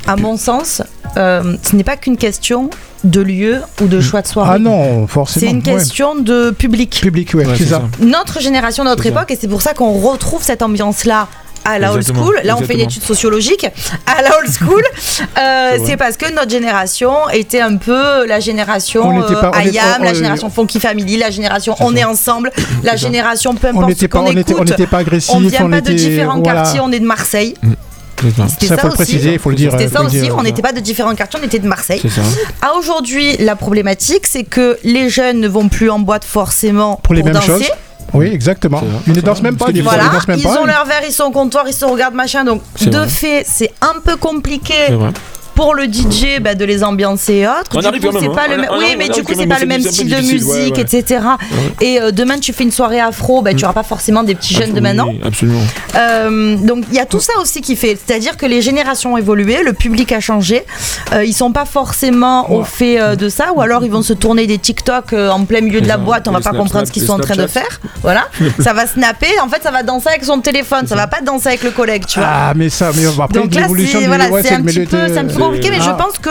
à 0.09 0.17
mon 0.17 0.37
sens, 0.37 0.83
euh, 1.17 1.57
ce 1.63 1.77
n'est 1.77 1.85
pas 1.85 1.97
qu'une 1.97 2.17
question 2.17 2.71
de 3.05 3.21
lieu 3.21 3.61
ou 3.81 3.87
de 3.87 4.01
choix 4.01 4.23
de 4.23 4.27
soirée. 4.27 4.53
Ah 4.57 4.59
non, 4.59 5.07
forcément. 5.07 5.47
C'est 5.47 5.51
une 5.53 5.59
ouais. 5.59 5.63
question 5.63 6.17
de 6.17 6.51
public. 6.51 6.99
Public, 7.01 7.33
ouais, 7.35 7.47
Ouais, 7.47 7.55
c'est 7.57 7.67
ça. 7.67 7.83
Notre 8.01 8.41
génération, 8.41 8.83
notre 8.85 9.05
ça. 9.05 9.09
époque, 9.11 9.31
et 9.31 9.39
c'est 9.41 9.47
pour 9.49 9.63
ça 9.63 9.73
qu'on 9.75 9.93
retrouve 10.01 10.43
cette 10.43 10.63
ambiance-là 10.63 11.29
à 11.65 11.79
la 11.79 11.93
old 11.93 12.05
school. 12.07 12.41
Là, 12.45 12.57
on 12.57 12.63
fait 12.63 12.75
une 12.75 12.81
étude 12.81 13.03
sociologique 13.03 13.67
à 14.07 14.23
la 14.23 14.37
old 14.39 14.51
school. 14.51 14.83
Euh, 15.39 15.79
c'est 15.85 15.97
parce 15.97 16.17
que 16.17 16.33
notre 16.33 16.51
génération 16.51 17.29
était 17.33 17.61
un 17.61 17.77
peu 17.77 18.27
la 18.27 18.41
génération 18.41 19.03
On 19.07 19.21
euh, 19.21 19.27
on 19.55 19.61
IAM, 19.61 19.85
on- 20.01 20.05
la 20.05 20.11
on- 20.11 20.15
génération 20.15 20.51
Funky 20.51 20.81
Family, 20.81 21.17
la 21.17 21.31
génération 21.31 21.75
On 21.81 21.95
est 21.97 22.05
ensemble, 22.05 22.51
la 22.83 22.97
génération 22.97 23.55
peu 23.55 23.69
On 23.69 23.71
importe 23.71 23.85
ce 23.85 23.89
n'était 23.91 24.09
pas, 24.09 24.19
qu'on 24.21 24.27
on 24.27 24.31
était, 24.37 24.53
on 24.53 24.57
écoute. 24.57 24.71
n'était 24.71 24.87
pas 24.87 24.99
agressif. 24.99 25.31
On 25.35 25.41
vient 25.41 25.69
pas 25.71 25.81
de 25.81 25.93
différents 25.93 26.39
voilà. 26.41 26.63
quartiers, 26.63 26.81
on 26.81 26.91
est 26.93 27.01
de 27.01 27.07
Marseille. 27.07 27.55
C'est 28.21 28.37
ça. 28.37 28.47
C'était 28.49 28.67
Ça, 28.67 28.75
ça, 28.77 28.81
faut 28.83 28.87
le 28.89 28.93
aussi. 28.95 29.03
préciser, 29.03 29.33
il 29.35 29.39
faut 29.39 29.51
le 29.51 29.57
dire. 29.57 29.71
C'était 29.73 29.85
euh, 29.85 29.89
ça 29.91 30.01
le 30.01 30.07
aussi, 30.07 30.21
dire. 30.21 30.35
on 30.37 30.43
n'était 30.43 30.63
pas 30.63 30.73
de 30.73 30.81
différents 30.81 31.15
quartiers, 31.15 31.39
on 31.43 31.47
était 31.47 31.59
de 31.61 31.69
Marseille. 31.69 32.01
Ça. 32.09 32.21
À 32.67 32.75
aujourd'hui, 32.77 33.37
la 33.39 33.55
problématique, 33.57 34.27
c'est 34.27 34.45
que 34.45 34.79
les 34.83 35.09
jeunes 35.09 35.39
ne 35.41 35.49
vont 35.49 35.69
plus 35.69 35.89
en 35.91 35.99
boîte 36.01 36.25
forcément 36.25 36.99
Pour 37.03 37.15
les 37.15 37.23
mêmes 37.23 37.35
danser. 37.35 37.47
choses. 37.47 37.71
Oui, 38.15 38.27
exactement. 38.27 38.83
Ils 39.07 39.13
ne 39.13 39.21
dansent 39.21 39.43
même 39.43 39.57
pas, 39.57 39.67
fois. 39.67 39.83
Voilà, 39.83 40.05
Ils 40.05 40.13
dansent 40.13 40.29
même 40.29 40.39
ils 40.39 40.43
pas. 40.45 40.61
ont 40.61 40.65
leur 40.67 40.85
verre, 40.87 41.03
ils 41.07 41.13
sont 41.13 41.25
au 41.25 41.31
comptoir, 41.31 41.65
ils 41.69 41.75
se 41.75 41.85
regardent 41.85 42.15
machin. 42.15 42.45
Donc, 42.45 42.63
de 42.91 42.99
vrai. 42.99 43.09
fait, 43.09 43.45
c'est 43.47 43.73
un 43.81 44.01
peu 44.05 44.17
compliqué 44.17 44.75
C'est 44.87 44.95
vrai. 44.95 45.11
Pour 45.59 45.75
le 45.75 45.85
DJ 45.87 46.41
bah, 46.41 46.55
de 46.55 46.65
les 46.65 46.85
ambiancer 46.85 47.35
et 47.35 47.47
autres. 47.49 47.73
On 47.75 47.81
du 47.81 47.87
arrive 47.87 48.01
coup, 48.01 48.07
quand 48.09 48.13
même, 48.15 48.23
c'est 48.23 48.29
hein. 48.29 48.33
pas 48.35 48.45
On 48.47 48.51
le 48.53 48.57
même. 48.61 48.71
a- 48.71 48.75
on 48.75 48.79
Oui, 48.79 48.95
mais 48.97 49.09
on 49.11 49.13
du 49.13 49.23
coup, 49.25 49.33
c'est 49.37 49.47
pas 49.49 49.59
le 49.59 49.67
même 49.67 49.83
style 49.83 50.09
de 50.09 50.15
ouais, 50.15 50.23
musique, 50.23 50.77
ouais. 50.77 50.81
etc. 50.83 51.21
Et 51.81 52.01
euh, 52.01 52.13
demain, 52.13 52.39
tu 52.39 52.53
fais 52.53 52.63
une 52.63 52.71
soirée 52.71 53.01
afro, 53.01 53.43
bah, 53.43 53.55
tu 53.55 53.65
auras 53.65 53.75
pas 53.75 53.83
forcément 53.83 54.23
des 54.23 54.37
petits 54.37 54.55
jeunes 54.55 54.71
de 54.71 54.75
Oui, 54.77 54.81
maintenant. 54.83 55.09
Absolument. 55.25 55.59
Euh, 55.97 56.57
donc 56.57 56.85
il 56.91 56.97
y 56.97 57.01
a 57.01 57.07
tout 57.07 57.19
ça 57.19 57.33
aussi 57.41 57.61
qui 57.61 57.75
fait, 57.75 57.99
c'est-à-dire 58.07 58.37
que 58.37 58.47
les 58.47 58.63
générations 58.63 59.15
ont 59.15 59.17
évolué, 59.17 59.63
le 59.65 59.73
public 59.73 60.13
a 60.13 60.21
changé, 60.21 60.65
euh, 61.13 61.25
ils 61.25 61.33
sont 61.33 61.51
pas 61.51 61.65
forcément 61.65 62.53
au 62.53 62.63
fait 62.63 63.01
euh, 63.01 63.17
de 63.17 63.29
ça, 63.29 63.47
ou 63.55 63.61
alors 63.61 63.85
ils 63.85 63.91
vont 63.91 64.03
se 64.03 64.13
tourner 64.13 64.47
des 64.47 64.59
TikTok 64.59 65.13
euh, 65.13 65.31
en 65.31 65.45
plein 65.45 65.61
milieu 65.61 65.81
de 65.81 65.89
la 65.89 65.97
boîte, 65.97 66.29
on 66.29 66.33
va 66.33 66.39
pas 66.41 66.51
Snap- 66.51 66.57
comprendre 66.61 66.87
ce 66.87 66.93
qu'ils 66.93 67.03
sont 67.05 67.15
en 67.15 67.19
train 67.19 67.35
de 67.37 67.47
faire, 67.49 67.81
voilà, 68.03 68.29
ça 68.61 68.73
va 68.75 68.87
snapper, 68.87 69.41
en 69.43 69.49
fait 69.49 69.63
ça 69.63 69.71
va 69.73 69.83
danser 69.83 70.09
avec 70.11 70.25
son 70.25 70.41
téléphone, 70.41 70.87
ça 70.87 70.95
va 70.95 71.07
pas 71.09 71.21
danser 71.21 71.49
avec 71.49 71.65
le 71.65 71.71
collègue, 71.71 72.05
tu 72.07 72.21
vois. 72.21 72.29
Ah, 72.31 72.53
mais 72.55 72.69
ça, 72.69 72.91
mais 72.95 73.07
après, 73.07 73.41
Donc 73.41 73.55
là, 73.55 73.63
l'évolution 73.63 74.01
voilà, 74.07 74.29
ouais, 74.29 74.43
c'est 74.43 74.55
un, 74.55 74.59
le 74.59 74.65
petit 74.65 74.81
peu, 74.87 74.97
de- 74.99 75.09
c'est 75.09 75.19
un 75.19 75.25
petit 75.25 75.37
peu 75.37 75.43
compliqué, 75.49 75.71
mais 75.71 75.79
Ah. 75.81 75.85
je 75.99 76.03
pense 76.03 76.19
que 76.19 76.31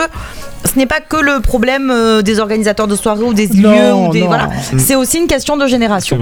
ce 0.64 0.76
n'est 0.78 0.86
pas 0.86 1.00
que 1.00 1.16
le 1.16 1.40
problème 1.40 1.90
euh, 1.90 2.20
des 2.22 2.40
organisateurs 2.40 2.86
de 2.88 2.96
soirées 2.96 3.22
ou 3.24 3.32
des 3.32 3.48
Non, 3.48 3.70
lieux 3.72 3.94
ou 3.94 4.12
des 4.12 4.20
non. 4.22 4.26
voilà, 4.26 4.50
c'est 4.76 4.94
aussi 4.96 5.18
une 5.18 5.26
question 5.26 5.56
de 5.56 5.62
C'est 5.64 5.70
génération. 5.70 6.16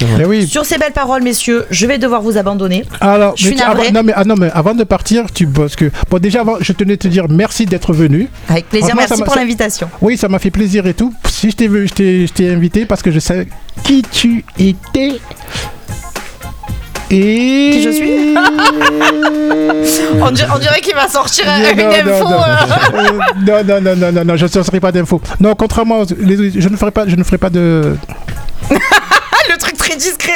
vrai. 0.00 0.24
Oui. 0.26 0.46
Sur 0.46 0.64
ces 0.64 0.78
belles 0.78 0.92
paroles, 0.92 1.22
messieurs, 1.22 1.64
je 1.70 1.86
vais 1.86 1.98
devoir 1.98 2.22
vous 2.22 2.36
abandonner. 2.38 2.84
Alors, 3.00 3.34
Je 3.36 3.46
suis 3.46 3.54
mais 3.56 3.62
avant, 3.62 3.82
non, 3.92 4.02
mais, 4.04 4.12
ah, 4.14 4.24
non, 4.24 4.34
mais 4.36 4.50
avant 4.52 4.74
de 4.74 4.84
partir, 4.84 5.24
tu 5.32 5.46
bosses 5.46 5.76
que. 5.76 5.90
Bon, 6.10 6.18
déjà, 6.18 6.40
avant, 6.42 6.56
je 6.60 6.72
tenais 6.72 6.94
à 6.94 6.96
te 6.96 7.08
dire 7.08 7.26
merci 7.28 7.66
d'être 7.66 7.92
venu. 7.92 8.28
Avec 8.48 8.68
plaisir, 8.68 8.94
merci 8.96 9.22
pour 9.22 9.34
ça- 9.34 9.40
l'invitation. 9.40 9.88
Oui, 10.00 10.16
ça 10.16 10.28
m'a 10.28 10.38
fait 10.38 10.50
plaisir 10.50 10.86
et 10.86 10.94
tout. 10.94 11.12
Si 11.28 11.50
je 11.50 11.56
t'ai 11.56 11.68
vu, 11.68 11.88
je 11.88 11.94
t'ai 11.94 12.26
je 12.26 12.32
t'ai 12.32 12.50
invité 12.50 12.84
parce 12.84 13.02
que 13.02 13.10
je 13.10 13.18
savais 13.20 13.48
qui 13.84 14.02
tu 14.02 14.44
étais. 14.58 15.20
Et. 17.10 17.70
Qui 17.72 17.82
je 17.82 17.90
suis 17.90 18.10
On 20.20 20.30
dirait, 20.30 20.80
qu'il 20.82 20.94
va 20.94 21.08
sortir 21.08 21.44
une 21.46 21.76
non, 21.78 21.90
info. 22.12 22.28
non. 22.28 22.42
euh. 22.42 22.54
Euh, 22.94 23.12
non, 23.46 23.64
non, 23.64 23.80
non, 23.80 23.96
non, 23.96 24.12
non, 24.12 24.24
non, 24.24 24.36
je 24.36 24.44
ne 24.44 24.48
sortirai 24.50 24.80
pas 24.80 24.92
d'infos. 24.92 25.20
Non, 25.40 25.54
contrairement, 25.54 26.02
les- 26.18 26.60
je 26.60 26.68
ne 26.68 26.76
ferai 26.76 26.90
pas, 26.90 27.06
je 27.06 27.16
ne 27.16 27.24
ferai 27.24 27.38
pas 27.38 27.48
de. 27.50 27.96
le 28.70 29.56
truc 29.58 29.76
très 29.76 29.96
discret. 29.96 30.32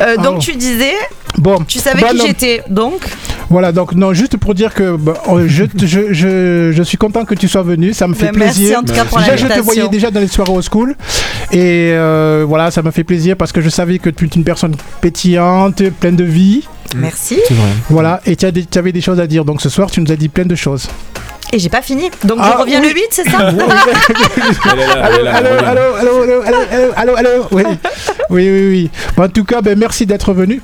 Euh, 0.00 0.16
donc 0.16 0.36
Oh. 0.36 0.38
tu 0.40 0.56
disais, 0.56 0.92
Bon, 1.38 1.62
tu 1.66 1.78
savais 1.78 2.00
bah 2.00 2.08
qui 2.10 2.20
j'étais, 2.26 2.62
donc 2.68 3.00
Voilà, 3.50 3.70
donc 3.72 3.94
non, 3.94 4.12
juste 4.12 4.36
pour 4.36 4.54
dire 4.54 4.74
que 4.74 4.96
bah, 4.96 5.14
euh, 5.28 5.44
je, 5.46 5.64
je, 5.84 6.12
je, 6.12 6.72
je 6.72 6.82
suis 6.82 6.96
content 6.96 7.24
que 7.24 7.34
tu 7.34 7.46
sois 7.48 7.62
venu, 7.62 7.92
ça 7.92 8.08
me 8.08 8.14
fait 8.14 8.26
bah, 8.26 8.32
merci 8.36 8.60
plaisir. 8.60 8.78
en 8.78 8.82
tout 8.82 8.92
cas 8.94 9.04
pour 9.04 9.18
Déjà, 9.18 9.36
je 9.36 9.46
te 9.46 9.60
voyais 9.60 9.88
déjà 9.88 10.10
dans 10.10 10.20
les 10.20 10.28
soirées 10.28 10.52
au 10.52 10.62
school. 10.62 10.96
Et 11.52 11.90
euh, 11.92 12.44
voilà, 12.48 12.70
ça 12.70 12.82
m'a 12.82 12.90
fait 12.90 13.04
plaisir 13.04 13.36
parce 13.36 13.52
que 13.52 13.60
je 13.60 13.68
savais 13.68 13.98
que 13.98 14.10
tu 14.10 14.24
es 14.24 14.28
une 14.28 14.44
personne 14.44 14.74
pétillante, 15.00 15.82
pleine 16.00 16.16
de 16.16 16.24
vie. 16.24 16.66
Merci. 16.96 17.38
C'est 17.46 17.54
vrai. 17.54 17.68
Voilà, 17.90 18.20
et 18.26 18.34
tu 18.36 18.46
avais 18.46 18.92
des 18.92 19.00
choses 19.00 19.20
à 19.20 19.26
dire. 19.26 19.44
Donc 19.44 19.60
ce 19.60 19.68
soir, 19.68 19.90
tu 19.90 20.00
nous 20.00 20.10
as 20.10 20.16
dit 20.16 20.28
plein 20.28 20.46
de 20.46 20.54
choses. 20.56 20.88
Et 21.52 21.58
j'ai 21.58 21.68
pas 21.68 21.82
fini. 21.82 22.10
Donc 22.24 22.38
Ah, 22.40 22.52
je 22.54 22.58
reviens 22.62 22.80
oui. 22.80 22.88
le 22.88 22.94
8, 22.94 23.02
c'est 23.10 23.28
ça 23.30 23.38
allô, 23.38 23.54
allô, 24.64 25.28
allô, 25.28 25.50
allô, 25.64 25.94
allô, 25.96 26.42
allô, 26.96 27.14
allô, 27.16 27.16
allô, 27.16 27.46
oui, 28.30 28.50
oui, 28.50 28.68
oui, 28.68 28.90
en 29.16 29.28
tout 29.28 29.44
cas, 29.44 29.62
ben, 29.62 29.78
merci 29.78 30.04
d'être 30.04 30.32
venu. 30.34 30.60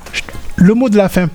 Le 0.56 0.74
mot 0.74 0.88
de 0.88 0.96
la 0.96 1.08
fin 1.08 1.28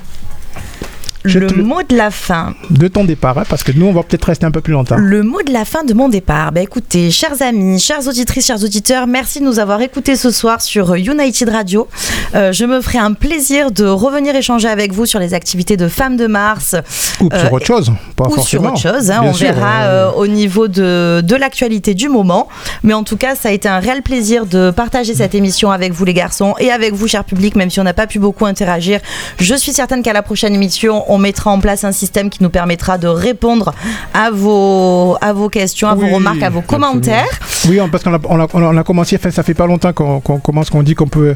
Je 1.25 1.39
Le 1.39 1.47
te 1.47 1.55
mot 1.55 1.81
de 1.87 1.95
la 1.97 2.11
fin. 2.11 2.53
de 2.69 2.87
ton 2.87 3.03
départ, 3.03 3.37
hein, 3.37 3.43
parce 3.49 3.63
que 3.63 3.71
nous, 3.73 3.85
on 3.87 3.91
va 3.93 4.03
peut-être 4.03 4.25
rester 4.25 4.45
un 4.45 4.51
peu 4.51 4.61
plus 4.61 4.73
longtemps. 4.73 4.95
Le 4.97 5.21
mot 5.23 5.41
de 5.41 5.51
la 5.51 5.65
fin 5.65 5.83
de 5.83 5.93
mon 5.93 6.07
départ. 6.09 6.51
Bah 6.51 6.61
écoutez, 6.61 7.11
chers 7.11 7.41
amis, 7.41 7.79
chères 7.79 8.07
auditrices, 8.07 8.45
chers 8.47 8.63
auditeurs, 8.63 9.05
merci 9.07 9.39
de 9.39 9.45
nous 9.45 9.59
avoir 9.59 9.81
écoutés 9.81 10.15
ce 10.15 10.31
soir 10.31 10.61
sur 10.61 10.95
United 10.95 11.49
Radio. 11.49 11.87
Euh, 12.35 12.51
je 12.53 12.63
me 12.65 12.79
ferai 12.81 12.99
un 12.99 13.13
plaisir 13.13 13.71
de 13.71 13.85
revenir 13.85 14.35
échanger 14.35 14.67
avec 14.69 14.93
vous 14.93 15.05
sur 15.05 15.19
les 15.19 15.33
activités 15.33 15.75
de 15.77 15.87
Femmes 15.87 16.15
de 16.17 16.27
Mars 16.27 16.75
Ou 17.19 17.29
Euh, 17.33 17.41
sur 17.43 17.53
autre 17.53 17.65
chose, 17.65 17.91
pas 18.15 18.25
ou 18.25 18.29
sur 18.29 18.35
forcément. 18.37 18.69
autre 18.69 18.79
chose. 18.81 19.11
hein. 19.11 19.21
On 19.23 19.33
sûr, 19.33 19.47
verra 19.47 19.83
euh, 19.83 19.89
euh, 20.07 20.11
au 20.13 20.27
niveau 20.27 20.67
de, 20.67 21.21
de 21.23 21.35
l'actualité 21.35 21.93
du 21.95 22.07
moment. 22.09 22.47
Mais 22.83 22.93
en 22.93 23.03
tout 23.03 23.17
cas, 23.17 23.35
ça 23.35 23.49
a 23.49 23.51
été 23.51 23.67
un 23.67 23.79
réel 23.79 24.01
plaisir 24.03 24.45
de 24.45 24.71
partager 24.71 25.13
cette 25.15 25.35
émission 25.35 25.69
avec 25.71 25.91
vous 25.91 26.05
les 26.05 26.13
garçons 26.13 26.55
et 26.59 26.71
avec 26.71 26.93
vous, 26.93 27.07
cher 27.07 27.23
public, 27.25 27.55
même 27.55 27.69
si 27.69 27.79
on 27.79 27.83
n'a 27.83 27.93
pas 27.93 28.07
pu 28.07 28.19
beaucoup 28.19 28.45
interagir. 28.45 28.99
Je 29.39 29.55
suis 29.55 29.73
certaine 29.73 30.01
qu'à 30.01 30.13
la 30.13 30.21
prochaine 30.21 30.53
émission, 30.53 31.08
on 31.09 31.17
mettra 31.17 31.51
en 31.51 31.59
place 31.59 31.83
un 31.83 31.91
système 31.91 32.29
qui 32.29 32.41
nous 32.43 32.49
permettra 32.49 32.97
de 32.97 33.07
répondre 33.07 33.73
à 34.13 34.31
vos, 34.31 35.17
à 35.21 35.33
vos 35.33 35.49
questions, 35.49 35.87
à 35.89 35.95
Oui, 35.95 36.09
vos 36.09 36.15
remarques, 36.15 36.41
à 36.43 36.49
vos 36.49 36.59
absolument. 36.59 36.87
commentaires. 36.91 37.25
Oui, 37.67 37.79
on- 37.81 37.89
parce 37.89 38.03
qu'on 38.03 38.13
a, 38.13 38.19
on 38.29 38.39
a, 38.39 38.47
on 38.53 38.77
a 38.77 38.83
commencé, 38.83 39.15
enfin, 39.17 39.31
ça 39.31 39.43
fait 39.43 39.53
pas 39.53 39.67
longtemps 39.67 39.91
qu'on 39.93 40.19
commence, 40.19 40.69
qu'on 40.69 40.83
dit 40.83 40.95
qu'on 40.95 41.07
peut 41.07 41.35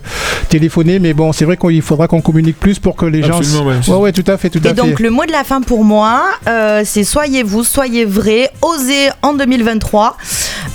téléphoner, 0.49 0.99
mais 0.99 1.13
bon, 1.13 1.33
c'est 1.33 1.45
vrai 1.45 1.57
qu'il 1.57 1.81
faudra 1.81 2.07
qu'on 2.07 2.21
communique 2.21 2.59
plus 2.59 2.79
pour 2.79 2.95
que 2.95 3.05
les 3.05 3.23
gens. 3.23 3.37
Absolument, 3.37 3.69
ouais. 3.69 3.75
Ouais, 3.87 3.95
ouais, 3.97 4.11
tout 4.11 4.23
à 4.31 4.37
fait, 4.37 4.49
tout 4.49 4.59
à 4.63 4.67
Et 4.67 4.69
fait. 4.69 4.75
donc 4.75 4.99
le 4.99 5.09
mot 5.09 5.25
de 5.25 5.31
la 5.31 5.43
fin 5.43 5.61
pour 5.61 5.83
moi, 5.83 6.21
euh, 6.47 6.83
c'est 6.85 7.03
soyez 7.03 7.43
vous, 7.43 7.63
soyez 7.63 8.05
vrai, 8.05 8.51
osez 8.61 9.09
en 9.21 9.33
2023. 9.33 10.17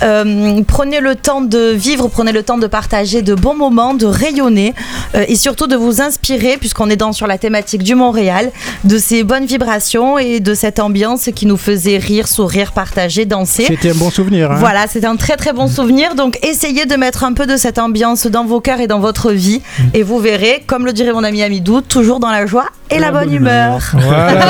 Euh, 0.01 0.61
prenez 0.67 0.99
le 1.01 1.15
temps 1.15 1.41
de 1.41 1.71
vivre, 1.71 2.07
prenez 2.07 2.31
le 2.31 2.43
temps 2.43 2.57
de 2.57 2.67
partager 2.67 3.21
de 3.21 3.35
bons 3.35 3.55
moments, 3.55 3.93
de 3.93 4.05
rayonner 4.05 4.73
euh, 5.15 5.25
et 5.27 5.35
surtout 5.35 5.67
de 5.67 5.75
vous 5.75 6.01
inspirer, 6.01 6.57
puisqu'on 6.57 6.89
est 6.89 6.95
dans 6.95 7.11
sur 7.11 7.27
la 7.27 7.37
thématique 7.37 7.83
du 7.83 7.95
Montréal, 7.95 8.51
de 8.89 8.97
ces 8.97 9.23
bonnes 9.23 9.45
vibrations 9.45 10.17
et 10.17 10.39
de 10.39 10.55
cette 10.55 10.79
ambiance 10.79 11.29
qui 11.35 11.45
nous 11.45 11.57
faisait 11.57 11.97
rire, 11.99 12.27
sourire, 12.27 12.71
partager, 12.71 13.25
danser. 13.25 13.65
C'était 13.67 13.91
un 13.91 13.95
bon 13.95 14.09
souvenir. 14.09 14.51
hein. 14.51 14.55
Voilà, 14.55 14.87
c'était 14.87 15.05
un 15.05 15.15
très 15.15 15.37
très 15.37 15.53
bon 15.53 15.67
souvenir. 15.67 16.15
Donc 16.15 16.39
essayez 16.43 16.87
de 16.87 16.95
mettre 16.95 17.23
un 17.23 17.33
peu 17.33 17.45
de 17.45 17.55
cette 17.55 17.77
ambiance 17.77 18.25
dans 18.25 18.45
vos 18.45 18.61
cœurs 18.61 18.79
et 18.81 18.87
dans 18.87 18.99
votre 18.99 19.31
vie. 19.31 19.61
Et 19.93 20.01
vous 20.01 20.17
verrez, 20.17 20.63
comme 20.65 20.87
le 20.87 20.91
dirait 20.93 21.13
mon 21.13 21.23
ami 21.23 21.43
Amidou, 21.43 21.81
toujours 21.81 22.19
dans 22.19 22.31
la 22.31 22.47
joie 22.47 22.65
et 22.89 22.99
la, 22.99 23.11
bonne 23.11 23.33
humeur. 23.33 23.79
Voilà. 23.93 24.41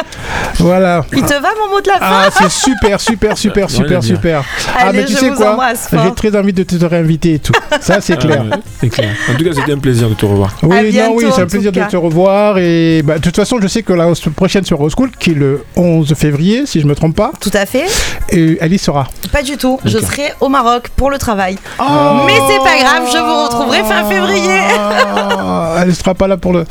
voilà. 0.58 1.04
Il 1.12 1.22
te 1.22 1.32
va 1.34 1.48
mon 1.60 1.70
mot 1.74 1.80
de 1.80 1.88
la 1.88 1.98
fin 1.98 2.06
Ah, 2.26 2.28
c'est 2.30 2.50
super, 2.50 3.00
super, 3.00 3.36
super, 3.38 3.70
super, 3.70 4.02
super. 4.02 4.42
ah, 4.78 4.92
mais 4.92 5.04
tu 5.04 5.12
je 5.12 5.18
sais 5.18 5.30
quoi. 5.30 5.56
J'ai 5.92 6.14
très 6.14 6.36
envie 6.36 6.52
de 6.52 6.62
te 6.62 6.84
réinviter 6.84 7.34
et 7.34 7.38
tout. 7.38 7.52
Ça, 7.80 8.00
c'est 8.00 8.14
Ah, 8.14 8.16
clair. 8.16 8.44
c'est 8.80 8.88
clair. 8.88 9.10
En 9.30 9.34
tout 9.36 9.44
cas, 9.44 9.50
c'était 9.54 9.72
un 9.72 9.78
plaisir 9.78 10.08
de 10.08 10.14
te 10.14 10.26
revoir. 10.26 10.54
Oui, 10.62 10.76
À 10.76 10.82
non, 10.82 10.88
bientôt, 10.88 11.14
oui, 11.16 11.24
c'est 11.34 11.42
un 11.42 11.46
plaisir 11.46 11.72
de 11.72 11.80
te 11.82 11.96
revoir. 11.96 12.58
Et 12.58 13.02
bah, 13.02 13.18
de 13.18 13.22
toute 13.22 13.36
façon, 13.36 13.58
je 13.60 13.68
sais 13.68 13.82
que 13.82 13.92
la 13.92 14.06
prochaine 14.34 14.64
soirée 14.64 14.84
au 14.84 14.90
school, 14.90 15.10
qui 15.18 15.30
est 15.32 15.34
le 15.34 15.64
11 15.76 16.14
février, 16.14 16.66
si 16.66 16.80
je 16.80 16.86
me 16.86 16.94
trompe 16.94 17.16
pas, 17.16 17.32
Tout 17.40 17.50
à 17.52 17.66
fait. 17.66 17.86
et 18.30 18.58
elle 18.60 18.72
y 18.72 18.78
sera. 18.78 19.06
Pas 19.32 19.42
du 19.42 19.56
tout. 19.56 19.78
Je 19.84 19.98
serai 19.98 20.32
au 20.40 20.48
Maroc 20.48 20.88
pour 20.96 21.10
le 21.10 21.18
travail. 21.18 21.58
Oh 21.78 22.22
Mais 22.26 22.34
c'est 22.48 22.58
pas 22.58 22.78
grave, 22.78 23.08
je 23.12 23.18
vous 23.18 23.44
retrouverai 23.44 23.82
fin 23.84 24.04
février. 24.04 24.60
Ah, 24.70 25.76
elle 25.82 25.88
ne 25.88 25.92
sera 25.92 26.14
pas 26.14 26.26
là 26.28 26.36
pour 26.36 26.52
le. 26.52 26.64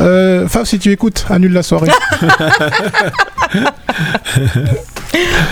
Euh, 0.00 0.27
Fab, 0.48 0.64
si 0.64 0.78
tu 0.78 0.90
écoutes, 0.92 1.24
annule 1.30 1.52
la 1.52 1.62
soirée. 1.62 1.90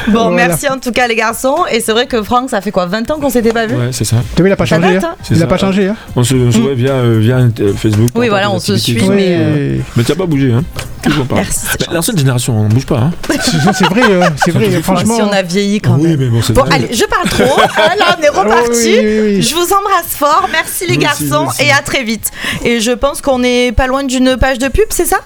Bon, 0.09 0.29
Voilà. 0.31 0.49
merci 0.49 0.69
en 0.69 0.79
tout 0.79 0.93
cas 0.93 1.09
les 1.09 1.17
garçons. 1.17 1.57
Et 1.73 1.81
c'est 1.81 1.93
vrai 1.93 2.07
que 2.07 2.23
Franck, 2.23 2.51
ça 2.51 2.61
fait 2.61 2.71
quoi 2.71 2.87
20 2.87 3.11
ans 3.11 3.19
qu'on 3.19 3.31
s'était 3.31 3.53
pas 3.53 3.67
vu 3.67 3.75
Ouais, 3.75 3.89
c'est 3.91 4.05
ça. 4.05 4.17
Tu 4.37 4.43
vois, 4.43 4.49
il 4.49 4.51
n'a 4.51 4.57
pas 4.57 4.67
Ça 4.67 4.77
changé. 4.81 4.95
date, 4.95 5.05
hein. 5.05 5.15
hein 5.19 5.25
Il 5.31 5.35
n'a 5.37 5.41
ça. 5.41 5.47
pas 5.47 5.57
changé. 5.57 5.89
Hein. 5.89 5.97
On 6.15 6.23
se, 6.23 6.51
se 6.51 6.59
voit 6.59 6.75
via, 6.75 6.93
euh, 6.93 7.19
via 7.19 7.39
euh, 7.39 7.73
Facebook. 7.75 8.11
Oui, 8.15 8.29
voilà, 8.29 8.51
on 8.51 8.59
se 8.61 8.77
suit, 8.77 9.03
mais, 9.09 9.37
euh, 9.39 9.79
Mais 9.97 10.05
tu 10.05 10.13
n'as 10.13 10.19
pas 10.19 10.27
bougé, 10.27 10.53
hein 10.53 10.63
Toujours 11.03 11.27
pas. 11.27 11.37
Merci. 11.37 11.67
L'ancienne 11.93 12.19
génération, 12.19 12.59
on 12.59 12.65
ne 12.65 12.69
bouge 12.69 12.87
pas, 12.87 12.99
hein 12.99 13.11
C'est 13.75 13.85
vrai, 13.87 14.03
euh, 14.11 14.25
c'est 14.45 14.51
vrai, 14.51 14.71
franchement. 14.83 15.17
Si 15.17 15.23
on 15.23 15.31
a 15.33 15.43
vieilli 15.43 15.81
quand 15.81 15.97
Oui, 15.97 16.09
même. 16.09 16.19
mais 16.19 16.27
bon, 16.29 16.43
c'est 16.43 16.53
Bon, 16.53 16.63
vrai. 16.63 16.75
allez, 16.75 16.89
je 16.95 17.05
parle 17.05 17.29
trop. 17.29 17.61
Ah, 17.77 17.95
là, 17.97 18.17
on 18.19 18.23
est 18.23 18.27
Ah, 18.27 18.33
oui, 18.33 18.39
reparti. 18.41 18.71
oui, 18.85 19.01
oui, 19.03 19.21
oui. 19.37 19.43
Je 19.43 19.55
vous 19.55 19.63
embrasse 19.73 20.09
fort. 20.11 20.49
Merci 20.51 20.87
les 20.89 20.97
garçons 20.97 21.47
et 21.61 21.71
à 21.71 21.83
très 21.83 22.03
vite. 22.03 22.31
Et 22.65 22.81
je 22.81 22.93
pense 22.93 23.21
qu'on 23.21 23.43
est 23.43 23.73
pas 23.73 23.87
loin 23.87 24.03
d'une 24.05 24.37
page 24.37 24.59
de 24.59 24.69
pub, 24.69 24.87
c'est 24.91 25.05
ça? 25.07 25.19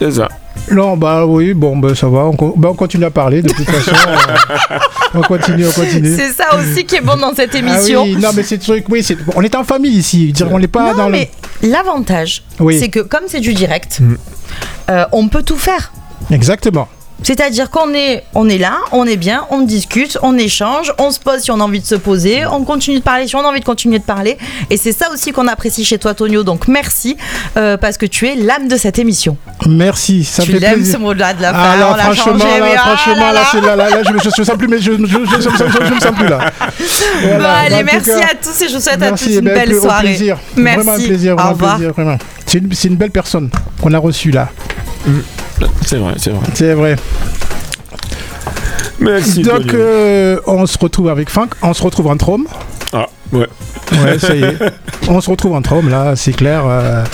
C'est 0.00 0.12
ça. 0.12 0.28
Non, 0.70 0.96
bah 0.96 1.24
oui, 1.26 1.54
bon, 1.54 1.76
bah, 1.76 1.94
ça 1.94 2.08
va. 2.08 2.24
On, 2.24 2.34
bah, 2.56 2.68
on 2.72 2.74
continue 2.74 3.04
à 3.04 3.10
parler 3.10 3.40
de 3.40 3.48
toute 3.48 3.70
façon. 3.70 3.92
euh, 4.08 4.78
on 5.14 5.20
continue, 5.22 5.64
on 5.66 5.70
continue. 5.70 6.12
C'est 6.16 6.32
ça 6.32 6.56
aussi 6.56 6.84
qui 6.84 6.96
est 6.96 7.00
bon 7.00 7.16
dans 7.16 7.32
cette 7.34 7.50
Ah 7.54 7.58
émission. 7.58 8.02
oui, 8.02 8.16
non, 8.16 8.30
mais 8.34 8.42
c'est 8.42 8.58
truc, 8.58 8.84
oui, 8.88 9.06
on 9.36 9.42
est 9.42 9.54
en 9.54 9.62
famille 9.64 9.92
ici. 9.96 10.32
On 10.50 10.58
n'est 10.58 10.66
pas 10.66 10.92
non, 10.92 10.98
dans 11.04 11.08
mais 11.08 11.30
l'avantage, 11.62 12.42
Oui. 12.58 12.78
c'est 12.80 12.88
que 12.88 12.98
comme 13.00 13.22
c'est 13.28 13.40
du 13.40 13.54
direct, 13.54 14.00
Mm. 14.00 14.16
Euh, 14.90 15.04
on 15.12 15.28
peut 15.28 15.42
tout 15.42 15.56
faire. 15.56 15.92
Exactement. 16.30 16.88
C'est-à-dire 17.22 17.70
qu'on 17.70 17.92
est, 17.94 18.24
on 18.34 18.48
est 18.48 18.58
là, 18.58 18.78
on 18.92 19.06
est 19.06 19.16
bien, 19.16 19.46
on 19.50 19.62
discute, 19.62 20.18
on 20.22 20.36
échange, 20.36 20.92
on 20.98 21.10
se 21.10 21.18
pose 21.18 21.40
si 21.40 21.50
on 21.50 21.60
a 21.60 21.64
envie 21.64 21.80
de 21.80 21.86
se 21.86 21.94
poser, 21.94 22.44
on 22.46 22.62
continue 22.62 22.98
de 22.98 23.02
parler 23.02 23.26
si 23.26 23.34
on 23.34 23.40
a 23.40 23.48
envie 23.48 23.60
de 23.60 23.64
continuer 23.64 23.98
de 23.98 24.04
parler. 24.04 24.36
Et 24.70 24.76
c'est 24.76 24.92
ça 24.92 25.10
aussi 25.12 25.32
qu'on 25.32 25.48
apprécie 25.48 25.84
chez 25.84 25.98
toi, 25.98 26.12
Tonio. 26.14 26.42
Donc 26.44 26.68
merci, 26.68 27.16
euh, 27.56 27.76
parce 27.78 27.96
que 27.96 28.06
tu 28.06 28.28
es 28.28 28.34
l'âme 28.36 28.68
de 28.68 28.76
cette 28.76 28.98
émission. 28.98 29.36
Merci, 29.66 30.24
ça 30.24 30.42
tu 30.42 30.50
me 30.50 30.54
fait 30.56 30.60
l'aimes 30.60 30.74
plaisir. 30.74 30.94
ce 30.94 30.98
mot-là 31.00 31.32
de 31.34 31.42
la 31.42 31.52
fin. 31.52 31.58
Ah 31.72 31.76
là, 31.78 31.88
on 31.90 31.94
franchement, 31.96 32.24
changé, 32.38 32.44
là, 32.44 32.60
mais 32.60 32.74
ah 32.76 32.80
franchement, 32.96 33.14
là 33.24 33.32
là, 33.32 33.40
là. 33.40 33.46
c'est 33.50 33.60
là, 33.62 33.76
là, 33.76 33.90
là, 33.90 34.02
je, 34.06 34.12
me- 34.12 34.18
je, 34.20 34.30
sens 34.30 34.56
plus, 34.58 34.68
mais 34.68 34.78
je, 34.78 34.92
je, 34.92 34.96
je, 34.98 35.06
je, 35.06 35.40
je, 35.40 35.48
je- 35.50 35.86
je 35.88 35.94
me 35.94 36.00
sens 36.00 36.12
plus 36.14 36.28
là. 36.28 36.38
Bon, 36.60 36.66
Voilà, 37.22 37.54
allez, 37.54 37.74
en 37.76 37.78
tout 37.78 37.84
merci 37.86 38.10
cas, 38.10 38.26
à 38.30 38.34
tous 38.34 38.62
et 38.62 38.68
je 38.68 38.74
vous 38.74 38.80
souhaite 38.80 39.02
à 39.02 39.10
merci, 39.10 39.24
tous 39.24 39.30
eh 39.30 39.38
une 39.38 39.44
ben, 39.46 39.54
belle 39.54 39.74
au 39.74 39.80
soirée. 39.80 40.04
plaisir. 40.08 40.38
Merci. 40.54 40.76
Vraiment 40.84 41.02
un 41.02 41.06
plaisir, 41.06 41.32
Au 41.32 41.36
vraiment 41.36 41.48
un 41.50 41.52
revoir. 41.54 42.18
C'est 42.44 42.58
une, 42.58 42.72
c'est 42.74 42.88
une 42.88 42.96
belle 42.96 43.10
personne 43.10 43.48
qu'on 43.80 43.92
a 43.94 43.98
reçue 43.98 44.30
là. 44.30 44.50
C'est 45.82 45.96
vrai, 45.98 46.14
c'est 46.18 46.30
vrai. 46.30 46.46
C'est 46.54 46.74
vrai. 46.74 46.96
Merci. 48.98 49.42
Donc, 49.42 49.72
euh, 49.74 50.38
on 50.46 50.66
se 50.66 50.78
retrouve 50.78 51.08
avec 51.08 51.28
Franck, 51.28 51.54
on 51.62 51.74
se 51.74 51.82
retrouve 51.82 52.06
entre 52.08 52.30
hommes. 52.30 52.46
Ah, 52.92 53.06
ouais. 53.32 53.46
Ouais, 53.92 54.18
ça 54.18 54.34
y 54.34 54.42
est. 54.42 54.56
On 55.08 55.20
se 55.20 55.30
retrouve 55.30 55.54
entre 55.54 55.72
hommes, 55.74 55.88
là, 55.88 56.16
c'est 56.16 56.32
clair. 56.32 56.62
euh. 56.66 57.04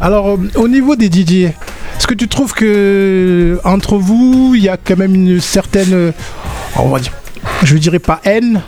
Alors, 0.00 0.30
euh, 0.30 0.36
au 0.56 0.66
niveau 0.66 0.96
des 0.96 1.06
DJ, 1.06 1.52
est-ce 1.96 2.06
que 2.06 2.14
tu 2.14 2.26
trouves 2.28 2.52
que 2.52 3.60
entre 3.64 3.96
vous, 3.96 4.54
il 4.56 4.62
y 4.62 4.68
a 4.68 4.76
quand 4.76 4.96
même 4.96 5.14
une 5.14 5.40
certaine, 5.40 6.12
on 6.76 6.88
va 6.88 6.98
dire, 7.00 7.12
je 7.62 7.74
ne 7.74 7.78
dirais 7.78 7.98
pas 7.98 8.20
haine, 8.24 8.62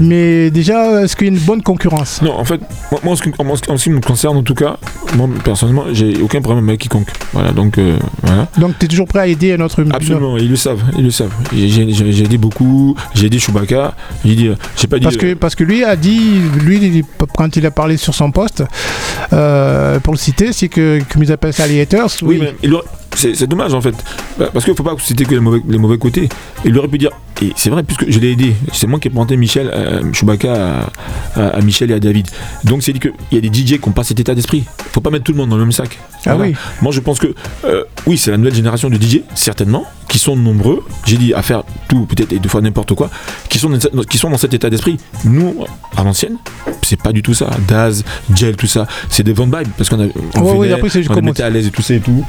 mais 0.00 0.50
déjà, 0.50 1.02
est-ce 1.02 1.14
qu'il 1.16 1.26
y 1.26 1.30
a 1.30 1.32
une 1.32 1.38
bonne 1.40 1.62
concurrence? 1.62 2.20
Non, 2.22 2.32
en 2.38 2.44
fait, 2.44 2.60
moi, 2.90 3.00
moi, 3.04 3.12
en, 3.12 3.16
ce 3.16 3.22
qui, 3.22 3.30
en 3.38 3.56
ce- 3.56 3.70
en 3.70 3.76
ce 3.76 3.84
qui 3.84 3.90
me 3.90 4.00
concerne, 4.00 4.36
en 4.36 4.42
tout 4.42 4.54
cas, 4.54 4.76
moi, 5.16 5.28
personnellement, 5.44 5.84
j'ai 5.92 6.20
aucun 6.20 6.40
problème 6.40 6.68
avec 6.68 6.80
quiconque. 6.80 7.08
Voilà, 7.32 7.52
donc, 7.52 7.78
euh, 7.78 7.96
voilà. 8.22 8.48
Donc, 8.58 8.78
tu 8.78 8.84
es 8.86 8.88
toujours 8.88 9.06
prêt 9.06 9.20
à 9.20 9.26
aider 9.26 9.56
notre. 9.56 9.84
Absolument, 9.90 10.36
ils 10.36 10.48
le 10.48 10.56
savent, 10.56 10.82
ils 10.96 11.04
le 11.04 11.10
savent. 11.10 11.32
J'ai 11.54 12.22
aidé 12.24 12.38
beaucoup, 12.38 12.94
j'ai 13.14 13.26
aidé 13.26 13.38
Chewbacca, 13.38 13.94
j'ai 14.24 14.34
dit, 14.34 14.50
j'ai 14.76 14.86
pas 14.86 14.98
dit... 14.98 15.04
Parce 15.04 15.16
que, 15.16 15.34
parce 15.34 15.54
que 15.54 15.64
lui 15.64 15.84
a 15.84 15.96
dit, 15.96 16.38
lui, 16.64 17.04
quand 17.36 17.56
il 17.56 17.66
a 17.66 17.70
parlé 17.70 17.96
sur 17.96 18.14
son 18.14 18.30
poste, 18.30 18.64
euh, 19.32 19.98
pour 20.00 20.12
le 20.14 20.18
citer, 20.18 20.52
c'est 20.52 20.68
que, 20.68 21.00
comme 21.12 21.22
ils 21.22 21.32
appellent 21.32 21.52
ça 21.52 21.66
les 21.66 21.80
haters, 21.80 22.06
Oui, 22.22 22.38
mais 22.40 22.54
il 22.62 22.74
aurait- 22.74 22.84
c'est 23.18 23.46
dommage 23.46 23.74
en 23.74 23.80
fait. 23.80 23.94
Bah, 24.38 24.48
Parce 24.52 24.64
qu'il 24.64 24.74
faut 24.74 24.82
pas 24.82 24.94
citer 24.98 25.24
que 25.24 25.32
les 25.34 25.40
mauvais, 25.40 25.60
les 25.68 25.78
mauvais 25.78 25.98
côtés. 25.98 26.28
Il 26.64 26.76
aurait 26.78 26.88
pu 26.88 26.98
dire, 26.98 27.10
et 27.42 27.52
c'est 27.56 27.70
vrai, 27.70 27.82
puisque 27.82 28.10
je 28.10 28.18
l'ai 28.18 28.32
aidé, 28.32 28.54
c'est 28.72 28.86
moi 28.86 28.98
qui 28.98 29.08
ai 29.08 29.10
présenté 29.10 29.36
Michel, 29.36 29.70
euh, 29.72 30.12
Chewbacca 30.12 30.52
à, 31.34 31.40
à- 31.40 31.48
à 31.48 31.60
Michel 31.60 31.90
et 31.90 31.94
à 31.94 32.00
David. 32.00 32.28
Donc 32.64 32.82
c'est 32.82 32.92
dit 32.92 33.00
qu'il 33.00 33.12
y 33.32 33.36
a 33.36 33.40
des 33.40 33.48
DJ 33.48 33.78
qui 33.78 33.86
n'ont 33.86 33.92
pas 33.92 34.04
cet 34.04 34.18
état 34.20 34.34
d'esprit. 34.34 34.64
faut 34.92 35.00
pas 35.00 35.10
mettre 35.10 35.24
tout 35.24 35.32
le 35.32 35.38
monde 35.38 35.50
dans 35.50 35.56
le 35.56 35.62
même 35.62 35.72
sac. 35.72 35.98
Ah 36.26 36.34
Voilà. 36.34 36.50
oui. 36.50 36.56
Moi 36.82 36.92
je 36.92 37.00
pense 37.00 37.18
que, 37.18 37.34
euh, 37.64 37.84
oui, 38.06 38.18
c'est 38.18 38.30
la 38.30 38.36
nouvelle 38.36 38.54
génération 38.54 38.90
de 38.90 38.96
DJ, 38.96 39.22
certainement, 39.34 39.84
qui 40.08 40.18
sont 40.18 40.36
nombreux, 40.36 40.84
j'ai 41.06 41.16
dit 41.16 41.34
à 41.34 41.42
faire 41.42 41.62
tout, 41.88 42.06
peut-être 42.06 42.32
et 42.32 42.38
deux 42.38 42.48
fois 42.48 42.60
n'importe 42.60 42.94
quoi, 42.94 43.10
qui 43.48 43.58
sont, 43.58 43.68
dans, 43.70 43.78
qui 44.04 44.18
sont 44.18 44.30
dans 44.30 44.38
cet 44.38 44.54
état 44.54 44.70
d'esprit. 44.70 44.96
Nous, 45.24 45.54
à 45.96 46.02
l'ancienne, 46.04 46.36
c'est 46.82 47.00
pas 47.00 47.12
du 47.12 47.22
tout 47.22 47.34
ça. 47.34 47.50
Daz, 47.68 48.04
Gel, 48.34 48.56
tout 48.56 48.66
ça, 48.66 48.86
c'est 49.10 49.22
des 49.22 49.34
bonnes 49.34 49.54
vibes, 49.56 49.68
parce 49.76 49.88
qu'on 49.90 50.00
a, 50.00 50.06
on 50.34 50.40
Ouais, 50.40 50.52
ouais, 50.52 50.58
venait, 50.66 50.72
après, 50.74 50.88
c'est 50.88 51.02
juste 51.02 51.10
on 51.14 51.20
mettait 51.22 51.42
à 51.42 51.50
l'aise 51.50 51.66
et 51.66 51.70
tout 51.70 51.82
ça 51.82 51.94
et 51.94 52.00
tout. 52.00 52.24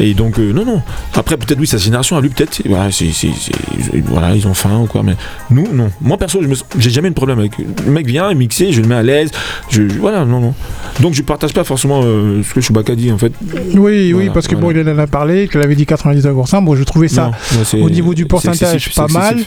Et 0.00 0.14
donc, 0.14 0.38
euh, 0.38 0.52
non, 0.52 0.64
non. 0.64 0.82
Après, 1.14 1.36
peut-être, 1.36 1.58
oui, 1.60 1.66
sa 1.66 1.78
génération, 1.78 2.16
à 2.16 2.20
lui, 2.20 2.28
peut-être, 2.30 2.60
voilà, 2.66 2.90
c'est, 2.90 3.12
c'est- 3.12 3.28
c'est- 3.38 4.00
voilà, 4.06 4.34
ils 4.34 4.46
ont 4.46 4.54
faim 4.54 4.80
ou 4.82 4.86
quoi, 4.86 5.02
mais 5.02 5.14
nous, 5.50 5.66
non. 5.72 5.90
Moi, 6.00 6.16
perso, 6.18 6.42
je 6.42 6.48
me 6.48 6.54
sens- 6.54 6.66
j'ai 6.78 6.90
jamais 6.90 7.08
eu 7.08 7.10
de 7.12 7.16
problème 7.16 7.38
avec. 7.38 7.52
Le 7.58 7.90
mec 7.90 8.06
vient, 8.06 8.30
il 8.30 8.36
mixer, 8.36 8.72
je 8.72 8.80
le 8.80 8.88
mets 8.88 8.94
à 8.96 9.02
l'aise. 9.02 9.30
Je, 9.70 9.88
je- 9.88 9.98
voilà, 9.98 10.24
non, 10.24 10.40
non. 10.40 10.54
Donc, 11.00 11.14
je 11.14 11.22
partage 11.22 11.52
pas 11.52 11.64
forcément 11.64 12.00
euh, 12.04 12.42
ce 12.42 12.54
que 12.54 12.60
Chewbacca 12.60 12.94
dit, 12.94 13.10
en 13.12 13.18
fait. 13.18 13.32
Oui, 13.74 14.12
oui, 14.12 14.30
parce 14.32 14.46
que 14.48 14.54
voilà. 14.56 14.74
bon, 14.74 14.80
il 14.80 14.88
en 14.94 14.98
a 14.98 15.06
parlé, 15.06 15.48
qu'il 15.48 15.60
avait 15.60 15.74
dit 15.74 15.84
99%. 15.86 16.62
Bon, 16.62 16.74
je 16.76 16.82
trouvais 16.84 17.08
ça. 17.08 17.30
Non, 17.74 17.80
au 17.84 17.90
niveau 17.90 18.14
du 18.14 18.26
pourcentage, 18.26 18.90
pas 18.94 19.06
mal, 19.08 19.38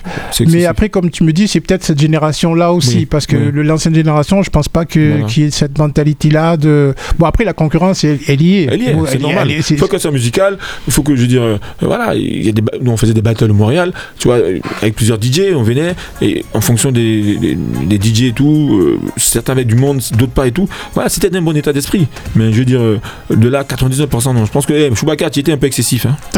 Mais 0.48 0.66
après, 0.66 0.90
comme 0.90 1.10
tu 1.10 1.24
me 1.24 1.34
dis, 1.34 1.48
c'est 1.48 1.60
peut-être 1.62 1.84
cette 1.84 2.00
génération-là 2.00 2.72
aussi, 2.74 2.98
Oui, 3.00 3.06
parce 3.06 3.26
que 3.26 3.36
oui. 3.36 3.52
le- 3.52 3.64
l'ancienne 3.64 3.94
génération, 3.96 4.42
je 4.44 4.50
pense 4.50 4.70
pas 4.70 4.86
que 4.86 5.26
qu'il 5.28 5.44
y 5.44 5.46
ait 5.48 5.52
cette 5.52 5.78
mentalité-là 5.78 6.58
de. 6.58 6.94
Bon, 7.20 7.26
après, 7.26 7.44
la 7.44 7.54
concurrence, 7.54 8.04
elle, 8.04 8.20
elle 8.28 8.42
y 8.42 8.58
est. 8.60 8.68
Elle 8.72 8.82
y 8.82 8.86
est, 8.88 8.94
Bon, 8.94 9.06
c'est 9.06 9.16
elle 9.16 9.22
normal. 9.22 9.48
elle 9.52 9.58
est, 9.60 9.78
faut 9.78 9.88
que 9.88 9.98
ça 9.98 10.12
soit 10.18 10.28
musical. 10.28 10.58
Il 10.88 10.94
faut 10.94 11.04
que, 11.04 11.16
je 11.16 11.22
veux 11.22 11.28
dire, 11.28 11.44
euh, 11.44 11.58
voilà, 11.82 12.16
il 12.16 12.46
y 12.46 12.50
a 12.50 12.52
des, 12.52 12.62
ba- 12.62 12.74
nous 12.82 12.92
on 12.92 12.98
faisait 12.98 13.14
des 13.14 13.22
battles 13.22 13.50
au 13.52 13.54
Montréal, 13.54 13.92
tu 14.20 14.28
vois, 14.28 14.38
euh, 14.38 14.60
avec 14.82 14.96
plusieurs 14.96 15.18
DJ, 15.22 15.54
on 15.56 15.64
venait, 15.64 15.96
et 16.22 16.44
en 16.54 16.62
fonction 16.62 16.92
des, 16.92 17.38
des, 17.38 17.58
des 17.98 18.00
DJ 18.14 18.22
et 18.24 18.32
tout, 18.34 18.80
euh, 18.82 19.00
certains 19.18 19.54
avaient 19.54 19.66
du 19.66 19.76
monde, 19.76 20.02
d'autres 20.18 20.32
pas 20.34 20.48
et 20.48 20.52
tout. 20.52 20.68
Voilà, 20.94 21.10
c'était 21.10 21.30
d'un 21.30 21.42
bon 21.42 21.56
état 21.56 21.74
d'esprit. 21.74 22.08
Mais 22.36 22.52
je 22.52 22.58
veux 22.60 22.66
dire, 22.66 22.82
euh, 22.82 23.00
de 23.30 23.48
là, 23.48 23.64
99%, 23.64 24.34
non. 24.34 24.46
Je 24.46 24.52
pense 24.52 24.66
que 24.66 24.74
hey, 24.74 24.94
Chewbacca, 24.96 25.30
tu 25.30 25.40
étais 25.40 25.52
un 25.52 25.58
peu 25.58 25.68
excessif. 25.68 26.06
Hein. 26.06 26.16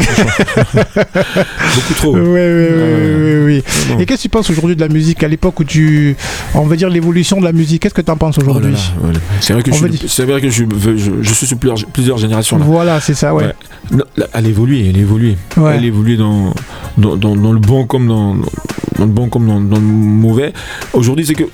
Beaucoup 1.74 1.94
trop. 1.96 2.14
Oui, 2.16 2.22
oui, 2.22 2.66
oui, 2.74 3.44
oui. 3.46 3.62
Et 4.00 4.06
qu'est-ce 4.06 4.18
que 4.18 4.22
tu 4.22 4.28
penses 4.28 4.50
aujourd'hui 4.50 4.76
de 4.76 4.80
la 4.80 4.88
musique 4.88 5.22
à 5.22 5.28
l'époque 5.28 5.58
où 5.60 5.64
tu. 5.64 6.16
On 6.54 6.66
va 6.66 6.76
dire 6.76 6.88
l'évolution 6.90 7.38
de 7.40 7.44
la 7.44 7.52
musique, 7.52 7.82
qu'est-ce 7.82 7.94
que 7.94 8.00
tu 8.02 8.10
en 8.10 8.16
penses 8.16 8.36
Oh 8.38 8.42
aujourd'hui 8.42 8.74
voilà. 9.00 9.18
C'est 9.40 9.52
vrai 9.52 9.62
que, 9.62 9.72
je 9.72 9.76
suis, 9.76 9.90
dire- 9.90 10.00
c'est 10.08 10.24
vrai 10.24 10.40
que 10.40 10.48
je, 10.48 10.52
suis- 10.54 10.66
je, 10.96 11.10
je 11.22 11.32
suis 11.34 11.46
sur 11.46 11.56
plusieurs, 11.58 11.86
plusieurs 11.90 12.18
générations 12.18 12.58
là. 12.58 12.64
Voilà, 12.66 13.00
c'est 13.00 13.14
ça, 13.14 13.34
ouais. 13.34 13.44
Ouais. 13.44 13.52
Non, 13.90 14.04
elle 14.32 14.46
évolue, 14.46 14.86
elle 14.88 14.96
évolue. 14.96 15.36
Ouais. 15.56 15.76
Elle 15.76 15.84
évolue 15.84 16.16
dans, 16.16 16.52
dans, 16.98 17.16
dans, 17.16 17.34
dans 17.36 17.52
le 17.52 17.58
bon 17.58 17.86
comme 17.86 18.06
dans, 18.08 18.34
dans 18.34 19.04
le 19.04 19.06
bon 19.06 19.28
comme 19.28 19.46
dans, 19.46 19.76
le 19.76 19.80
mauvais. 19.82 20.52
Aujourd'hui, 20.92 21.26
c'est 21.26 21.34
que 21.34 21.44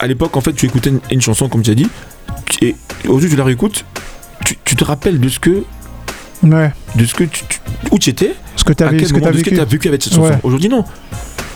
à 0.00 0.06
l'époque, 0.06 0.36
en 0.36 0.40
fait, 0.40 0.52
tu 0.52 0.66
écoutais 0.66 0.90
une, 0.90 1.00
une 1.10 1.20
chanson 1.20 1.48
comme 1.48 1.62
tu 1.62 1.70
as 1.70 1.74
dit, 1.74 1.88
et 2.62 2.74
aujourd'hui 3.08 3.28
tu 3.30 3.36
la 3.36 3.44
réécoutes, 3.44 3.84
tu, 4.44 4.56
tu 4.64 4.76
te 4.76 4.84
rappelles 4.84 5.18
de 5.20 5.28
ce 5.28 5.38
que 5.38 5.64
Ouais. 6.42 6.72
de 6.96 7.04
ce 7.06 7.14
que 7.14 7.24
tu, 7.24 7.42
tu- 7.48 7.60
où 7.90 7.98
tu 7.98 8.10
étais, 8.10 8.34
Ce 8.56 8.64
que 8.64 8.72
tu 8.74 8.84
ce 8.84 9.06
ce 9.06 9.12
que 9.14 9.30
vécu. 9.30 9.54
tu 9.54 9.60
as 9.60 9.64
vécu 9.64 9.88
avec 9.88 10.02
cette 10.02 10.12
chanson. 10.14 10.28
Ouais. 10.30 10.38
Aujourd'hui, 10.42 10.68
non. 10.68 10.84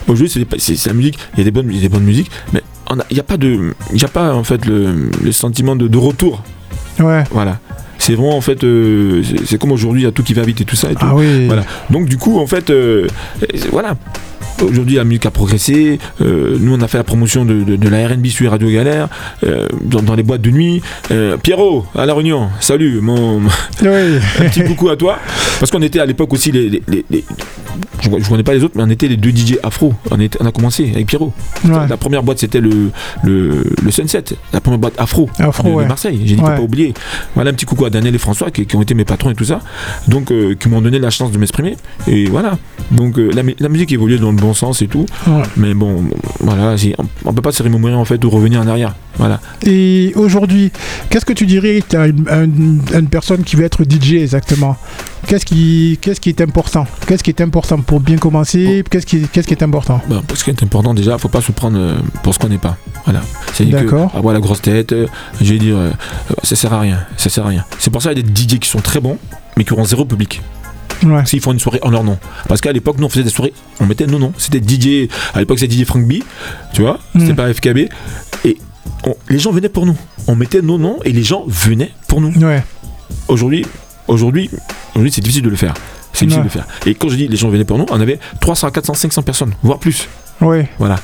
Aujourd'hui, 0.07 0.31
c'est, 0.59 0.87
la 0.87 0.93
musique. 0.95 1.19
Il 1.35 1.39
y 1.39 1.41
a 1.43 1.45
des 1.45 1.51
bonnes, 1.51 1.69
il 1.69 1.77
y 1.77 1.79
a 1.79 1.83
des 1.83 1.89
bonnes 1.91 2.05
musiques, 2.05 2.31
mais 2.55 2.63
il 3.11 3.15
n'y 3.15 3.21
a 3.21 3.25
pas 3.25 3.37
de, 3.37 3.75
il 3.93 4.01
y 4.01 4.05
a 4.05 4.09
pas 4.09 4.35
en 4.35 4.45
fait 4.45 4.65
le, 4.65 5.11
le 5.23 5.33
sentiment 5.33 5.77
de, 5.77 5.89
de 5.89 5.99
retour. 5.99 6.43
Ouais. 7.01 7.25
Voilà. 7.31 7.59
C'est 7.99 8.15
vraiment 8.15 8.37
en 8.37 8.41
fait, 8.41 8.65
euh, 8.65 9.23
c'est, 9.45 9.59
comme 9.59 9.73
aujourd'hui, 9.73 10.03
il 10.03 10.05
y 10.05 10.09
a 10.09 10.13
tout 10.13 10.23
qui 10.23 10.35
va 10.35 10.43
vite 10.43 10.61
et 10.61 10.65
tout 10.65 10.77
ça 10.77 10.91
et 10.91 10.95
tout. 10.95 11.01
Ah 11.05 11.15
oui. 11.15 11.47
Voilà. 11.47 11.65
Donc 11.91 12.07
du 12.07 12.17
coup, 12.17 12.39
en 12.39 12.47
fait, 12.47 12.71
euh, 12.71 13.07
voilà. 13.71 13.97
Aujourd'hui, 14.63 14.97
la 14.97 15.05
musique 15.05 15.25
a 15.27 15.31
progressé. 15.31 15.99
Euh, 16.21 16.57
nous, 16.61 16.75
on 16.75 16.81
a 16.81 16.89
fait 16.89 16.99
la 16.99 17.05
promotion 17.05 17.45
de, 17.45 17.63
de- 17.63 17.77
de 17.77 17.89
la 17.89 18.09
R&B 18.09 18.27
sur 18.27 18.51
Radio 18.51 18.69
Galère, 18.71 19.09
euh, 19.45 19.67
dans, 19.85 20.03
dans 20.03 20.15
les 20.17 20.23
boîtes 20.25 20.43
de 20.43 20.51
nuit. 20.51 20.83
Euh, 21.13 21.37
Pierrot, 21.37 21.87
à 21.95 22.07
La 22.07 22.15
Réunion, 22.15 22.49
salut, 22.61 23.01
mon, 23.01 23.41
Oui. 23.41 23.49
un 24.41 24.45
petit 24.49 24.65
coucou 24.65 24.89
à 24.89 24.97
toi. 24.97 25.19
Parce 25.61 25.71
qu'on 25.71 25.83
était 25.83 26.01
à 26.01 26.07
l'époque 26.07 26.33
aussi 26.33 26.51
les... 26.51 26.69
les- 26.69 26.83
les- 26.89 27.05
les- 27.11 27.25
je 28.01 28.11
ne 28.11 28.21
connais 28.29 28.43
pas 28.45 28.55
les 28.55 28.63
autres, 28.63 28.75
mais 28.77 28.83
on 28.85 28.91
était 28.91 29.09
les 29.09 29.17
deux 29.17 29.31
DJ 29.31 29.59
afro. 29.63 29.93
On, 30.11 30.21
était- 30.21 30.39
on 30.41 30.47
a 30.47 30.53
commencé 30.53 30.89
avec 30.95 31.07
Pierrot. 31.07 31.33
Ouais. 31.65 31.87
La 31.89 31.97
première 31.97 32.23
boîte, 32.23 32.39
c'était 32.39 32.61
le, 32.61 32.91
le, 33.25 33.65
le 33.83 33.91
Sunset. 33.91 34.25
La 34.53 34.61
première 34.61 34.79
boîte 34.79 34.95
afro, 34.99 35.29
Afro, 35.39 35.65
de, 35.65 35.69
de 35.71 35.75
ouais. 35.75 35.87
Marseille. 35.87 36.21
J'ai 36.25 36.37
dit, 36.37 36.41
Ouais. 36.43 36.55
pas 36.57 36.61
oublier. 36.61 36.95
Voilà 37.35 37.51
un 37.51 37.55
petit 37.55 37.67
coucou 37.67 37.85
à 37.87 37.91
Daniel 37.91 38.15
et 38.15 38.19
François 38.19 38.51
qui, 38.53 38.67
qui 38.67 38.77
ont 38.77 38.83
été 38.83 38.95
mes 38.95 39.05
patrons 39.05 39.31
et 39.31 39.35
tout 39.35 39.45
ça. 39.45 39.61
Donc, 40.07 40.31
euh, 40.31 40.55
qui 40.55 40.69
m'ont 40.69 40.81
donné 40.81 40.99
la 41.01 41.11
chance 41.11 41.33
de 41.33 41.39
m'exprimer. 41.39 41.77
Et 42.07 42.27
voilà. 42.27 42.57
Donc, 42.93 43.17
la, 43.19 43.43
mu- 43.43 43.57
la 43.59 43.69
musique 43.69 43.93
évolue 43.93 44.19
dans 44.19 44.31
le 44.31 44.37
bon 44.37 44.48
sens 44.55 44.83
et 44.83 44.89
tout. 44.89 45.07
Ouais. 45.27 45.43
Mais 45.57 45.75
bon, 45.75 46.05
voilà, 46.41 46.75
on, 47.25 47.33
peut 47.33 47.43
pas 47.43 47.53
se 47.53 47.63
remémorer 47.63 47.95
en 47.95 48.05
fait 48.05 48.25
ou 48.25 48.31
revenir 48.31 48.61
en 48.61 48.67
arrière. 48.67 48.95
Voilà. 49.17 49.41
Et 49.65 50.13
aujourd'hui, 50.15 50.71
qu'est-ce 51.11 51.25
que 51.25 51.33
tu 51.33 51.47
dirais 51.47 51.83
à 51.95 52.07
une, 52.07 52.29
à 52.29 52.43
une- 52.45 52.83
à 52.95 52.99
une 52.99 53.09
personne 53.09 53.43
qui 53.43 53.57
veut 53.57 53.65
être 53.65 53.83
DJ 53.85 54.15
exactement? 54.15 54.77
Qu'est-ce 55.27 55.45
qui, 55.45 55.99
qu'est-ce 56.01 56.21
qui 56.21 56.29
est 56.31 56.41
important? 56.41 56.87
Qu'est-ce 57.07 57.23
qui 57.25 57.31
est 57.31 57.41
important 57.41 57.79
pour 57.81 58.01
bien 58.01 58.17
commencer? 58.17 58.85
Qu'est-ce 58.89 59.05
qui, 59.07 59.23
qu'est-ce 59.29 59.47
qui 59.49 59.55
est 59.55 59.63
important? 59.63 60.01
Bon, 60.09 60.23
ce 60.35 60.45
qui 60.45 60.51
est 60.51 60.63
important 60.63 60.95
déjà, 60.95 61.19
faut 61.19 61.29
pas 61.29 61.41
se 61.43 61.53
prendre 61.53 61.77
euh, 61.79 61.97
pour 62.23 62.33
ce 62.35 62.39
qu'on 62.39 62.49
n'est 62.49 62.59
pas. 62.59 62.77
Voilà. 63.05 63.21
C'est 63.53 63.67
que 63.67 63.71
D'accord. 63.73 64.13
avoir 64.15 64.33
la 64.33 64.41
grosse 64.41 64.63
tête, 64.63 64.93
euh, 64.93 65.07
je 65.41 65.53
vais 65.53 65.59
dire, 65.59 65.77
euh, 65.77 65.91
ça 66.43 66.57
sert 66.57 66.73
à 66.73 66.81
rien. 66.81 67.01
Ça 67.17 67.29
sert 67.29 67.45
à 67.45 67.49
rien. 67.49 67.65
C'est 67.79 67.91
pour 67.91 68.01
ça 68.03 68.15
qu'il 68.15 68.25
y 68.25 68.29
a 68.29 68.31
des 68.33 68.41
DJ 68.43 68.59
qui 68.59 68.69
sont 68.69 68.81
très 68.81 69.01
bons, 69.01 69.19
mais 69.57 69.65
qui 69.65 69.73
auront 69.73 69.85
zéro 69.85 70.05
public. 70.05 70.41
Ouais. 71.11 71.27
S'ils 71.27 71.41
font 71.41 71.53
une 71.53 71.59
soirée 71.59 71.81
en 71.83 71.91
leur 71.91 72.05
nom. 72.05 72.19
Parce 72.49 72.61
qu'à 72.61 72.73
l'époque, 72.73 72.97
nous 72.99 73.07
on 73.07 73.09
faisait 73.09 73.25
des 73.25 73.31
soirées, 73.31 73.53
on 73.81 73.87
mettait 73.87 74.07
nos 74.07 74.19
noms. 74.19 74.33
C'était 74.39 74.61
DJ, 74.61 75.09
à 75.35 75.41
l'époque 75.41 75.59
c'était 75.59 75.75
DJ 75.75 75.85
Frank 75.85 76.07
B, 76.07 76.15
tu 76.73 76.83
vois, 76.83 76.99
c'était 77.19 77.33
Mm. 77.33 77.37
pas 77.37 77.53
FKB. 77.53 77.79
Et 78.45 78.59
on- 79.05 79.17
les 79.29 79.39
gens 79.39 79.51
venaient 79.53 79.69
pour 79.69 79.87
nous. 79.87 79.97
On 80.27 80.35
mettait 80.37 80.63
nos 80.63 80.79
noms 80.79 80.99
et 81.05 81.13
les 81.13 81.23
gens 81.23 81.45
venaient 81.47 81.93
pour 82.09 82.21
nous. 82.21 82.33
Ouais. 82.45 82.63
Aujourd'hui, 83.29 83.65
aujourd'hui, 84.07 84.51
aujourd'hui 84.95 85.13
c'est 85.13 85.21
difficile 85.21 85.43
de 85.45 85.51
le 85.51 85.57
faire. 85.57 85.75
C'est 86.13 86.27
difficile 86.27 86.43
de 86.43 86.49
le 86.49 86.51
faire. 86.51 86.67
Et 86.87 86.95
quand 86.95 87.09
je 87.09 87.17
dis 87.17 87.29
les 87.29 87.37
gens 87.37 87.49
venaient 87.49 87.65
pour 87.65 87.79
nous, 87.79 87.87
on 87.91 88.01
avait 88.01 88.19
300, 88.41 88.71
400, 88.71 88.95
500 88.95 89.23
personnes, 89.23 89.53
voire 89.63 89.79
plus. 89.79 90.09
Ouais. 90.41 90.69
Voilà. 90.79 90.97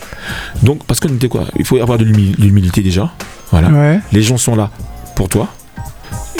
Donc, 0.62 0.84
parce 0.84 1.00
qu'on 1.00 1.08
était 1.08 1.28
quoi? 1.28 1.44
Il 1.58 1.64
faut 1.64 1.78
avoir 1.78 1.98
de 1.98 2.04
l'humi- 2.04 2.34
l'humilité 2.38 2.82
déjà. 2.82 3.12
Voilà. 3.50 3.68
Ouais. 3.68 4.00
Les 4.12 4.22
gens 4.22 4.36
sont 4.36 4.54
là 4.56 4.70
pour 5.16 5.28
toi. 5.28 5.48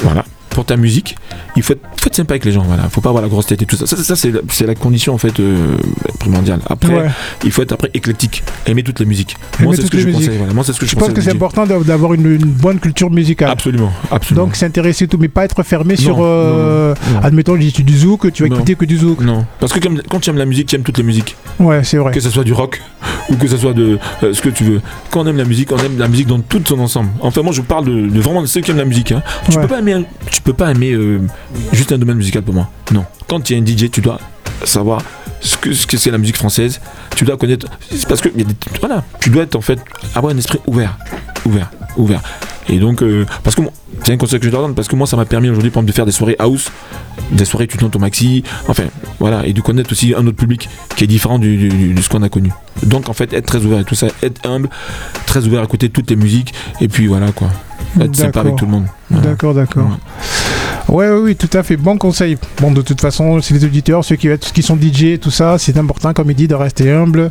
Voilà. 0.03 0.25
Pour 0.55 0.65
ta 0.65 0.77
musique. 0.77 1.17
Il 1.57 1.63
faut 1.63 1.73
être, 1.75 1.83
faut 2.01 2.07
être 2.07 2.15
sympa 2.15 2.33
avec 2.35 2.45
les 2.45 2.53
gens. 2.53 2.63
Voilà. 2.63 2.85
Faut 2.89 3.01
pas 3.01 3.09
avoir 3.11 3.23
la 3.23 3.29
grosse 3.29 3.47
tête 3.47 3.61
et 3.61 3.67
tout 3.67 3.77
ça. 3.77 3.87
Ça, 3.87 4.15
c'est 4.17 4.67
la, 4.67 4.75
condition 4.75 5.13
en 5.15 5.19
fait 5.19 5.39
euh, 5.41 5.77
primordiale. 6.21 6.61
Après, 6.71 6.95
Ouais. 6.95 7.11
il 7.45 7.51
faut 7.51 7.63
être 7.63 7.73
après 7.73 7.91
éclectique. 7.93 8.43
Aimer 8.67 8.83
toutes 8.83 9.01
les 9.01 9.07
musiques. 9.07 9.37
Aimer 9.59 9.67
Moi, 9.67 9.77
c'est 9.77 9.83
ce 9.83 9.91
que 9.91 9.99
je 9.99 10.07
musiques. 10.07 10.21
conseille. 10.23 10.39
Voilà. 10.39 10.53
Moi, 10.55 10.65
c'est 10.65 10.73
ce 10.73 10.79
que 10.81 10.87
je, 10.87 10.93
Je 10.93 10.97
pense 10.97 11.11
que 11.13 11.21
c'est 11.21 11.33
important 11.33 11.67
d'av- 11.67 11.85
d'avoir 11.85 12.15
une, 12.15 12.27
une 12.31 12.45
bonne 12.51 12.79
culture 12.79 13.11
musicale. 13.11 13.51
Absolument. 13.51 13.93
Absolument. 14.11 14.47
Donc 14.47 14.57
s'intéresser 14.57 15.09
tout, 15.09 15.19
mais 15.21 15.29
pas 15.29 15.45
être 15.45 15.63
fermé 15.65 15.95
Non, 15.95 16.01
sur. 16.01 16.17
euh, 16.21 16.95
non, 17.09 17.15
non. 17.15 17.21
Admettons, 17.27 17.57
j'ai 17.59 17.83
du 17.83 17.99
zouk, 17.99 18.33
tu 18.33 18.43
vas 18.45 18.49
Non. 18.49 18.57
écouter 18.57 18.75
que 18.77 18.85
du 18.85 18.97
zouk. 18.97 19.21
non. 19.21 19.45
Parce 19.61 19.73
que 19.73 19.81
comme- 19.81 20.01
quand 20.09 20.21
tu 20.21 20.31
aimes 20.31 20.39
la 20.39 20.47
musique, 20.47 20.69
tu 20.69 20.77
aimes 20.77 20.83
toutes 20.85 20.99
les 20.99 21.05
musiques. 21.05 21.37
Ouais, 21.59 21.83
c'est 21.85 21.97
vrai. 21.99 22.13
Que 22.13 22.21
ce 22.21 22.31
soit 22.31 22.45
du 22.45 22.53
rock 22.53 22.81
ou 23.29 23.37
que 23.37 23.49
ce 23.49 23.57
soit 23.57 23.73
de 23.73 23.99
euh, 24.23 24.33
ce 24.33 24.41
que 24.41 24.49
tu 24.51 24.65
veux. 24.65 24.81
Quand 25.11 25.23
on 25.23 25.27
aime 25.27 25.37
la 25.37 25.45
musique, 25.45 25.73
on 25.73 25.79
aime 25.79 25.99
la 25.99 26.09
musique 26.09 26.27
dans 26.29 26.39
tout 26.41 26.63
son 26.67 26.79
ensemble. 26.79 27.11
Enfin, 27.21 27.43
moi, 27.43 27.53
je 27.53 27.61
parle 27.63 27.87
de, 27.87 28.09
de 28.09 28.21
vraiment 28.21 28.43
de 28.43 28.47
ceux 28.47 28.61
qui 28.61 28.71
aiment 28.71 28.77
la 28.79 28.85
musique. 28.85 29.13
hein. 29.13 29.23
Tu 29.51 29.57
Ouais. 29.57 29.63
peux 29.63 29.69
pas 29.69 29.79
aimer, 29.81 30.05
tu 30.31 30.41
peux 30.45 30.53
pas 30.53 30.71
aimer 30.71 30.93
euh, 30.93 31.21
juste 31.73 31.93
un 31.93 31.99
domaine 31.99 32.17
musical 32.17 32.43
pour 32.43 32.55
moi. 32.55 32.71
Non. 32.93 33.05
Quand 33.29 33.41
tu 33.41 33.55
es 33.55 33.59
un 33.59 33.65
DJ, 33.65 33.91
tu 33.91 34.01
dois 34.01 34.21
savoir 34.65 35.03
ce 35.41 35.57
que 35.57 35.73
ce 35.73 35.87
que 35.87 35.97
c'est 35.97 36.11
la 36.11 36.19
musique 36.19 36.37
française. 36.37 36.81
Tu 37.17 37.25
dois 37.25 37.37
connaître. 37.37 37.67
C'est 37.91 38.07
parce 38.09 38.21
que 38.21 38.29
y 38.37 38.43
a 38.43 38.45
des- 38.45 38.55
voilà, 38.81 39.03
tu 39.21 39.31
dois 39.31 39.43
être 39.45 39.57
en 39.57 39.61
fait 39.61 39.79
avoir 40.15 40.33
un 40.35 40.39
esprit 40.39 40.59
ouvert, 40.67 40.97
ouvert, 41.47 41.71
ouvert. 41.97 42.21
Et 42.69 42.79
donc, 42.79 43.03
euh, 43.03 43.27
parce 43.43 43.55
que 43.57 43.61
c'est 44.05 44.13
un 44.13 44.17
conseil 44.17 44.41
que 44.41 44.47
je 44.47 44.51
leur 44.51 44.63
donne 44.63 44.75
parce 44.75 44.89
que 44.89 44.97
moi, 44.97 45.07
ça 45.07 45.19
m'a 45.19 45.27
permis 45.27 45.51
aujourd'hui, 45.51 45.71
par 45.71 45.81
exemple, 45.83 45.91
de 45.93 45.95
faire 45.97 46.07
des 46.07 46.13
soirées 46.13 46.37
house, 46.39 46.71
des 47.31 47.45
soirées 47.45 47.67
tu 47.67 47.77
ton 47.77 47.99
maxi, 47.99 48.43
enfin, 48.69 48.85
voilà, 49.21 49.47
et 49.47 49.53
de 49.53 49.61
connaître 49.61 49.93
aussi 49.93 50.15
un 50.17 50.27
autre 50.27 50.37
public 50.39 50.69
qui 50.97 51.05
est 51.05 51.07
différent 51.07 51.39
du- 51.39 51.93
de 51.93 52.01
ce 52.01 52.09
qu'on 52.09 52.23
a 52.23 52.31
connu. 52.31 52.51
Donc, 52.83 53.11
en 53.11 53.13
fait, 53.13 53.35
être 53.35 53.45
très 53.45 53.59
ouvert 53.67 53.81
et 53.81 53.85
tout 53.85 53.95
ça, 53.95 54.07
être 54.23 54.49
humble, 54.49 54.71
très 55.27 55.45
ouvert 55.47 55.61
à 55.61 55.65
écouter 55.65 55.91
toutes 55.91 56.09
les 56.09 56.17
musiques, 56.17 56.55
et 56.81 56.89
puis 56.89 57.07
voilà 57.07 57.33
quoi, 57.33 57.51
être 58.01 58.17
sympa 58.17 58.41
avec 58.41 58.55
D'accord. 58.55 58.57
tout 58.57 58.65
le 58.67 58.71
monde. 58.71 58.87
D'accord, 59.11 59.55
d'accord. 59.55 59.99
Ouais, 60.89 61.09
ouais, 61.09 61.17
oui, 61.19 61.37
tout 61.37 61.49
à 61.57 61.63
fait. 61.63 61.77
Bon 61.77 61.97
conseil. 61.97 62.37
Bon, 62.61 62.71
de 62.71 62.83
toute 62.83 63.01
façon, 63.01 63.41
c'est 63.41 63.55
les 63.55 63.65
auditeurs, 63.65 64.05
ceux 64.05 64.17
qui, 64.17 64.29
qui 64.53 64.63
sont 64.63 64.77
DJ, 64.77 65.19
tout 65.19 65.31
ça, 65.31 65.57
c'est 65.59 65.77
important, 65.79 66.13
comme 66.13 66.31
il 66.31 66.37
dit, 66.37 66.47
de 66.47 66.55
rester 66.55 66.91
humble, 66.93 67.31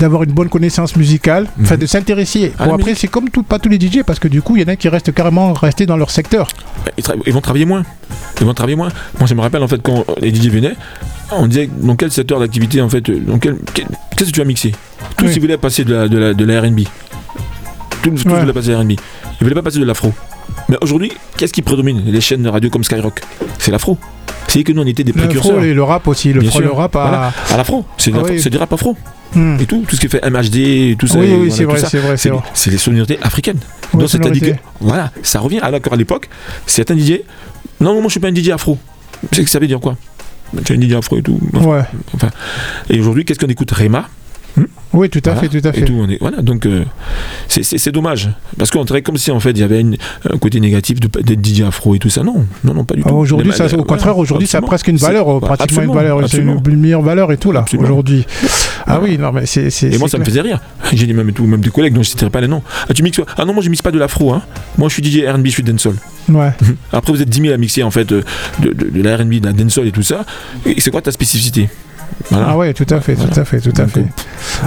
d'avoir 0.00 0.22
une 0.24 0.32
bonne 0.32 0.48
connaissance 0.50 0.94
musicale, 0.96 1.46
enfin 1.62 1.74
Mhm. 1.76 1.80
de 1.80 1.86
s'intéresser. 1.86 2.52
Ah, 2.58 2.66
bon, 2.66 2.74
après, 2.74 2.94
c'est 2.94 3.08
comme 3.08 3.30
tout, 3.30 3.42
pas 3.42 3.58
tous 3.58 3.70
les 3.70 3.78
DJ, 3.80 4.02
parce 4.06 4.18
que 4.18 4.28
du 4.28 4.42
coup, 4.42 4.56
il 4.56 4.62
y 4.62 4.64
en 4.64 4.68
a 4.68 4.76
qui 4.76 4.88
restent 4.88 5.12
carrément 5.14 5.54
restés 5.54 5.86
dans 5.86 5.96
leur 5.96 6.10
secteur. 6.10 6.46
Ils, 7.26 7.32
vont 7.32 7.40
travailler 7.40 7.64
moins. 7.64 7.84
Ils 8.40 8.46
vont 8.46 8.54
travailler 8.54 8.76
moins. 8.76 8.90
Moi, 9.18 9.26
je 9.26 9.34
me 9.34 9.40
rappelle 9.40 9.62
en 9.62 9.68
fait 9.68 9.80
quand 9.82 10.04
les 10.20 10.32
DJ 10.34 10.48
venaient, 10.50 10.74
on 11.32 11.46
disait 11.46 11.70
dans 11.80 11.96
quel 11.96 12.10
secteur 12.12 12.38
d'activité 12.38 12.82
en 12.82 12.88
fait, 12.90 13.00
dans 13.10 13.38
quel, 13.38 13.56
qu'est-ce 13.74 14.30
que 14.30 14.34
tu 14.34 14.40
as 14.42 14.44
mixé 14.44 14.72
Tous 15.16 15.24
Oui. 15.24 15.32
ils 15.34 15.40
voulaient 15.40 15.56
passer 15.58 15.84
de 15.84 15.94
la, 15.94 16.08
de 16.08 16.18
la, 16.18 16.34
de 16.34 16.44
la 16.44 16.60
R&B. 16.60 16.80
Tous, 18.04 18.22
tous 18.22 18.28
Ouais. 18.30 18.40
voulaient 18.40 18.52
passer 18.52 18.68
de 18.70 18.76
R&B. 18.76 18.90
Ils 18.92 18.98
voulaient 19.40 19.54
pas 19.54 19.62
passer 19.62 19.78
de 19.80 19.84
l'afro. 19.84 20.12
Mais 20.68 20.76
aujourd'hui, 20.80 21.12
qu'est-ce 21.36 21.52
qui 21.52 21.62
prédomine? 21.62 22.02
Les 22.06 22.20
chaînes 22.20 22.42
de 22.42 22.48
radio 22.48 22.70
comme 22.70 22.84
Skyrock, 22.84 23.20
c'est 23.58 23.70
l'afro. 23.70 23.98
C'est 24.46 24.62
que 24.62 24.72
nous 24.72 24.82
on 24.82 24.86
était 24.86 25.02
des 25.04 25.12
précurseurs. 25.12 25.52
L'afro 25.54 25.64
et 25.66 25.74
le 25.74 25.82
rap 25.82 26.06
aussi. 26.06 26.32
Le, 26.32 26.44
sûr. 26.48 26.60
le 26.60 26.70
rap. 26.70 26.92
Voilà. 26.92 27.32
À 27.50 27.56
l'afro, 27.56 27.84
c'est 27.98 28.12
Ah 28.14 28.18
oui. 28.22 28.38
c'est 28.40 28.50
du 28.50 28.56
rap 28.58 28.72
afro 28.72 28.96
Hmm. 29.34 29.56
et 29.58 29.66
tout, 29.66 29.84
tout 29.88 29.96
ce 29.96 30.00
qui 30.00 30.06
fait 30.06 30.20
MHD, 30.24 30.56
et 30.58 30.96
tout 30.96 31.08
ça. 31.08 31.18
Oui, 31.18 31.26
oui, 31.28 31.48
voilà, 31.48 31.50
c'est 31.50 31.64
tout 31.64 31.70
vrai, 31.70 31.80
c'est 31.80 31.98
vrai, 31.98 32.16
c'est 32.16 32.28
C'est 32.30 32.34
c'est 32.54 32.70
les 32.70 32.78
sonorités 32.78 33.18
africaines. 33.20 33.58
Donc 33.92 34.08
c'est-à-dire 34.08 34.54
voilà, 34.80 35.10
ça 35.24 35.40
revient 35.40 35.58
alors 35.60 35.80
qu'à 35.80 35.96
l'époque, 35.96 36.28
certains 36.66 36.96
DJ, 36.96 37.22
non, 37.80 37.94
moi 37.94 38.04
je 38.04 38.10
suis 38.10 38.20
pas 38.20 38.28
un 38.28 38.34
DJ 38.34 38.50
afro. 38.50 38.78
Sais 39.32 39.42
que 39.42 39.50
ça 39.50 39.58
veut 39.58 39.66
dire 39.66 39.80
quoi? 39.80 39.96
Tu 40.64 40.72
es 40.72 40.76
un 40.76 40.80
DJ 40.80 40.92
afro 40.92 41.16
et 41.18 41.22
tout. 41.22 41.40
Ouais. 41.54 41.80
Et 42.90 43.00
aujourd'hui, 43.00 43.24
qu'est-ce 43.24 43.40
qu'on 43.40 43.48
écoute? 43.48 43.72
Rema, 43.72 44.08
Oui, 44.92 45.10
tout 45.10 45.18
à 45.24 45.32
Voilà. 45.32 45.48
fait, 45.48 45.60
tout 45.60 45.66
à 45.66 45.70
Et 45.70 45.80
fait. 45.80 45.84
tout, 45.84 45.94
on 45.98 46.08
est, 46.08 46.18
voilà, 46.20 46.40
donc 46.40 46.66
euh, 46.66 46.84
c'est- 47.48 47.90
dommage. 47.90 48.30
Parce 48.56 48.70
qu'on 48.70 48.84
dirait 48.84 49.02
comme 49.02 49.16
si 49.16 49.32
en 49.32 49.40
fait 49.40 49.50
il 49.50 49.58
y 49.58 49.62
avait 49.64 49.80
une- 49.80 49.96
un 50.32 50.38
côté 50.38 50.60
négatif 50.60 51.00
d'être 51.00 51.44
DJ 51.44 51.62
afro 51.62 51.96
et 51.96 51.98
tout 51.98 52.10
ça. 52.10 52.22
Non, 52.22 52.46
non, 52.62 52.74
non, 52.74 52.84
pas 52.84 52.94
du 52.94 53.02
tout. 53.02 53.08
Ah, 53.10 53.14
Aujourd'hui, 53.14 53.52
ça, 53.52 53.66
les- 53.66 53.74
au 53.74 53.82
contraire, 53.82 54.16
aujourd'hui, 54.16 54.46
ça 54.46 54.58
a 54.58 54.62
presque 54.62 54.86
une 54.86 54.96
valeur, 54.96 55.40
bah, 55.40 55.48
pratiquement 55.56 55.82
une 55.82 55.92
valeur, 55.94 56.28
c'est 56.28 56.38
une 56.38 56.60
meilleure 56.76 57.02
valeur 57.02 57.32
et 57.32 57.36
tout 57.36 57.50
là 57.50 57.64
aujourd'hui. 57.76 58.24
Ah 58.86 59.00
oui, 59.02 59.18
non 59.18 59.32
mais 59.32 59.46
c'est 59.46 59.70
c'est. 59.70 59.92
Et 59.92 59.98
moi, 59.98 60.08
ça 60.08 60.18
me 60.18 60.24
faisait 60.24 60.42
rire. 60.42 60.60
J'ai 60.92 61.06
dit 61.06 61.14
même, 61.14 61.32
tout, 61.32 61.44
même 61.46 61.60
des 61.60 61.70
collègues 61.70 61.94
dont 61.94 62.02
je 62.02 62.08
ne 62.08 62.10
citerai 62.10 62.30
pas 62.30 62.40
les 62.40 62.48
noms. 62.48 62.62
Ah, 62.88 62.94
tu 62.94 63.02
mixes 63.02 63.20
Ah 63.36 63.44
non, 63.44 63.54
moi 63.54 63.62
je 63.62 63.70
mixe 63.70 63.82
pas 63.82 63.90
de 63.90 63.98
l'afro. 63.98 64.32
Hein. 64.32 64.42
Moi 64.78 64.88
je 64.88 64.94
suis 64.94 65.02
DJ 65.02 65.26
RB, 65.26 65.46
je 65.46 65.50
suis 65.50 65.62
dancehall. 65.64 65.94
Ouais. 66.28 66.50
Après, 66.92 67.12
vous 67.12 67.20
êtes 67.20 67.28
10 67.28 67.40
000 67.40 67.54
à 67.54 67.56
mixer 67.56 67.82
en 67.82 67.90
fait 67.90 68.12
euh, 68.12 68.22
de, 68.60 68.72
de, 68.72 68.90
de 68.90 69.02
la 69.02 69.16
RB, 69.16 69.40
de 69.40 69.46
la 69.46 69.52
dancehall 69.52 69.88
et 69.88 69.92
tout 69.92 70.02
ça. 70.02 70.24
Et 70.66 70.80
c'est 70.80 70.90
quoi 70.90 71.00
ta 71.02 71.10
spécificité? 71.10 71.68
Voilà. 72.30 72.46
Ah 72.50 72.56
ouais, 72.56 72.72
tout 72.74 72.86
à 72.90 73.00
fait, 73.00 73.14
tout 73.16 73.38
à 73.40 73.44
fait, 73.44 73.60
tout 73.60 73.72
à 73.80 73.86
fait. 73.86 74.04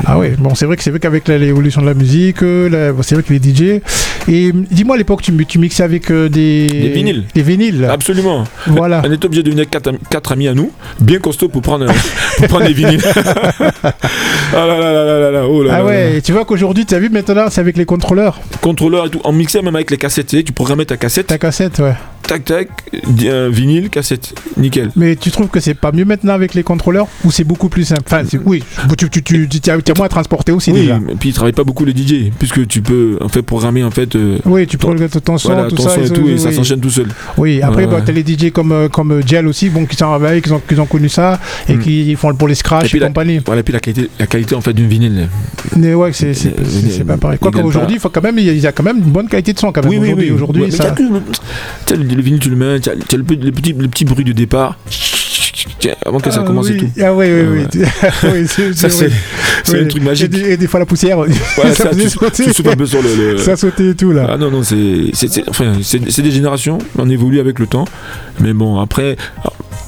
Ah 0.05 0.17
ouais, 0.17 0.35
bon, 0.37 0.53
c'est 0.55 0.65
vrai 0.65 0.75
que 0.77 0.83
c'est 0.83 0.89
vrai 0.91 0.99
qu'avec 0.99 1.27
l'évolution 1.27 1.81
de 1.81 1.87
la 1.87 1.93
musique, 1.93 2.43
euh, 2.43 2.69
la- 2.69 3.03
c'est 3.03 3.15
vrai 3.15 3.23
que 3.23 3.33
les 3.33 3.39
DJ. 3.39 3.81
Et 4.29 4.51
dis-moi 4.53 4.95
à 4.95 4.97
l'époque, 4.97 5.21
tu, 5.21 5.31
mi- 5.31 5.45
tu 5.45 5.57
mixais 5.59 5.83
avec 5.83 6.11
euh, 6.11 6.29
des. 6.29 6.67
Des 6.67 6.89
vinyles. 6.89 7.23
Des 7.33 7.41
vinyles. 7.41 7.85
Absolument. 7.89 8.43
Voilà. 8.67 9.01
On 9.05 9.11
est 9.11 9.23
obligé 9.25 9.41
de 9.43 9.49
venir 9.49 9.69
quatre, 9.69 9.91
quatre 10.09 10.31
amis 10.33 10.47
à 10.47 10.53
nous, 10.53 10.71
bien 10.99 11.19
costauds 11.19 11.49
pour 11.49 11.61
prendre, 11.61 11.85
pour 12.37 12.47
prendre 12.47 12.65
les 12.65 12.73
vinyles. 12.73 13.01
ah 13.83 13.91
là 14.53 14.65
là 14.79 14.93
là 14.93 15.03
là 15.03 15.19
là 15.19 15.31
là, 15.31 15.47
oh 15.47 15.63
là 15.63 15.71
Ah 15.75 15.77
là 15.79 15.85
ouais, 15.85 16.13
là. 16.15 16.21
tu 16.21 16.31
vois 16.31 16.45
qu'aujourd'hui, 16.45 16.85
tu 16.85 16.95
as 16.95 16.99
vu 16.99 17.09
maintenant, 17.09 17.47
c'est 17.49 17.61
avec 17.61 17.77
les 17.77 17.85
contrôleurs. 17.85 18.39
Contrôleur 18.61 19.07
et 19.07 19.09
tout. 19.09 19.21
On 19.23 19.31
mixait 19.31 19.61
même 19.61 19.75
avec 19.75 19.91
les 19.91 19.97
cassettes. 19.97 20.27
Tu 20.43 20.53
programmais 20.53 20.85
ta 20.85 20.97
cassette, 20.97 21.27
Ta 21.27 21.37
cassette, 21.37 21.79
ouais. 21.79 21.93
tac 22.27 22.43
tac, 22.45 22.67
euh, 23.23 23.49
vinyle, 23.51 23.89
cassette, 23.89 24.33
nickel. 24.57 24.91
Mais 24.95 25.15
tu 25.15 25.31
trouves 25.31 25.47
que 25.47 25.59
c'est 25.59 25.73
pas 25.73 25.91
mieux 25.91 26.05
maintenant 26.05 26.33
avec 26.33 26.53
les 26.53 26.63
contrôleurs 26.63 27.07
ou 27.27 27.31
c'est 27.31 27.43
beaucoup 27.43 27.67
plus 27.69 27.83
simple 27.83 28.03
Enfin, 28.05 28.23
oui, 28.45 28.63
tu, 28.97 29.09
tu, 29.09 29.21
tu, 29.21 29.47
tu, 29.49 29.59
tu 29.61 29.69
as, 29.69 29.81
tu 29.81 29.91
as 29.91 29.95
moins 29.95 30.05
à 30.05 30.09
transporter 30.09 30.51
aussi 30.53 30.71
oui, 30.71 30.81
déjà. 30.81 30.95
et 31.09 31.15
puis 31.15 31.29
ils 31.29 31.33
travaillent 31.33 31.51
pas 31.53 31.63
beaucoup 31.65 31.83
les 31.85 31.91
DJ, 31.95 32.31
puisque 32.39 32.65
tu 32.67 32.81
peux 32.81 33.17
en 33.21 33.27
fait 33.27 33.41
programmer 33.41 33.83
en 33.83 33.91
fait. 33.91 34.15
euh, 34.15 34.37
Oui, 34.45 34.65
tu 34.65 34.77
prends 34.77 34.93
le- 34.93 35.09
ton 35.09 35.37
son, 35.37 35.49
voilà, 35.49 35.67
tout 35.67 35.75
ton 35.75 35.83
ça. 35.83 35.95
son 35.95 36.03
et 36.03 36.09
tout, 36.09 36.27
et 36.29 36.37
ça 36.37 36.51
s'enchaîne 36.51 36.79
tout 36.79 36.89
seul. 36.89 37.07
Oui, 37.37 37.61
après, 37.61 37.85
bah, 37.85 37.95
ouais. 37.97 38.01
t'as 38.05 38.11
les 38.13 38.23
DJ 38.25 38.51
comme, 38.51 38.71
euh, 38.71 38.87
comme 38.89 39.21
Gel 39.25 39.45
aussi, 39.47 39.69
bon, 39.69 39.85
qui 39.85 39.95
sont 39.97 40.11
avec, 40.13 40.45
qui 40.45 40.51
ont, 40.51 40.61
qui 40.67 40.79
ont 40.79 40.85
connu 40.85 41.09
ça 41.09 41.39
et 41.67 41.75
Mm. 41.75 41.79
qui 41.79 42.15
font 42.15 42.33
pour 42.35 42.47
les 42.47 42.53
Et 42.53 42.55
scratch 42.55 42.85
et, 42.85 42.89
puis 42.89 42.99
la- 42.99 43.07
compagnie. 43.07 43.39
Voilà, 43.45 43.59
et 43.59 43.63
puis 43.63 43.73
la 43.73 43.79
qualité, 43.79 44.09
la 44.19 44.27
qualité 44.27 44.55
en 44.55 44.61
fait 44.61 44.73
d'une 44.73 44.87
vinyle. 44.87 45.27
Mais 45.75 45.93
ouais, 45.93 46.13
c'est 46.13 46.31
Euh, 46.47 47.03
pas 47.05 47.17
pareil. 47.17 47.37
Quoi 47.39 47.51
qu'aujourd'hui, 47.51 47.97
quand 48.01 48.23
même, 48.23 48.39
il 48.39 48.45
y 48.57 48.65
a- 48.67 48.71
quand 48.71 48.83
même 48.83 48.97
une 48.97 49.03
bonne 49.11 49.27
qualité 49.27 49.53
de 49.53 49.59
son 49.59 49.71
quand 49.71 49.81
même. 49.81 49.89
Oui, 49.89 49.97
oui, 49.99 50.13
oui. 50.17 50.31
aujourd'hui, 50.31 50.71
ça- 50.71 50.95
le, 50.97 52.21
vinyle, 52.21 52.39
tu 52.39 52.49
le 52.49 52.55
mets, 52.55 52.77
le 52.77 53.23
petit, 53.23 53.73
le 53.73 53.87
petit 53.87 54.05
bruit 54.05 54.23
de 54.25 54.31
départ. 54.33 54.77
Avant 56.05 56.19
que 56.19 56.31
ça 56.31 56.41
Ah 56.43 56.47
commence 56.47 56.69
et 56.69 56.77
tout. 56.77 56.89
Ah 57.01 57.13
oui, 57.13 57.27
oui, 57.31 57.65
oui. 57.73 57.85
Oui, 58.23 58.47
c'est 58.47 58.73
Ça, 58.73 58.89
c'est 58.89 59.81
un 59.81 59.85
truc 59.85 60.03
magique. 60.03 60.33
et 60.33 60.57
des 60.57 60.67
fois 60.67 60.79
la 60.79 60.85
poussière, 60.85 61.19
ça 61.55 61.73
ça, 61.73 63.55
sautait 63.55 63.89
et 63.89 63.95
tout 63.95 64.11
là. 64.11 64.27
Ah 64.29 64.37
non, 64.37 64.51
non, 64.51 64.63
c'est 64.63 64.77
des 66.21 66.31
générations, 66.31 66.77
on 66.97 67.09
évolue 67.09 67.39
avec 67.39 67.59
le 67.59 67.67
temps. 67.67 67.85
Mais 68.39 68.53
bon, 68.53 68.79
après, 68.79 69.17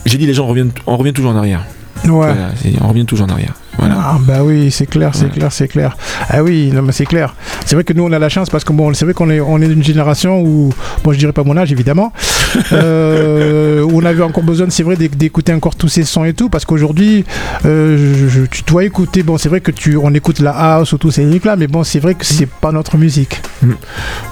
j'ai 0.06 0.18
dit 0.18 0.26
les 0.26 0.34
gens 0.34 0.48
reviennent, 0.48 0.72
on 0.88 0.98
revient 0.98 1.14
toujours 1.14 1.32
en 1.32 1.36
arrière. 1.36 1.66
Ouais. 2.08 2.34
On 2.82 2.88
revient 2.88 3.06
toujours 3.06 3.28
en 3.28 3.32
arrière. 3.32 3.54
Voilà. 3.80 3.96
Ah 4.00 4.18
bah 4.20 4.40
oui, 4.44 4.72
c'est 4.72 4.86
clair, 4.86 5.12
c'est 5.14 5.26
Ouais. 5.26 5.30
clair, 5.32 5.52
c'est 5.52 5.68
clair. 5.68 5.96
Ah 6.30 6.44
oui, 6.44 6.70
non 6.74 6.82
mais 6.82 6.92
c'est 6.92 7.06
clair. 7.06 7.34
C'est 7.66 7.76
vrai 7.76 7.84
que 7.84 7.94
nous 7.94 8.04
on 8.04 8.12
a 8.12 8.20
la 8.20 8.30
chance 8.30 8.50
parce 8.50 8.64
que 8.64 8.74
bon, 8.74 8.94
c'est 8.94 9.06
vrai 9.06 9.14
qu'on 9.14 9.30
est 9.30 9.40
on 9.40 9.62
est 9.62 9.68
d'une 9.68 9.84
génération 9.84 10.42
où 10.42 10.72
bon, 11.04 11.12
je 11.14 11.18
dirais 11.18 11.32
pas 11.34 11.44
mon 11.44 11.56
âge 11.58 11.72
évidemment, 11.72 12.12
euh, 12.74 13.82
où 13.84 14.00
on 14.02 14.06
avait 14.06 14.24
encore 14.24 14.44
besoin, 14.44 14.68
c'est 14.70 14.84
vrai, 14.84 14.96
d'éc- 14.96 15.16
d'écouter 15.18 15.54
encore 15.54 15.76
tous 15.76 15.88
ces 15.88 16.04
sons 16.04 16.24
et 16.26 16.34
tout 16.34 16.50
parce 16.50 16.66
qu'aujourd'hui, 16.66 17.26
euh, 17.66 18.28
je- 18.30 18.46
tu 18.46 18.64
dois 18.64 18.84
écouter. 18.84 19.24
Bon, 19.24 19.38
c'est 19.38 19.50
vrai 19.50 19.62
que 19.62 19.72
tu 19.72 19.98
on 19.98 20.14
écoute 20.14 20.40
la 20.40 20.52
house 20.52 20.94
ou 20.94 20.98
tous 20.98 21.12
ces 21.12 21.28
trucs 21.30 21.46
là, 21.46 21.56
mais 21.56 21.68
bon, 21.68 21.84
c'est 21.84 22.00
vrai 22.00 22.16
que 22.16 22.26
c'est 22.26 22.48
pas 22.50 22.72
notre 22.72 22.98
musique. 22.98 23.42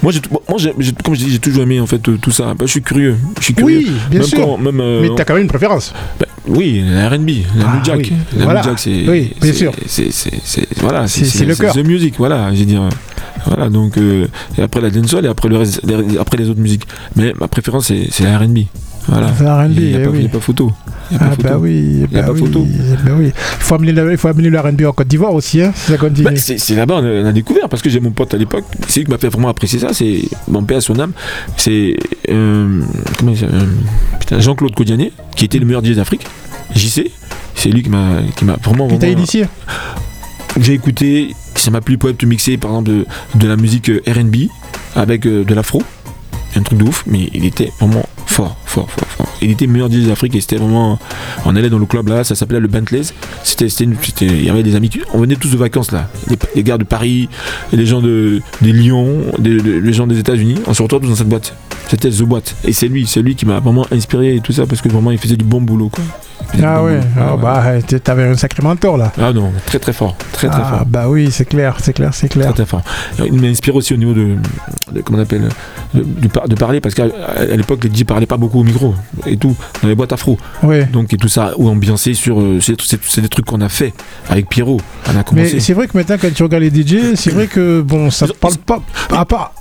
Moi, 0.04 0.12
j'ai, 0.12 0.22
moi 0.30 0.58
j'ai- 0.58 0.74
comme 1.04 1.16
je 1.16 1.20
dis, 1.26 1.32
j'ai 1.32 1.40
toujours 1.40 1.64
aimé 1.64 1.80
en 1.80 1.88
fait 1.88 2.08
euh, 2.10 2.18
tout 2.22 2.32
ça. 2.32 2.46
Bah, 2.54 2.66
je 2.66 2.72
suis 2.72 2.82
curieux. 2.82 3.16
Je 3.40 3.44
suis 3.46 3.54
curieux. 3.54 3.80
Oui, 3.80 3.92
bien 4.10 4.20
même 4.20 4.28
sûr. 4.28 4.40
quand- 4.40 4.58
même, 4.58 4.80
euh, 4.80 5.02
Mais 5.02 5.10
t'as 5.16 5.24
quand 5.26 5.34
même 5.34 5.44
une 5.44 5.50
préférence. 5.50 5.94
bah, 6.20 6.26
oui, 6.48 6.82
la 6.88 7.10
R&B, 7.10 7.30
la 7.58 7.66
Ah, 7.68 7.76
New 7.78 7.84
Jack. 7.84 7.98
oui. 7.98 8.14
La 8.38 8.44
Voilà. 8.46 8.62
New 8.62 8.70
Jack, 8.70 8.80
c'est, 8.80 9.08
Oui, 9.08 9.34
bien 9.42 9.52
c'est- 9.52 9.58
sûr. 9.58 9.72
C'est, 10.44 10.68
voilà, 10.78 11.08
C'est- 11.08 11.46
le 11.46 11.56
cœur. 11.56 11.74
The 11.74 11.78
music, 11.86 12.16
voilà, 12.18 12.50
veux 12.52 12.66
dire. 12.66 12.88
Voilà, 13.46 13.70
donc 13.70 13.98
euh, 13.98 14.28
et 14.58 14.62
après 14.62 14.82
la 14.82 14.90
dancehall 14.90 15.26
et 15.26 15.30
après 15.30 15.48
le 15.48 15.58
reste, 15.58 15.82
les- 15.86 16.18
après 16.18 16.38
les 16.38 16.50
autres 16.50 16.60
musiques. 16.60 16.84
Mais 17.16 17.34
ma 17.40 17.48
préférence 17.48 17.88
c'est, 18.10 18.24
la 18.24 18.38
R&B. 18.40 18.60
Voilà. 19.08 19.28
La 19.42 19.64
R&B, 19.64 19.72
Il 19.78 19.84
n'y 19.88 19.96
a, 19.96 20.00
eh 20.00 20.04
pas- 20.04 20.10
oui. 20.10 20.18
il 20.20 20.24
y 20.24 20.26
a 20.26 20.30
pas 20.30 20.40
photo. 20.42 20.72
Il 21.12 21.16
a 21.18 21.20
Ah 21.22 21.36
bah 21.42 21.58
oui, 21.58 21.72
Il 21.94 22.00
y 22.02 22.04
a 22.04 22.08
bah 22.08 22.24
pas 22.24 22.32
oui, 22.34 22.40
photo. 22.42 22.68
bah 23.06 23.12
oui. 23.18 23.32
Faut 23.36 23.76
amener 23.76 23.94
le, 23.94 24.12
il 24.12 24.18
faut 24.18 24.28
amener 24.28 24.50
le 24.50 24.60
R&B 24.60 24.82
en 24.86 24.92
Côte 24.92 25.08
d'Ivoire 25.08 25.34
aussi, 25.34 25.62
hein, 25.62 25.72
si 25.74 25.92
ça 25.92 25.98
continue. 25.98 26.26
Bah, 26.26 26.32
c'est, 26.36 26.76
là-bas 26.76 26.96
on 26.98 27.06
a, 27.06 27.24
on 27.24 27.26
a 27.26 27.32
découvert 27.32 27.70
parce 27.70 27.82
que 27.82 27.90
j'ai 27.90 28.02
mon 28.02 28.12
pote 28.12 28.34
à 28.34 28.38
l'époque, 28.38 28.66
c'est 28.90 29.00
lui 29.00 29.06
qui 29.06 29.12
m'a 29.12 29.18
fait 29.18 29.30
vraiment 29.30 29.48
apprécier 29.48 29.80
ça. 29.80 29.94
C'est 29.94 30.24
mon 30.50 30.64
père 30.64 30.80
à 30.80 30.82
son 30.82 31.00
âme. 31.00 31.14
C'est 31.56 31.96
euh, 32.30 32.82
euh, 33.24 34.40
Jean-Claude 34.40 34.76
Codiané 34.76 35.14
qui 35.38 35.46
était 35.46 35.60
le 35.60 35.66
meilleur 35.66 35.82
DJ 35.84 35.92
d'Afrique. 35.96 36.26
JC, 36.76 37.10
c'est 37.58 37.70
lui 37.70 37.84
qui 37.84 37.90
m'a 37.90 38.22
qui 38.36 38.46
m'a 38.46 38.56
vraiment, 38.64 38.88
Qui 38.88 38.98
t'a 39.00 39.08
initié 39.10 39.46
que 40.56 40.64
j'ai 40.64 40.74
écouté, 40.74 41.36
ça 41.56 41.70
m'a 41.70 41.82
plu 41.82 41.98
pour 41.98 42.10
être 42.10 42.26
mixer 42.26 42.58
par 42.58 42.72
exemple 42.72 42.90
de, 42.90 43.06
de 43.36 43.48
la 43.48 43.56
musique 43.58 43.90
euh, 43.90 44.02
RB 44.08 44.36
avec 44.96 45.26
euh, 45.28 45.44
de 45.44 45.54
l'afro. 45.54 45.84
Un 46.56 46.62
truc 46.64 46.80
de 46.80 46.86
ouf, 46.86 47.04
mais 47.06 47.30
il 47.34 47.46
était 47.46 47.72
vraiment 47.80 48.08
fort, 48.26 48.58
fort, 48.66 48.90
fort, 48.90 49.08
fort. 49.10 49.28
Il 49.42 49.52
était 49.52 49.68
meilleur 49.68 49.92
DJ 49.92 50.08
d'Afrique 50.08 50.34
et 50.34 50.42
c'était 50.42 50.56
vraiment. 50.56 50.98
On 51.46 51.56
allait 51.56 51.70
dans 51.70 51.78
le 51.78 51.86
club 51.86 52.08
là, 52.08 52.24
ça 52.24 52.34
s'appelait 52.34 52.60
le 52.60 52.68
Bentleys. 52.68 53.04
C'était, 53.44 53.68
il 53.68 54.44
y 54.46 54.50
avait 54.50 54.64
des 54.64 54.74
amis, 54.76 54.90
qui- 54.90 55.02
on 55.14 55.20
venait 55.20 55.36
tous 55.36 55.52
de 55.52 55.58
vacances 55.58 55.92
là. 55.92 56.10
Les, 56.30 56.38
les 56.56 56.64
gars 56.64 56.78
de 56.80 56.84
Paris, 56.86 57.30
les 57.74 57.86
gens 57.86 58.02
de, 58.02 58.42
des 58.62 58.72
Lyon, 58.72 59.18
des, 59.38 59.58
de- 59.62 59.72
les 59.74 59.94
gens 59.94 60.08
des 60.08 60.18
États-Unis. 60.18 60.56
On 60.66 60.74
se 60.74 60.82
retrouve 60.82 61.02
tous 61.02 61.10
dans 61.10 61.16
cette 61.16 61.30
boîte. 61.30 61.54
C'était 61.90 62.10
The 62.10 62.24
Boîte. 62.24 62.56
Et 62.66 62.74
c'est 62.74 62.88
lui, 62.88 63.08
c'est 63.08 63.22
lui 63.22 63.36
qui 63.36 63.46
m'a 63.46 63.60
vraiment 63.60 63.86
inspiré 63.92 64.36
et 64.36 64.40
tout 64.42 64.52
ça 64.52 64.66
parce 64.66 64.82
que 64.82 64.90
vraiment 64.90 65.12
il 65.12 65.18
faisait 65.18 65.38
du 65.38 65.46
bon 65.46 65.62
boulot 65.62 65.90
quoi. 65.90 66.04
Ah 66.64 66.80
boulot. 66.82 67.00
ah 67.20 67.36
bah 67.38 67.64
t'avais 68.04 68.24
un 68.24 68.36
sacré 68.36 68.62
mentor 68.64 68.98
là. 68.98 69.12
Ah 69.20 69.34
non, 69.34 69.52
très 69.66 69.80
très 69.80 69.94
fort, 69.94 70.16
très 70.32 70.48
très 70.50 70.62
ah 70.64 70.78
fort. 70.78 70.86
bah 70.86 71.10
oui, 71.10 71.30
c'est 71.32 71.46
clair, 71.46 71.78
c'est 71.82 71.94
clair, 71.94 72.14
c'est 72.14 72.30
clair. 72.30 72.48
Très, 72.48 72.64
très 72.64 72.66
fort. 72.66 72.82
Il 73.26 73.34
m'a 73.34 73.48
inspiré 73.48 73.76
aussi 73.78 73.94
au 73.94 73.98
niveau 73.98 74.14
de, 74.14 74.36
de- 74.92 75.02
comment 75.02 75.20
on 75.20 75.22
appelle, 75.22 75.50
de, 75.94 76.56
parler, 76.56 76.80
parce 76.80 76.96
qu'à 76.96 77.06
à 77.36 77.44
l'époque, 77.46 77.84
les 77.84 77.90
DJ 77.94 78.04
parlaient 78.04 78.26
pas 78.26 78.38
beaucoup 78.38 78.60
au 78.60 78.64
micro 78.64 78.94
et 79.26 79.38
tout, 79.38 79.56
dans 79.82 79.88
les 79.88 79.96
boîtes 79.96 80.14
afro. 80.14 80.38
Ouais. 80.64 80.86
Donc, 80.86 81.14
et 81.14 81.18
tout 81.18 81.28
ça, 81.28 81.54
ou 81.58 81.68
ambiancé 81.70 82.14
sur. 82.14 82.40
euh, 82.40 82.60
c'est 82.62 83.22
des 83.22 83.30
trucs 83.30 83.46
qu'on 83.46 83.62
a 83.62 83.70
fait 83.70 83.94
avec 84.30 84.48
Pierrot. 84.50 84.80
On 85.12 85.18
a 85.18 85.24
Mais 85.34 85.60
c'est 85.60 85.74
vrai 85.74 85.88
que 85.88 85.98
maintenant 85.98 86.18
quand 86.22 86.34
tu 86.34 86.44
regardes 86.44 86.64
les 86.64 86.70
DJ, 86.72 87.16
c'est 87.16 87.32
vrai 87.32 87.48
que 87.48 87.82
bon, 87.82 88.10
ça 88.12 88.28
parle 88.40 88.58
pas 88.58 88.82
à 89.12 89.26
part 89.26 89.54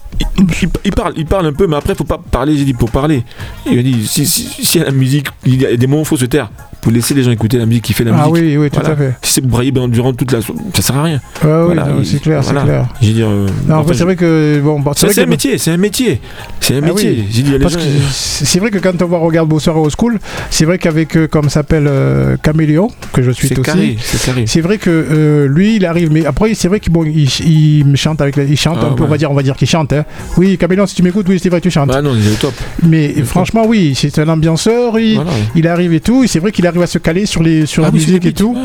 Il, 0.84 0.92
parle, 0.92 1.14
il 1.16 1.26
parle 1.26 1.46
un 1.46 1.52
peu, 1.52 1.66
mais 1.66 1.76
après, 1.76 1.94
faut 1.94 2.04
pas 2.04 2.18
parler, 2.18 2.56
j'ai 2.56 2.64
dit, 2.64 2.74
pour 2.74 2.90
parler. 2.90 3.24
Il 3.66 3.76
m'a 3.76 3.82
dit, 3.82 4.06
si, 4.06 4.26
si, 4.26 4.44
si 4.64 4.78
y 4.78 4.80
a 4.80 4.84
la 4.84 4.90
musique, 4.90 5.28
il 5.44 5.60
y 5.60 5.66
a 5.66 5.76
des 5.76 5.86
moments 5.86 6.02
il 6.02 6.06
faut 6.06 6.16
se 6.16 6.26
taire. 6.26 6.50
Faut 6.86 6.92
laisser 6.92 7.14
les 7.14 7.24
gens 7.24 7.32
écouter 7.32 7.58
la 7.58 7.66
musique 7.66 7.82
qui 7.82 7.92
fait 7.94 8.04
la 8.04 8.12
Ah 8.14 8.28
musique. 8.28 8.44
oui, 8.44 8.56
oui, 8.56 8.70
tout 8.70 8.78
Voilà. 8.78 8.94
à 8.94 8.96
fait. 8.96 9.14
Si 9.20 9.32
c'est 9.32 9.40
pour 9.40 9.50
brailler 9.50 9.72
ben, 9.72 9.88
durant 9.88 10.12
toute 10.12 10.30
la 10.30 10.40
so- 10.40 10.54
ça 10.72 10.82
sert 10.82 10.96
à 10.96 11.02
rien. 11.02 11.20
Ouais, 11.42 11.50
oui, 11.50 11.64
Voilà, 11.64 11.88
c'est 12.04 12.22
clair, 12.22 12.42
voilà. 12.42 12.60
c'est 12.60 12.66
clair. 12.66 12.86
J'ai 13.02 13.12
dit. 13.12 13.22
euh, 13.22 13.48
Non, 13.66 13.74
en 13.74 13.78
enfin, 13.80 13.88
fait, 13.88 13.94
c'est 13.98 14.04
vrai 14.04 14.14
que 14.14 14.60
bon, 14.62 14.78
bon, 14.78 14.92
c'est 14.94 15.18
un 15.20 15.26
métier, 15.26 15.58
c'est 15.58 15.72
un 15.72 15.76
métier. 15.78 16.20
C'est 16.60 16.74
un 16.76 16.82
Ah 16.84 16.86
métier. 16.86 17.24
oui. 17.28 17.42
Dit, 17.42 17.44
Parce 17.60 17.72
gens- 17.74 17.80
que 17.80 17.84
c'est 18.12 18.60
vrai 18.60 18.70
que 18.70 18.78
quand 18.78 19.02
on 19.02 19.06
va 19.06 19.18
regarder 19.18 19.48
Beau 19.50 19.58
Soir 19.58 19.76
au 19.78 19.88
School, 19.90 20.20
c'est 20.48 20.64
vrai 20.64 20.78
qu'avec, 20.78 21.16
euh, 21.16 21.26
comme 21.26 21.50
s'appelle 21.50 21.86
euh, 21.88 22.36
Caméléon, 22.40 22.86
que 23.12 23.20
je 23.20 23.32
suis 23.32 23.52
aussi, 23.58 23.98
c'est 24.46 24.60
vrai 24.60 24.78
que 24.78 24.88
euh, 24.90 25.48
lui, 25.48 25.74
il 25.76 25.86
arrive, 25.86 26.12
mais 26.12 26.24
après, 26.24 26.54
c'est 26.54 26.68
vrai 26.68 26.78
qu'il 26.78 26.92
bon, 26.92 27.04
il, 27.04 27.96
chante 27.96 28.20
avec, 28.20 28.36
la- 28.36 28.44
il 28.44 28.56
chante 28.56 28.78
Ah, 28.80 28.86
un 28.86 28.92
peu, 28.92 29.02
on 29.02 29.08
va 29.08 29.18
dire, 29.18 29.28
on 29.32 29.34
va 29.34 29.42
dire 29.42 29.56
qu'il 29.56 29.66
chante. 29.68 29.92
hein. 29.92 30.04
Oui, 30.36 30.56
Caméléon, 30.56 30.86
si 30.86 30.94
tu 30.94 31.02
m'écoutes, 31.02 31.26
oui, 31.28 31.40
c'est 31.42 31.48
vrai, 31.48 31.60
tu 31.60 31.68
chantes. 31.72 31.88
Bah 31.88 32.00
non, 32.00 32.12
il 32.14 32.24
est 32.28 32.30
au 32.30 32.34
top. 32.36 32.54
mais 32.84 33.12
franchement, 33.24 33.64
oui, 33.66 33.94
c'est 33.96 34.16
un 34.20 34.28
ambianceur. 34.28 35.00
Il, 35.00 35.66
arrive 35.66 35.92
et 35.92 36.00
tout. 36.00 36.22
et 36.22 36.28
C'est 36.28 36.38
vrai 36.38 36.52
qu'il 36.52 36.64
arrive 36.66 36.75
à 36.82 36.86
se 36.86 36.98
caler 36.98 37.26
sur 37.26 37.42
les 37.42 37.66
sur 37.66 37.82
Ah 37.84 37.86
la 37.88 37.92
oui, 37.92 38.00
c'est 38.00 38.06
musique 38.08 38.26
et 38.26 38.32
tout. 38.32 38.56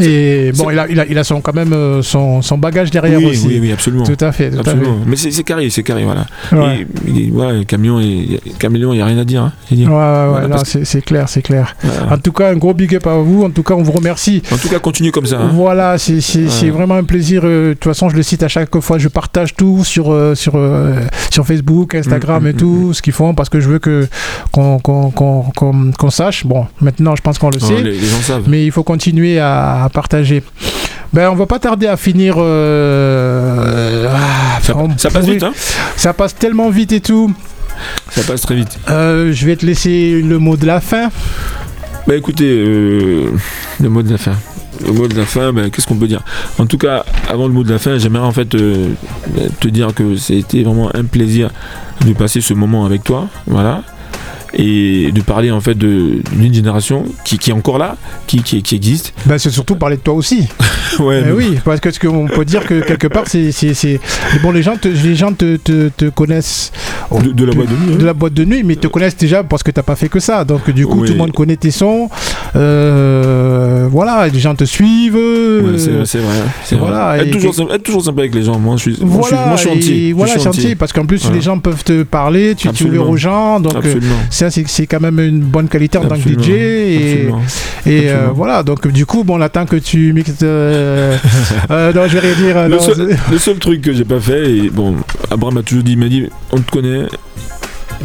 Et 0.00 0.52
bon, 0.56 0.70
il 0.70 0.78
a, 0.78 0.88
il 0.88 1.00
a, 1.00 1.06
il 1.06 1.16
a 1.18 1.24
son, 1.24 1.40
quand 1.40 1.54
même 1.54 1.72
euh, 1.72 2.02
son, 2.02 2.42
son 2.42 2.58
bagage 2.58 2.90
derrière 2.90 3.18
oui, 3.18 3.26
aussi. 3.26 3.46
oui, 3.46 3.58
oui, 3.62 3.72
absolument. 3.72 4.04
Tout 4.04 4.16
à 4.22 4.30
fait, 4.32 4.50
tout 4.50 4.58
absolument. 4.60 4.98
Mais 5.06 5.16
c'est 5.16 5.30
c'est 5.30 5.42
carré, 5.44 5.70
c'est 5.70 5.82
carré, 5.82 6.04
voilà. 6.04 6.26
Ouais. 6.52 6.86
Et, 7.06 7.10
il- 7.10 7.32
voilà, 7.32 7.64
camion, 7.64 7.98
et, 8.00 8.04
il 8.04 8.70
n'y 8.92 9.00
a 9.00 9.04
rien 9.06 9.18
à 9.18 9.24
dire. 9.24 9.42
Hein. 9.42 9.52
Ouais, 9.70 9.84
ouais, 9.86 9.86
Voilà, 9.86 10.62
c'est 10.64 11.02
clair, 11.02 11.28
c'est 11.28 11.42
clair. 11.42 11.74
Voilà. 11.82 12.14
En 12.14 12.18
tout 12.18 12.32
cas, 12.32 12.50
un 12.50 12.56
gros 12.56 12.74
big 12.74 12.94
up 12.96 13.06
à 13.06 13.14
vous. 13.16 13.42
En 13.44 13.50
tout 13.50 13.62
cas, 13.62 13.74
on 13.74 13.82
vous 13.82 13.92
remercie. 13.92 14.42
En 14.52 14.56
tout 14.58 14.68
cas, 14.68 14.78
continue 14.78 15.12
comme 15.12 15.26
ça. 15.26 15.38
hein. 15.40 15.50
Voilà, 15.52 15.96
c'est 15.98 16.16
Ouais. 16.36 16.70
vraiment 16.70 16.94
un 16.96 17.04
plaisir. 17.04 17.42
euh, 17.44 17.68
De 17.70 17.74
toute 17.74 17.84
façon, 17.84 18.08
je 18.10 18.16
le 18.16 18.22
cite 18.22 18.42
à 18.42 18.48
chaque 18.48 18.78
fois. 18.80 18.98
Je 18.98 19.08
partage 19.08 19.54
tout 19.54 19.82
sur, 19.84 20.12
euh, 20.12 20.34
sur, 20.34 20.52
euh, 20.56 20.94
sur 21.30 21.46
Facebook, 21.46 21.94
Instagram 21.94 22.44
Mm, 22.44 22.46
et 22.48 22.52
mm, 22.52 22.56
tout, 22.56 22.92
ce 22.92 23.00
qu'ils 23.02 23.12
font, 23.12 23.34
parce 23.34 23.48
que 23.48 23.60
je 23.60 23.68
veux 23.68 23.78
que 23.78 24.06
qu'on 24.52 24.78
qu'on 24.78 25.10
qu'on 25.10 25.42
qu'on- 25.54 25.90
qu'on 25.98 26.10
sache. 26.10 26.44
Bon, 26.46 26.66
maintenant, 26.80 27.16
je 27.16 27.22
pense 27.26 27.38
qu'on 27.38 27.50
le 27.50 27.58
sait. 27.58 27.82
les, 27.82 27.92
les 27.98 28.06
gens 28.06 28.20
savent. 28.22 28.44
mais 28.46 28.64
il 28.64 28.70
faut 28.70 28.84
continuer 28.84 29.40
à, 29.40 29.82
à 29.84 29.88
partager. 29.88 30.42
Ben, 31.12 31.28
on 31.30 31.34
va 31.34 31.46
pas 31.46 31.58
tarder 31.58 31.86
à 31.88 31.96
finir. 31.96 32.36
euh, 32.38 34.06
ah, 34.08 34.60
Ça, 34.62 35.10
passe 35.10 35.26
vite, 35.26 35.42
hein 35.42 35.52
Ça 35.96 36.12
passe 36.12 36.34
tellement 36.36 36.70
vite 36.70 36.92
et 36.92 37.00
tout. 37.00 37.32
Ça 38.10 38.22
passe 38.22 38.42
très 38.42 38.54
vite. 38.54 38.78
Euh, 38.90 39.32
je 39.32 39.44
vais 39.46 39.56
te 39.56 39.66
laisser 39.66 40.22
le 40.22 40.38
mot 40.38 40.56
de 40.56 40.66
la 40.66 40.80
fin. 40.80 41.10
Bah 42.06 42.14
écoutez, 42.14 42.44
euh, 42.48 43.32
le 43.80 43.88
mot 43.88 44.02
de 44.02 44.10
la 44.12 44.18
fin. 44.18 44.34
le 44.86 44.92
mot 44.92 45.08
de 45.08 45.16
la 45.16 45.24
fin, 45.24 45.52
ben, 45.52 45.70
qu'est-ce 45.70 45.86
qu'on 45.88 45.96
peut 45.96 46.06
dire? 46.06 46.22
En 46.58 46.66
tout 46.66 46.78
cas, 46.78 47.04
avant 47.28 47.48
le 47.48 47.52
mot 47.52 47.64
de 47.64 47.72
la 47.72 47.78
fin, 47.80 47.98
j'aimerais 47.98 48.24
en 48.24 48.32
fait 48.32 48.54
euh, 48.54 48.90
te 49.60 49.68
dire 49.68 49.92
que 49.94 50.16
c'était 50.16 50.62
vraiment 50.62 50.90
un 50.94 51.04
plaisir 51.04 51.50
de 52.06 52.12
passer 52.12 52.40
ce 52.40 52.54
moment 52.54 52.84
avec 52.86 53.02
toi. 53.02 53.26
Voilà 53.46 53.82
et 54.54 55.10
de 55.12 55.20
parler 55.22 55.50
en 55.50 55.60
fait 55.60 55.76
d'une 55.76 56.52
génération 56.54 57.04
qui, 57.24 57.38
qui 57.38 57.50
est 57.50 57.52
encore 57.52 57.78
là, 57.78 57.96
qui, 58.26 58.42
qui, 58.42 58.62
qui 58.62 58.74
existe. 58.76 59.12
Bah, 59.26 59.38
c'est 59.38 59.50
surtout 59.50 59.76
parler 59.76 59.96
de 59.96 60.02
toi 60.02 60.14
aussi. 60.14 60.46
Ouais, 61.00 61.20
mais- 61.26 61.32
oui, 61.32 61.58
parce 61.62 61.80
que 61.80 61.90
ce 61.90 61.98
qu'on 61.98 62.26
peut 62.26 62.44
dire 62.46 62.64
que 62.64 62.80
quelque 62.80 63.08
part, 63.08 63.24
c'est, 63.26 63.50
bon, 64.40 64.50
les 64.52 64.62
gens 64.62 64.76
te, 64.76 64.88
les 64.88 65.14
gens 65.14 65.32
te, 65.32 65.56
te, 65.56 65.88
te 65.88 66.08
connaissent 66.08 66.72
de, 67.12 67.32
de 67.32 67.44
la 67.44 67.52
boîte 67.52 67.68
de 67.68 67.74
nuit. 67.74 67.92
hein. 67.92 67.96
de 67.98 68.04
la 68.06 68.14
boîte 68.14 68.32
de 68.34 68.44
nuit, 68.44 68.62
mais 68.64 68.76
te 68.76 68.86
connaissent 68.86 69.16
déjà 69.16 69.42
parce 69.42 69.62
que 69.62 69.70
t'as 69.72 69.82
pas 69.82 69.96
fait 69.96 70.08
que 70.08 70.20
ça. 70.20 70.44
Donc 70.44 70.70
du 70.70 70.86
coup, 70.86 71.00
Oui. 71.00 71.08
tout 71.08 71.12
le 71.12 71.18
monde 71.18 71.32
connaît 71.32 71.56
tes 71.56 71.70
sons. 71.72 72.08
Euh, 72.54 73.88
voilà, 73.90 74.28
les 74.28 74.38
gens 74.38 74.54
te 74.54 74.64
suivent. 74.64 75.14
Ouais, 75.14 75.78
c'est 75.78 75.90
euh, 75.90 75.96
vrai, 75.96 76.06
c'est 76.06 76.18
vrai. 76.18 76.34
c'est 76.64 76.76
voilà, 76.76 77.18
être, 77.18 77.30
toujours, 77.30 77.54
sympa- 77.54 77.74
être 77.74 77.82
toujours 77.82 78.04
sympa 78.04 78.20
avec 78.20 78.34
les 78.34 78.42
gens. 78.42 78.58
Moi, 78.58 78.76
je 78.76 78.82
suis, 78.92 78.96
moi, 79.04 79.22
je 79.22 79.26
suis, 79.28 79.36
voilà, 79.36 79.46
moi, 79.46 79.56
je 79.56 79.60
suis 79.62 79.70
entier. 79.70 80.06
et 80.06 80.10
Je 80.10 80.14
voilà, 80.14 80.38
suis 80.52 80.74
parce 80.76 80.92
qu'en 80.92 81.06
plus 81.06 81.20
Voilà. 81.22 81.36
les 81.36 81.42
gens 81.42 81.58
peuvent 81.58 81.84
te 81.84 82.02
parler, 82.02 82.54
tu, 82.54 82.68
tu 82.70 82.84
ouvres 82.84 83.08
aux 83.10 83.16
gens, 83.16 83.60
donc 83.60 83.74
euh, 83.84 84.00
ça 84.30 84.50
c'est, 84.50 84.86
quand 84.86 85.00
même 85.00 85.18
une 85.20 85.40
bonne 85.40 85.68
qualité 85.68 85.98
en 85.98 86.04
tant 86.04 86.16
que. 86.16 86.28
DJ 86.28 86.48
et, 86.50 87.28
et 87.86 88.10
euh, 88.10 88.28
voilà 88.34 88.62
donc 88.62 88.86
du 88.88 89.06
coup 89.06 89.22
bon 89.24 89.38
on 89.38 89.40
attend 89.40 89.64
que 89.64 89.76
tu 89.76 90.12
mixes 90.12 90.32
euh, 90.42 91.16
non 91.70 92.02
je 92.08 92.18
vais 92.18 92.20
rien 92.20 92.34
dire 92.34 92.62
Le 92.64 92.76
non, 92.76 92.80
seul, 92.80 92.94
c'est- 92.96 93.32
le 93.32 93.38
seul 93.38 93.56
truc 93.58 93.80
que 93.82 93.92
j'ai 93.92 94.04
pas 94.04 94.20
fait, 94.20 94.50
et 94.50 94.70
bon, 94.70 94.96
Abraham 95.30 95.54
m'a 95.56 95.62
toujours 95.62 95.84
dit, 95.84 95.92
il 95.92 95.98
m'a 95.98 96.08
dit, 96.08 96.26
on 96.52 96.58
te 96.58 96.70
connaît, 96.70 97.06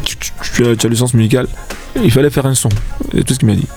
tu, 0.03 0.15
tu- 0.17 0.31
tu 0.55 0.65
as, 0.67 0.75
tu 0.75 0.85
as 0.85 0.89
le 0.89 0.95
sens 0.95 1.13
musical, 1.13 1.47
il 2.03 2.11
fallait 2.11 2.29
faire 2.29 2.45
un 2.45 2.53
son. 2.55 2.69
C'est 3.13 3.23
tout 3.23 3.33
ce 3.33 3.39
qu'il 3.39 3.47
m'a 3.47 3.55
dit. 3.55 3.67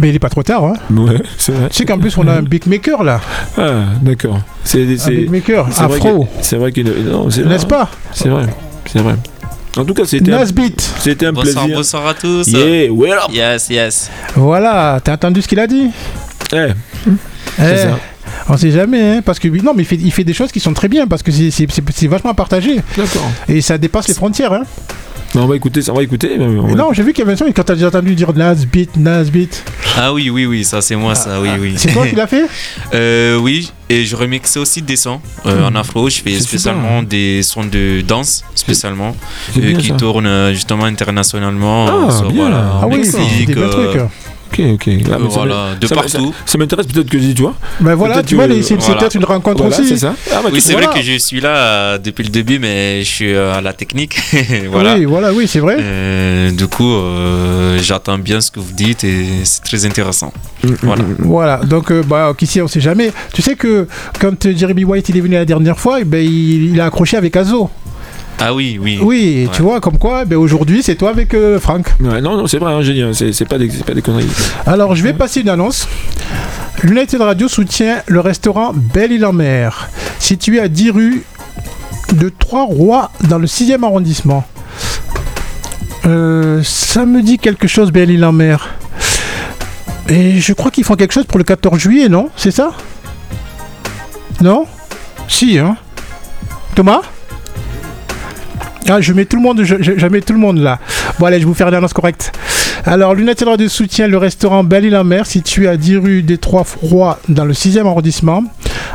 mais 0.00 0.08
il 0.08 0.14
est 0.14 0.18
pas 0.18 0.28
trop 0.30 0.42
tard 0.42 0.64
hein. 0.64 0.74
Ouais, 0.90 1.20
c'est 1.38 1.52
vrai. 1.52 1.68
tu 1.68 1.76
sais 1.76 1.84
qu'en 1.84 1.98
plus 1.98 2.16
on 2.18 2.26
a 2.26 2.32
un 2.32 2.42
big 2.42 2.66
maker 2.66 3.02
là 3.02 3.20
Ah, 3.58 3.84
d'accord. 4.00 4.40
C'est, 4.64 4.82
un 4.84 4.96
c'est, 4.98 5.10
big 5.10 5.30
maker 5.30 5.66
c'est 5.70 5.82
vrai 5.84 5.96
afro 5.98 6.28
c'est 6.40 6.56
vrai 6.56 6.72
qu'il 6.72 6.86
non, 6.88 7.28
c'est 7.30 7.44
n'est-ce 7.44 7.66
pas? 7.66 7.88
C'est 8.12 8.28
vrai, 8.28 8.46
c'est 8.90 9.00
vrai. 9.00 9.14
En 9.76 9.84
tout 9.86 9.94
cas, 9.94 10.04
c'était 10.04 10.32
un, 10.32 10.38
Nasbeat 10.38 10.80
c'était 11.00 11.26
un 11.26 11.32
Bonsoir, 11.32 11.64
plaisir. 11.64 11.76
bonsoir 11.78 12.06
à 12.06 12.14
tous. 12.14 12.46
Yeah, 12.48 12.92
well 12.92 13.12
up. 13.14 13.30
Yes, 13.32 13.68
yes. 13.70 14.10
voilà 14.34 15.00
t'as 15.02 15.14
entendu 15.14 15.40
ce 15.42 15.48
qu'il 15.48 15.60
a 15.60 15.66
dit? 15.66 15.90
Eh, 16.54 16.68
Eh, 17.58 17.76
ça. 17.76 17.98
on 18.48 18.56
sait 18.56 18.70
jamais 18.70 19.16
hein, 19.16 19.20
parce 19.24 19.38
que 19.38 19.48
non 19.48 19.72
mais 19.74 19.82
il 19.82 19.86
fait, 19.86 19.96
il 19.96 20.10
fait 20.12 20.24
des 20.24 20.34
choses 20.34 20.52
qui 20.52 20.60
sont 20.60 20.72
très 20.74 20.88
bien 20.88 21.06
parce 21.06 21.22
que 21.22 21.30
c'est, 21.32 21.50
c'est, 21.50 21.66
c'est- 21.70 21.82
c'est 21.94 22.06
vachement 22.06 22.34
partagé 22.34 22.76
d'accord. 22.96 23.30
et 23.48 23.60
ça 23.60 23.78
dépasse 23.78 24.08
les 24.08 24.14
frontières 24.14 24.52
hein. 24.52 24.62
On 25.34 25.46
va 25.46 25.56
écouter, 25.56 25.80
ça, 25.80 25.92
on 25.92 25.96
va 25.96 26.02
écouter. 26.02 26.36
mais 26.38 26.44
on 26.44 26.68
Et 26.68 26.72
va- 26.72 26.76
non 26.78 26.92
j'ai 26.92 27.02
vu 27.02 27.12
qu'il 27.12 27.20
y 27.20 27.22
avait 27.22 27.32
un 27.32 27.36
son 27.36 27.46
et 27.46 27.52
quand 27.54 27.62
t'as 27.64 27.74
déjà 27.74 27.88
entendu 27.88 28.14
dire 28.14 28.32
Nasbeat 28.34 28.96
Nasbeat 28.96 29.64
Ah 29.96 30.12
oui, 30.12 30.28
oui, 30.30 30.44
oui, 30.46 30.62
ça 30.64 30.82
c'est 30.82 30.94
moi, 30.96 31.14
ça, 31.14 31.40
oui, 31.40 31.48
oui. 31.58 31.74
c'est 31.76 31.92
toi 31.92 32.06
qui 32.06 32.14
l'as 32.14 32.26
fait 32.26 32.44
Euh, 32.94 33.38
oui, 33.38 33.72
et 33.88 34.04
je 34.04 34.14
remixe 34.14 34.56
aussi 34.58 34.82
des 34.82 34.96
sons 34.96 35.20
euh, 35.46 35.66
en 35.66 35.74
afro. 35.74 36.10
Je 36.10 36.20
fais 36.20 36.38
spécialement 36.38 37.02
des 37.02 37.42
sons 37.42 37.64
de 37.64 38.02
danse, 38.02 38.44
spécialement, 38.54 39.16
euh, 39.58 39.72
qui 39.76 39.88
ça. 39.88 39.94
tournent 39.94 40.26
euh, 40.26 40.52
justement 40.52 40.84
internationalement. 40.84 41.86
Ah, 42.08 42.10
sur, 42.10 42.30
bien. 42.30 42.42
voilà, 42.42 42.78
ah 42.82 42.86
oui 42.86 42.98
Mexique, 42.98 43.20
c'est 43.38 43.54
des 43.54 43.58
euh, 43.60 43.68
trucs 43.68 44.02
Ok, 44.52 44.60
ok. 44.74 44.88
Ah, 45.10 45.16
mais 45.18 45.30
ça 45.30 45.36
voilà, 45.36 45.74
de 45.80 45.86
ça- 45.86 45.94
partout. 45.94 46.34
Ça 46.44 46.58
m'intéresse 46.58 46.86
peut-être 46.86 47.08
que 47.08 47.16
tu 47.16 47.40
vois. 47.42 47.54
ben 47.80 47.94
voilà 47.94 48.22
tu 48.22 48.34
vois 48.34 48.46
c'est, 48.62 48.74
voilà. 48.76 48.94
peut-être 49.00 49.14
une 49.14 49.24
rencontre 49.24 49.62
Voilà, 49.62 49.78
aussi 49.78 49.88
c'est 49.88 49.96
ça. 49.96 50.14
Ah, 50.30 50.40
bah, 50.42 50.50
Oui, 50.52 50.60
c'est 50.60 50.72
voilà. 50.72 50.88
vrai 50.88 51.00
que 51.00 51.04
je 51.06 51.16
suis 51.18 51.40
là 51.40 51.54
euh, 51.56 51.98
depuis 51.98 52.22
le 52.24 52.28
début, 52.28 52.58
mais 52.58 53.02
je 53.02 53.08
suis 53.08 53.32
euh, 53.32 53.54
à 53.54 53.60
la 53.62 53.72
technique. 53.72 54.18
voilà. 54.70 54.96
oui 54.96 55.04
voilà 55.06 55.32
oui 55.32 55.48
c'est 55.48 55.60
vrai 55.60 55.76
Euh, 55.80 56.50
du 56.50 56.66
coup, 56.66 56.92
euh, 56.92 57.78
j'attends 57.80 58.18
bien 58.18 58.40
ce 58.40 58.50
que 58.50 58.60
vous 58.60 58.72
dites 58.72 59.04
et 59.04 59.24
c'est 59.44 59.62
très 59.64 59.86
intéressant. 59.86 60.32
Mm, 60.64 60.68
mm, 60.70 60.76
Voilà. 60.82 61.02
mm. 61.02 61.16
Voilà, 61.20 61.56
donc 61.64 61.90
euh, 61.90 62.02
bah, 62.06 62.32
qu'ici 62.36 62.60
on 62.60 62.68
sait 62.68 62.80
jamais. 62.80 63.10
Tu 63.32 63.40
sais 63.42 63.56
que 63.56 63.86
quand 64.20 64.48
Jeremy 64.56 64.84
White 64.84 65.08
il 65.08 65.16
est 65.16 65.20
venu 65.20 65.34
la 65.34 65.44
dernière 65.46 65.78
fois, 65.78 66.00
eh 66.00 66.04
ben, 66.04 66.22
il, 66.22 66.72
il 66.74 66.80
a 66.80 66.86
accroché 66.86 67.16
avec 67.16 67.34
Azo. 67.36 67.70
Ah 68.44 68.52
oui, 68.54 68.78
oui. 68.80 68.98
Oui, 69.00 69.48
tu 69.52 69.62
vois, 69.62 69.80
comme 69.80 69.98
quoi, 69.98 70.24
ben, 70.24 70.36
aujourd'hui 70.36 70.82
c'est 70.82 70.96
toi 70.96 71.10
avec 71.10 71.32
euh, 71.34 71.60
Franck. 71.60 71.86
Ouais, 72.00 72.20
non, 72.20 72.36
non, 72.36 72.46
c'est 72.48 72.58
vrai, 72.58 72.72
hein, 72.72 72.82
j'ai 72.82 72.94
dit, 72.94 73.02
hein, 73.02 73.12
c'est 73.12 73.32
c'est 73.32 73.44
pas, 73.44 73.56
des- 73.58 73.70
c'est 73.70 73.84
pas 73.84 73.94
des 73.94 74.02
conneries. 74.02 74.26
Alors 74.66 74.94
je 74.96 75.02
vais 75.02 75.12
passer 75.12 75.40
une 75.42 75.48
annonce. 75.48 75.86
L'United 76.82 77.20
Radio 77.20 77.46
soutient 77.46 78.02
le 78.08 78.18
restaurant 78.20 78.72
Belle-Île-en-Mer, 78.74 79.88
situé 80.18 80.58
à 80.58 80.66
10 80.68 80.90
rue 80.90 81.22
de 82.14 82.28
Trois-Rois 82.28 83.12
dans 83.28 83.38
le 83.38 83.46
6e 83.46 83.84
arrondissement. 83.84 84.44
Euh, 86.06 86.60
ça 86.64 87.06
me 87.06 87.22
dit 87.22 87.38
quelque 87.38 87.68
chose, 87.68 87.92
Belle-Île-en-Mer. 87.92 88.70
Et 90.08 90.40
je 90.40 90.52
crois 90.52 90.72
qu'ils 90.72 90.82
font 90.84 90.96
quelque 90.96 91.12
chose 91.14 91.26
pour 91.26 91.38
le 91.38 91.44
14 91.44 91.78
juillet, 91.78 92.08
non? 92.08 92.28
C'est 92.36 92.50
ça? 92.50 92.72
Non? 94.40 94.66
Si, 95.28 95.58
hein 95.58 95.76
Thomas? 96.74 97.02
Ah, 98.88 99.00
je 99.00 99.12
mets 99.12 99.24
tout 99.24 99.36
le 99.36 99.42
monde, 99.42 99.62
je, 99.62 100.06
mets 100.06 100.20
tout 100.20 100.32
le 100.32 100.38
monde 100.38 100.58
là. 100.58 100.78
Bon, 101.18 101.26
allez, 101.26 101.36
je 101.36 101.42
vais 101.42 101.48
vous 101.48 101.54
faire 101.54 101.68
une 101.68 101.74
annonce 101.74 101.92
correcte. 101.92 102.32
Alors, 102.84 103.14
l'United 103.14 103.46
Radio 103.46 103.68
soutient 103.68 104.08
le 104.08 104.18
restaurant 104.18 104.64
Belle-Île-en-Mer, 104.64 105.26
situé 105.26 105.68
à 105.68 105.76
10 105.76 105.96
rue 105.98 106.22
des 106.22 106.38
Trois 106.38 106.64
Froids, 106.64 107.20
dans 107.28 107.44
le 107.44 107.52
6e 107.52 107.86
arrondissement. 107.86 108.42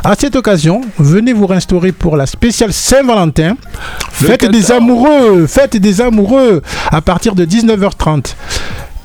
À 0.04 0.14
cette 0.14 0.36
occasion, 0.36 0.82
venez 0.98 1.32
vous 1.32 1.46
restaurer 1.46 1.92
pour 1.92 2.16
la 2.16 2.26
spéciale 2.26 2.72
Saint-Valentin. 2.72 3.56
Le 4.20 4.26
Fête 4.26 4.42
des 4.42 4.60
14. 4.60 4.70
amoureux, 4.72 5.46
fête 5.46 5.76
des 5.76 6.00
amoureux, 6.00 6.62
à 6.90 7.00
partir 7.00 7.34
de 7.34 7.44
19h30. 7.44 8.34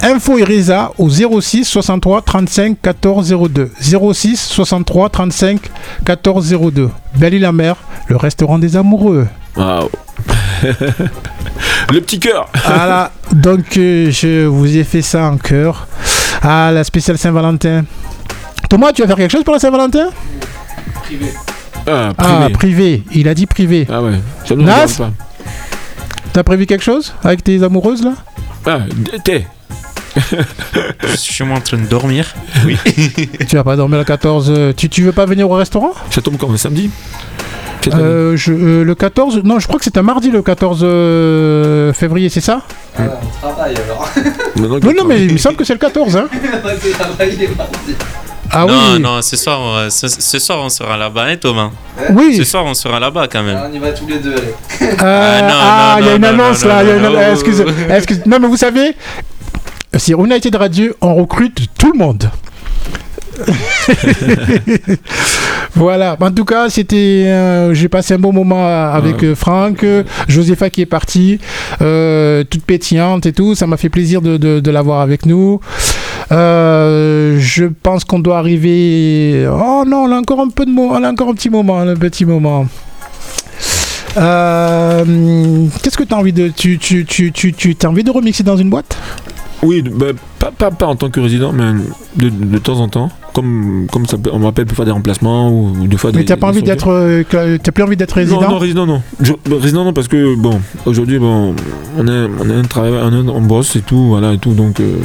Info 0.02 0.38
et 0.38 0.44
Reza 0.44 0.92
au 0.98 1.10
06 1.10 1.64
63 1.64 2.22
35 2.24 2.78
14 2.82 3.36
02. 3.50 3.72
06 3.80 4.36
63 4.38 5.10
35 5.10 5.60
14 6.06 6.58
02. 6.74 6.90
Belle-Île-en-Mer, 7.16 7.78
le 8.10 8.18
restaurant 8.18 8.60
des 8.60 8.76
amoureux. 8.76 9.28
Waouh. 9.56 9.90
Le 10.64 12.00
petit 12.02 12.20
cœur. 12.20 12.48
Voilà, 12.66 13.12
donc 13.32 13.78
euh, 13.78 14.10
je 14.12 14.46
vous 14.46 14.76
ai 14.78 14.84
fait 14.84 15.02
ça 15.02 15.26
en 15.26 15.38
cœur. 15.38 15.88
Ah, 16.42 16.72
la 16.74 16.84
spéciale 16.84 17.18
Saint-Valentin. 17.18 17.84
Thomas, 18.70 18.92
tu 18.92 19.02
vas 19.02 19.08
faire 19.08 19.18
quelque 19.18 19.32
chose 19.32 19.44
pour 19.44 19.54
la 19.54 19.60
Saint-Valentin? 19.60 20.08
Ah, 21.88 22.12
Ah, 22.18 22.50
privé. 22.50 22.50
privé. 22.54 23.04
Il 23.14 23.28
a 23.28 23.34
dit 23.34 23.46
privé. 23.46 23.88
Ah 23.92 24.02
ouais, 24.02 24.20
ça 24.46 24.56
nous 24.56 24.64
Nas? 24.64 24.88
pas. 24.98 25.12
T'as 26.32 26.44
prévu 26.44 26.66
quelque 26.66 26.84
chose 26.84 27.14
avec 27.24 27.44
tes 27.44 27.62
amoureuses 27.62 28.04
là? 28.04 28.14
Ah, 28.66 28.80
t'es. 29.24 29.46
Je 30.16 31.16
suis 31.16 31.44
en 31.44 31.60
train 31.60 31.78
de 31.78 31.86
dormir. 31.86 32.34
Oui. 32.66 32.78
Tu 33.48 33.56
vas 33.56 33.64
pas 33.64 33.76
dormir 33.76 33.98
le 34.00 34.06
14. 34.06 34.48
euh, 34.50 34.74
Tu, 34.76 34.88
tu 34.90 35.04
veux 35.04 35.12
pas 35.12 35.26
venir 35.26 35.50
au 35.50 35.56
restaurant? 35.56 35.92
Ça 36.12 36.22
tombe 36.22 36.38
quand, 36.38 36.50
le 36.50 36.58
samedi? 36.58 36.90
Euh, 37.94 38.36
je- 38.38 38.54
euh, 38.54 38.84
Le 38.84 38.96
14. 38.96 39.42
Non, 39.44 39.60
je 39.60 39.68
crois 39.68 39.78
que 39.80 39.86
c'est 39.86 39.98
un 39.98 40.02
mardi 40.04 40.30
le 40.32 40.42
14 40.42 40.82
euh, 40.84 41.92
février, 41.94 42.30
c'est 42.30 42.42
ça? 42.42 42.62
Ah, 42.98 43.04
on 43.44 43.48
travaille 43.48 43.76
alors. 43.76 44.10
Non, 44.56 44.80
non, 44.96 45.04
mais 45.06 45.24
il 45.26 45.34
me 45.34 45.38
semble 45.38 45.56
que 45.56 45.64
c'est 45.64 45.74
le 45.74 45.80
14. 45.80 46.16
Hein 46.18 46.26
on 46.32 46.68
va 46.68 46.74
travailler 46.74 47.50
mardi. 47.58 47.96
ah 48.52 48.66
non, 48.66 48.74
oui 48.96 49.00
non, 49.02 49.22
ce 49.22 49.36
soir, 49.36 49.60
on- 49.60 49.90
ce, 49.90 50.08
ce 50.08 50.40
soir 50.40 50.60
on 50.62 50.70
sera 50.70 50.96
là-bas, 50.98 51.26
hein, 51.28 51.36
Thomas 51.38 51.72
Oui 52.12 52.36
Ce 52.38 52.44
soir 52.44 52.64
on 52.66 52.74
sera 52.74 53.00
là-bas 53.00 53.28
quand 53.32 53.42
même. 53.44 53.58
Ah, 53.60 53.68
on 53.70 53.74
y 53.76 53.80
va 53.80 53.92
tous 53.92 54.08
les 54.08 54.20
deux. 54.20 54.34
allez. 54.36 54.54
Euh, 54.82 54.96
Ah, 55.00 55.42
non, 55.42 55.56
ah, 55.56 55.96
il 56.00 56.06
y 56.06 56.10
a 56.10 56.16
une 56.16 56.22
non, 56.22 56.28
annonce 56.30 56.64
non, 56.64 56.70
là. 56.70 56.84
il 56.84 56.88
y 56.90 56.92
a 56.92 56.96
non, 57.00 57.10
une- 57.10 57.16
non. 57.16 57.32
excuse, 57.32 57.64
excuse- 57.90 58.22
non, 58.26 58.40
mais 58.40 58.48
vous 58.48 58.58
savez, 58.58 58.96
sur 59.98 60.24
United 60.24 60.56
Radio, 60.56 60.94
on 61.02 61.16
recrute 61.16 61.68
tout 61.78 61.92
le 61.92 61.98
monde. 61.98 62.30
voilà. 65.76 66.16
En 66.20 66.32
tout 66.32 66.46
cas, 66.46 66.70
c'était. 66.70 67.26
euh, 67.28 67.74
J'ai 67.74 67.90
passé 67.90 68.14
un 68.16 68.20
bon 68.20 68.34
moment 68.34 68.66
avec 68.92 69.22
Ouais. 69.22 69.28
euh, 69.30 69.36
Franck, 69.36 69.84
euh, 69.84 70.04
Josépha 70.28 70.70
qui 70.70 70.82
est 70.82 70.86
partie, 70.86 71.40
euh, 71.82 72.44
toute 72.44 72.64
pétillante 72.64 73.26
et 73.26 73.34
tout. 73.34 73.56
Ça 73.56 73.68
m'a 73.68 73.78
fait 73.78 73.90
plaisir 73.90 74.22
de, 74.22 74.38
de- 74.38 74.60
de 74.60 74.72
l'avoir 74.72 75.02
avec 75.02 75.26
nous. 75.26 75.60
Euh, 76.32 77.38
je 77.40 77.66
pense 77.66 78.04
qu'on 78.06 78.20
doit 78.20 78.38
arriver. 78.38 79.48
Oh 79.52 79.84
non, 79.86 80.06
on 80.08 80.12
a 80.12 80.18
encore 80.20 80.40
un 80.42 80.50
peu 80.50 80.66
de 80.66 80.72
on 80.78 81.04
a 81.04 81.12
encore 81.12 81.30
un 81.30 81.34
petit 81.36 81.50
moment, 81.50 81.80
un 81.80 81.96
petit 81.96 82.26
moment. 82.26 82.66
Qu'est-ce 84.16 85.98
que 85.98 86.04
tu 86.04 86.14
as 86.14 86.18
envie 86.18 86.34
de 86.34 86.50
tu 86.50 86.78
tu 86.78 87.06
tu 87.06 87.32
tu 87.32 87.54
tu 87.54 87.76
as 87.84 87.88
envie 87.90 88.04
de 88.04 88.12
remixer 88.12 88.44
dans 88.44 88.58
une 88.58 88.70
boîte? 88.70 88.96
Oui, 89.64 89.82
bah, 89.82 90.08
pas, 90.40 90.52
pas, 90.52 90.72
pas 90.72 90.86
en 90.88 90.96
tant 90.96 91.10
que 91.10 91.20
résident, 91.20 91.52
mais 91.54 91.64
de, 92.18 92.30
de 92.30 92.58
temps 92.58 92.80
en 92.80 92.88
temps. 92.90 93.10
Comme, 93.34 93.88
comme 93.92 94.06
ça, 94.06 94.18
on 94.32 94.38
m'appelle 94.40 94.66
pour 94.68 94.76
faire 94.76 94.86
des 94.86 94.92
remplacements 94.92 95.50
ou, 95.50 95.70
ou 95.82 95.88
des 95.88 95.98
fois 95.98 96.12
Mais 96.14 96.20
des. 96.20 96.26
t'as 96.26 96.38
pas 96.38 96.50
envie 96.50 96.62
d'être 96.62 96.90
euh, 96.90 97.24
t'as 97.32 97.72
plus 97.72 97.82
envie 97.84 97.98
d'être 97.98 98.12
résident 98.12 98.40
Non, 98.42 98.50
non, 98.52 98.58
résident, 98.60 98.86
non. 98.86 99.02
Je- 99.22 99.32
bah, 99.34 99.56
résident, 99.60 99.86
non, 99.86 99.94
parce 99.94 100.08
que, 100.08 100.36
bon, 100.36 100.62
aujourd'hui, 100.86 101.18
bon, 101.18 101.56
on 101.98 102.08
a 102.08 102.14
un 102.14 102.62
travail, 102.64 102.92
on, 102.94 103.42
bosse 103.42 103.76
et 103.76 103.82
tout, 103.82 104.06
voilà, 104.10 104.34
et 104.34 104.38
tout, 104.38 104.54
donc, 104.54 104.80
euh, 104.80 104.98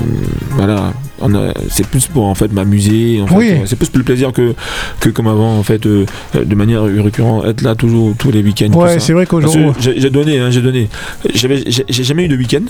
voilà, 0.57 0.93
on 1.23 1.31
c'est 1.71 1.87
plus 1.87 2.07
pour, 2.07 2.27
en 2.27 2.35
fait, 2.35 2.53
m'amuser, 2.53 3.23
en 3.23 3.27
fait, 3.29 3.35
Oui. 3.37 3.53
c'est 3.65 3.77
plus 3.77 3.91
le 3.95 4.03
plaisir 4.05 4.33
que, 4.33 4.55
que 5.01 5.09
comme 5.09 5.29
avant, 5.29 5.57
en 5.59 5.63
fait, 5.63 5.87
euh, 5.87 6.05
de 6.35 6.55
manière 6.55 6.83
récurrente, 6.83 7.47
être 7.47 7.63
là 7.63 7.75
toujours, 7.77 8.15
tous 8.19 8.31
les 8.31 8.43
week-ends. 8.43 8.73
Ouais, 8.79 8.99
c'est 8.99 9.15
vrai 9.15 9.25
qu'aujourd'hui. 9.25 9.69
j'ai 9.81 10.11
donné, 10.11 10.39
hein, 10.39 10.51
j'ai 10.51 10.61
donné. 10.61 10.89
J'avais- 11.35 11.65
j'ai 11.67 12.05
jamais 12.05 12.25
eu 12.27 12.29
de 12.29 12.37
week-end. 12.37 12.61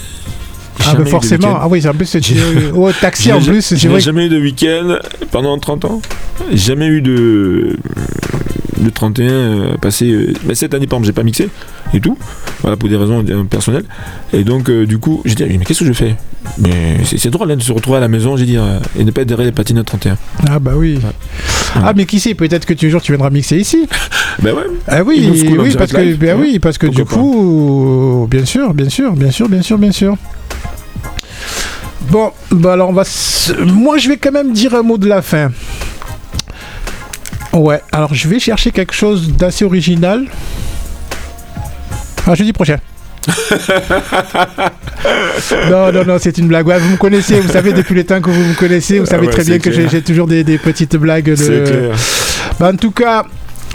Ah, 0.87 0.95
bah 0.95 1.05
forcément. 1.07 1.59
Ah 1.61 1.69
oui, 1.69 1.87
en 1.87 1.93
plus, 1.95 2.07
c'est 2.07 2.23
J'ai- 2.25 2.37
oh, 2.75 2.91
taxi 3.01 3.33
en 3.33 3.41
plus, 3.41 3.73
n'ai 3.73 3.79
vrai. 3.89 4.01
jamais 4.01 4.27
eu 4.27 4.29
de 4.29 4.41
week-end 4.41 4.99
pendant 5.31 5.59
30 5.59 5.85
ans. 5.85 6.01
Jamais 6.53 6.87
eu 6.87 7.03
de, 7.03 7.77
de 8.79 8.91
31 8.91 9.25
euh, 9.31 9.77
passé. 9.77 10.07
euh, 10.11 10.33
mais 10.47 10.55
cette 10.55 10.75
année, 10.75 10.87
par 10.87 10.99
exemple, 10.99 11.07
j'ai 11.07 11.13
pas 11.13 11.23
mixé 11.25 11.49
et 11.93 12.01
tout. 12.01 12.17
Voilà, 12.63 12.77
pour 12.77 12.89
des 12.89 12.97
raisons 12.97 13.25
personnelles. 13.51 13.85
Et 14.33 14.45
donc, 14.45 14.69
euh, 14.71 14.87
du 14.87 14.99
coup, 14.99 15.23
j'ai 15.25 15.35
dit, 15.35 15.45
mais 15.59 15.65
qu'est-ce 15.65 15.81
que 15.81 15.87
je 15.87 15.93
fais? 15.93 16.15
Mais 16.59 16.99
c'est 17.05 17.31
drôle 17.31 17.51
hein, 17.51 17.57
de 17.57 17.63
se 17.63 17.73
retrouver 17.73 17.99
à 17.99 18.01
la 18.01 18.09
maison, 18.09 18.37
j'ai 18.37 18.47
dit, 18.47 18.57
et 18.99 19.05
ne 19.05 19.11
pas 19.11 19.23
être 19.23 19.29
derrière 19.29 19.47
les 19.47 19.53
patines 19.53 19.79
à 19.79 19.85
31. 19.85 20.17
Ah 20.49 20.59
bah 20.59 20.73
oui. 20.77 20.99
Ah 21.75 21.93
mais 21.95 22.07
qui 22.07 22.21
sait, 22.21 22.35
peut-être 22.35 22.65
que 22.65 22.89
jour 22.89 23.03
tu 23.03 23.13
viendras 23.13 23.31
mixer 23.31 23.59
ici. 23.59 23.87
Ben 24.41 24.55
ouais. 24.55 24.63
Ah 24.87 25.03
oui, 25.05 25.27
en 25.27 25.63
oui, 25.63 25.75
parce 25.77 25.91
que, 25.91 26.15
ben 26.15 26.39
ouais. 26.39 26.47
oui, 26.53 26.59
parce 26.61 26.79
que 26.79 26.87
du 26.87 27.05
coup, 27.05 28.29
bien 28.31 28.45
sûr, 28.45 28.73
bien 28.73 28.89
sûr, 28.89 29.13
bien 29.15 29.31
sûr, 29.33 29.49
bien 29.49 29.63
sûr, 29.63 29.79
bien 29.79 29.91
sûr. 29.91 30.17
Bon, 32.11 32.33
bah 32.51 32.73
alors 32.73 32.91
on 32.91 32.93
va. 32.93 33.03
Moi, 33.67 33.99
je 33.99 34.09
vais 34.09 34.17
quand 34.17 34.33
même 34.33 34.53
dire 34.53 34.75
un 34.75 34.83
mot 34.83 34.97
de 34.99 35.07
la 35.09 35.23
fin. 35.23 35.51
Ouais, 37.53 37.81
alors 37.93 38.15
je 38.15 38.29
vais 38.29 38.39
chercher 38.39 38.71
quelque 38.71 38.95
chose 38.95 39.33
d'assez 39.33 39.65
original. 39.65 40.27
Ah, 42.27 42.35
jeudi 42.35 42.53
prochain. 42.53 42.77
non, 45.71 45.93
non, 45.93 46.05
non, 46.07 46.17
c'est 46.19 46.39
une 46.39 46.49
blague. 46.49 46.67
Ouais, 46.67 46.79
vous 46.79 46.91
me 46.91 46.97
connaissez, 46.97 47.41
vous 47.41 47.53
savez, 47.53 47.73
depuis 47.73 47.95
le 47.95 48.05
temps 48.05 48.21
que 48.21 48.31
vous 48.31 48.45
me 48.45 48.55
connaissez, 48.55 48.99
vous 48.99 49.07
Ah 49.09 49.11
savez 49.13 49.27
ouais, 49.27 49.33
très 49.33 49.45
bien 49.45 49.59
que 49.59 49.71
j'ai 49.71 50.03
toujours 50.03 50.27
des, 50.27 50.45
des 50.45 50.59
petites 50.59 50.97
blagues 50.97 51.35
de. 51.35 51.35
Clair. 51.65 51.97
Bah, 52.59 52.71
en 52.73 52.77
tout 52.77 52.91
cas, 52.91 53.25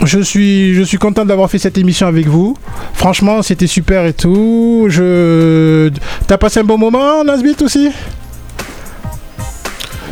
je 0.04 0.18
suis, 0.20 0.74
je 0.74 0.82
suis 0.82 0.98
content 0.98 1.24
d'avoir 1.24 1.50
fait 1.50 1.58
cette 1.58 1.78
émission 1.78 2.06
avec 2.06 2.26
vous. 2.26 2.56
Franchement, 2.94 3.42
c'était 3.42 3.66
super 3.66 4.06
et 4.06 4.12
tout. 4.12 4.86
Je... 4.88 5.90
T'as 6.26 6.38
passé 6.38 6.60
un 6.60 6.64
bon 6.64 6.78
moment, 6.78 7.22
Nasbit 7.24 7.56
aussi? 7.62 7.90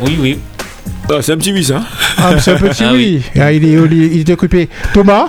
Oui, 0.03 0.18
oui. 0.20 0.38
Ah, 1.11 1.20
c'est 1.20 1.32
un 1.32 1.36
petit 1.36 1.53
oui, 1.53 1.64
ça. 1.64 1.82
Ah, 2.18 2.38
c'est 2.38 2.53
un 2.53 2.57
petit 2.57 2.84
Ah 2.86 2.92
oui. 2.92 3.22
Ah, 3.38 3.53
il, 3.53 3.64
est, 3.64 3.72
il 3.72 4.28
est 4.28 4.32
occupé. 4.32 4.68
Thomas? 4.92 5.28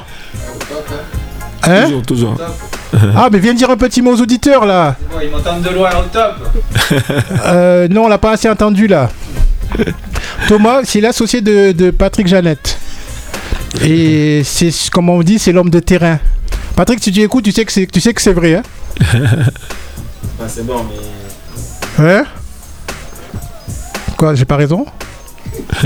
Hein? 1.64 1.84
Toujours, 1.86 2.02
toujours. 2.04 2.38
Ah, 3.16 3.28
mais 3.32 3.40
viens 3.40 3.56
dire 3.56 3.72
un 3.72 3.76
petit 3.76 4.04
mot 4.04 4.14
aux 4.14 4.22
auditeurs 4.22 4.68
là. 4.68 4.96
Bon, 5.12 5.18
ils 5.20 5.32
m'entendent 5.32 5.64
de 5.64 5.70
loin 5.70 5.90
au 5.98 6.04
top. 6.12 6.36
Euh, 7.46 7.88
non, 7.88 8.06
on 8.06 8.08
l'a 8.08 8.20
pas 8.20 8.34
assez 8.34 8.48
entendu 8.48 8.86
là. 8.86 9.10
Thomas, 10.48 10.82
c'est 10.84 11.02
l'associé 11.02 11.42
de, 11.42 11.72
de 11.72 11.90
Patrick 11.90 12.28
Jeannette. 12.28 12.78
Et 13.84 14.44
c'est, 14.46 14.70
comme 14.92 15.10
on 15.10 15.24
dit, 15.24 15.40
c'est 15.40 15.52
l'homme 15.52 15.72
de 15.72 15.80
terrain. 15.80 16.20
Patrick, 16.76 17.04
si 17.04 17.12
tu 17.12 17.22
écoutes, 17.22 17.44
tu 17.44 17.52
sais 17.52 17.66
que 17.66 17.72
c'est, 17.72 17.88
tu 17.88 18.00
sais 18.00 18.14
que 18.14 18.22
c'est 18.22 18.34
vrai, 18.34 18.56
hein 18.56 18.64
Bah, 20.40 20.46
c'est 20.48 20.66
bon, 20.66 20.86
mais. 21.98 22.06
Hein? 22.06 22.26
Quoi, 24.24 24.36
j'ai 24.36 24.46
pas 24.46 24.56
raison 24.56 24.86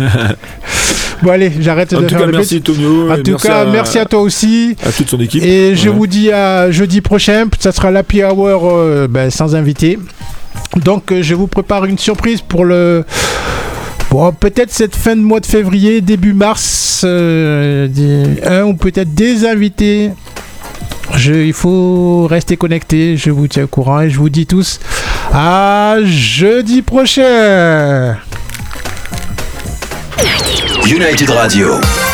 Bon 1.23 1.31
allez, 1.31 1.51
j'arrête 1.59 1.89
de 1.89 1.95
tout 1.95 2.07
faire 2.07 2.19
cas, 2.19 2.25
le 2.27 2.31
merci. 2.33 2.61
Tonio. 2.61 3.11
En 3.11 3.23
tout 3.23 3.35
cas, 3.37 3.65
merci 3.65 3.97
à 3.97 4.05
toi 4.05 4.21
aussi. 4.21 4.75
à 4.85 4.91
toute 4.91 5.09
son 5.09 5.19
équipe. 5.19 5.43
Et 5.43 5.75
je 5.75 5.89
vous 5.89 6.05
dis 6.05 6.31
à 6.31 6.69
jeudi 6.69 7.01
prochain, 7.01 7.45
ça 7.57 7.71
sera 7.71 7.89
l'happy 7.89 8.23
hour 8.23 8.69
euh, 8.69 9.07
ben, 9.09 9.31
sans 9.31 9.55
invité. 9.55 9.97
Donc 10.75 11.11
euh, 11.11 11.23
je 11.23 11.33
vous 11.33 11.47
prépare 11.47 11.85
une 11.85 11.97
surprise 11.97 12.41
pour 12.41 12.63
le... 12.63 13.05
Bon, 14.11 14.31
peut-être 14.31 14.71
cette 14.71 14.95
fin 14.95 15.15
de 15.15 15.21
mois 15.21 15.39
de 15.39 15.47
février, 15.47 16.01
début 16.01 16.33
mars, 16.33 17.01
euh, 17.05 17.87
un 18.45 18.65
ou 18.65 18.75
peut-être 18.75 19.15
des 19.15 19.47
invités. 19.47 20.11
Je, 21.15 21.33
il 21.33 21.53
faut 21.53 22.27
rester 22.27 22.55
connecté, 22.55 23.17
je 23.17 23.31
vous 23.31 23.47
tiens 23.47 23.63
au 23.63 23.67
courant 23.67 24.01
et 24.01 24.11
je 24.11 24.19
vous 24.19 24.29
dis 24.29 24.45
tous 24.45 24.79
à 25.33 25.95
jeudi 26.03 26.83
prochain. 26.83 28.17
United 30.85 31.29
Radio. 31.29 32.06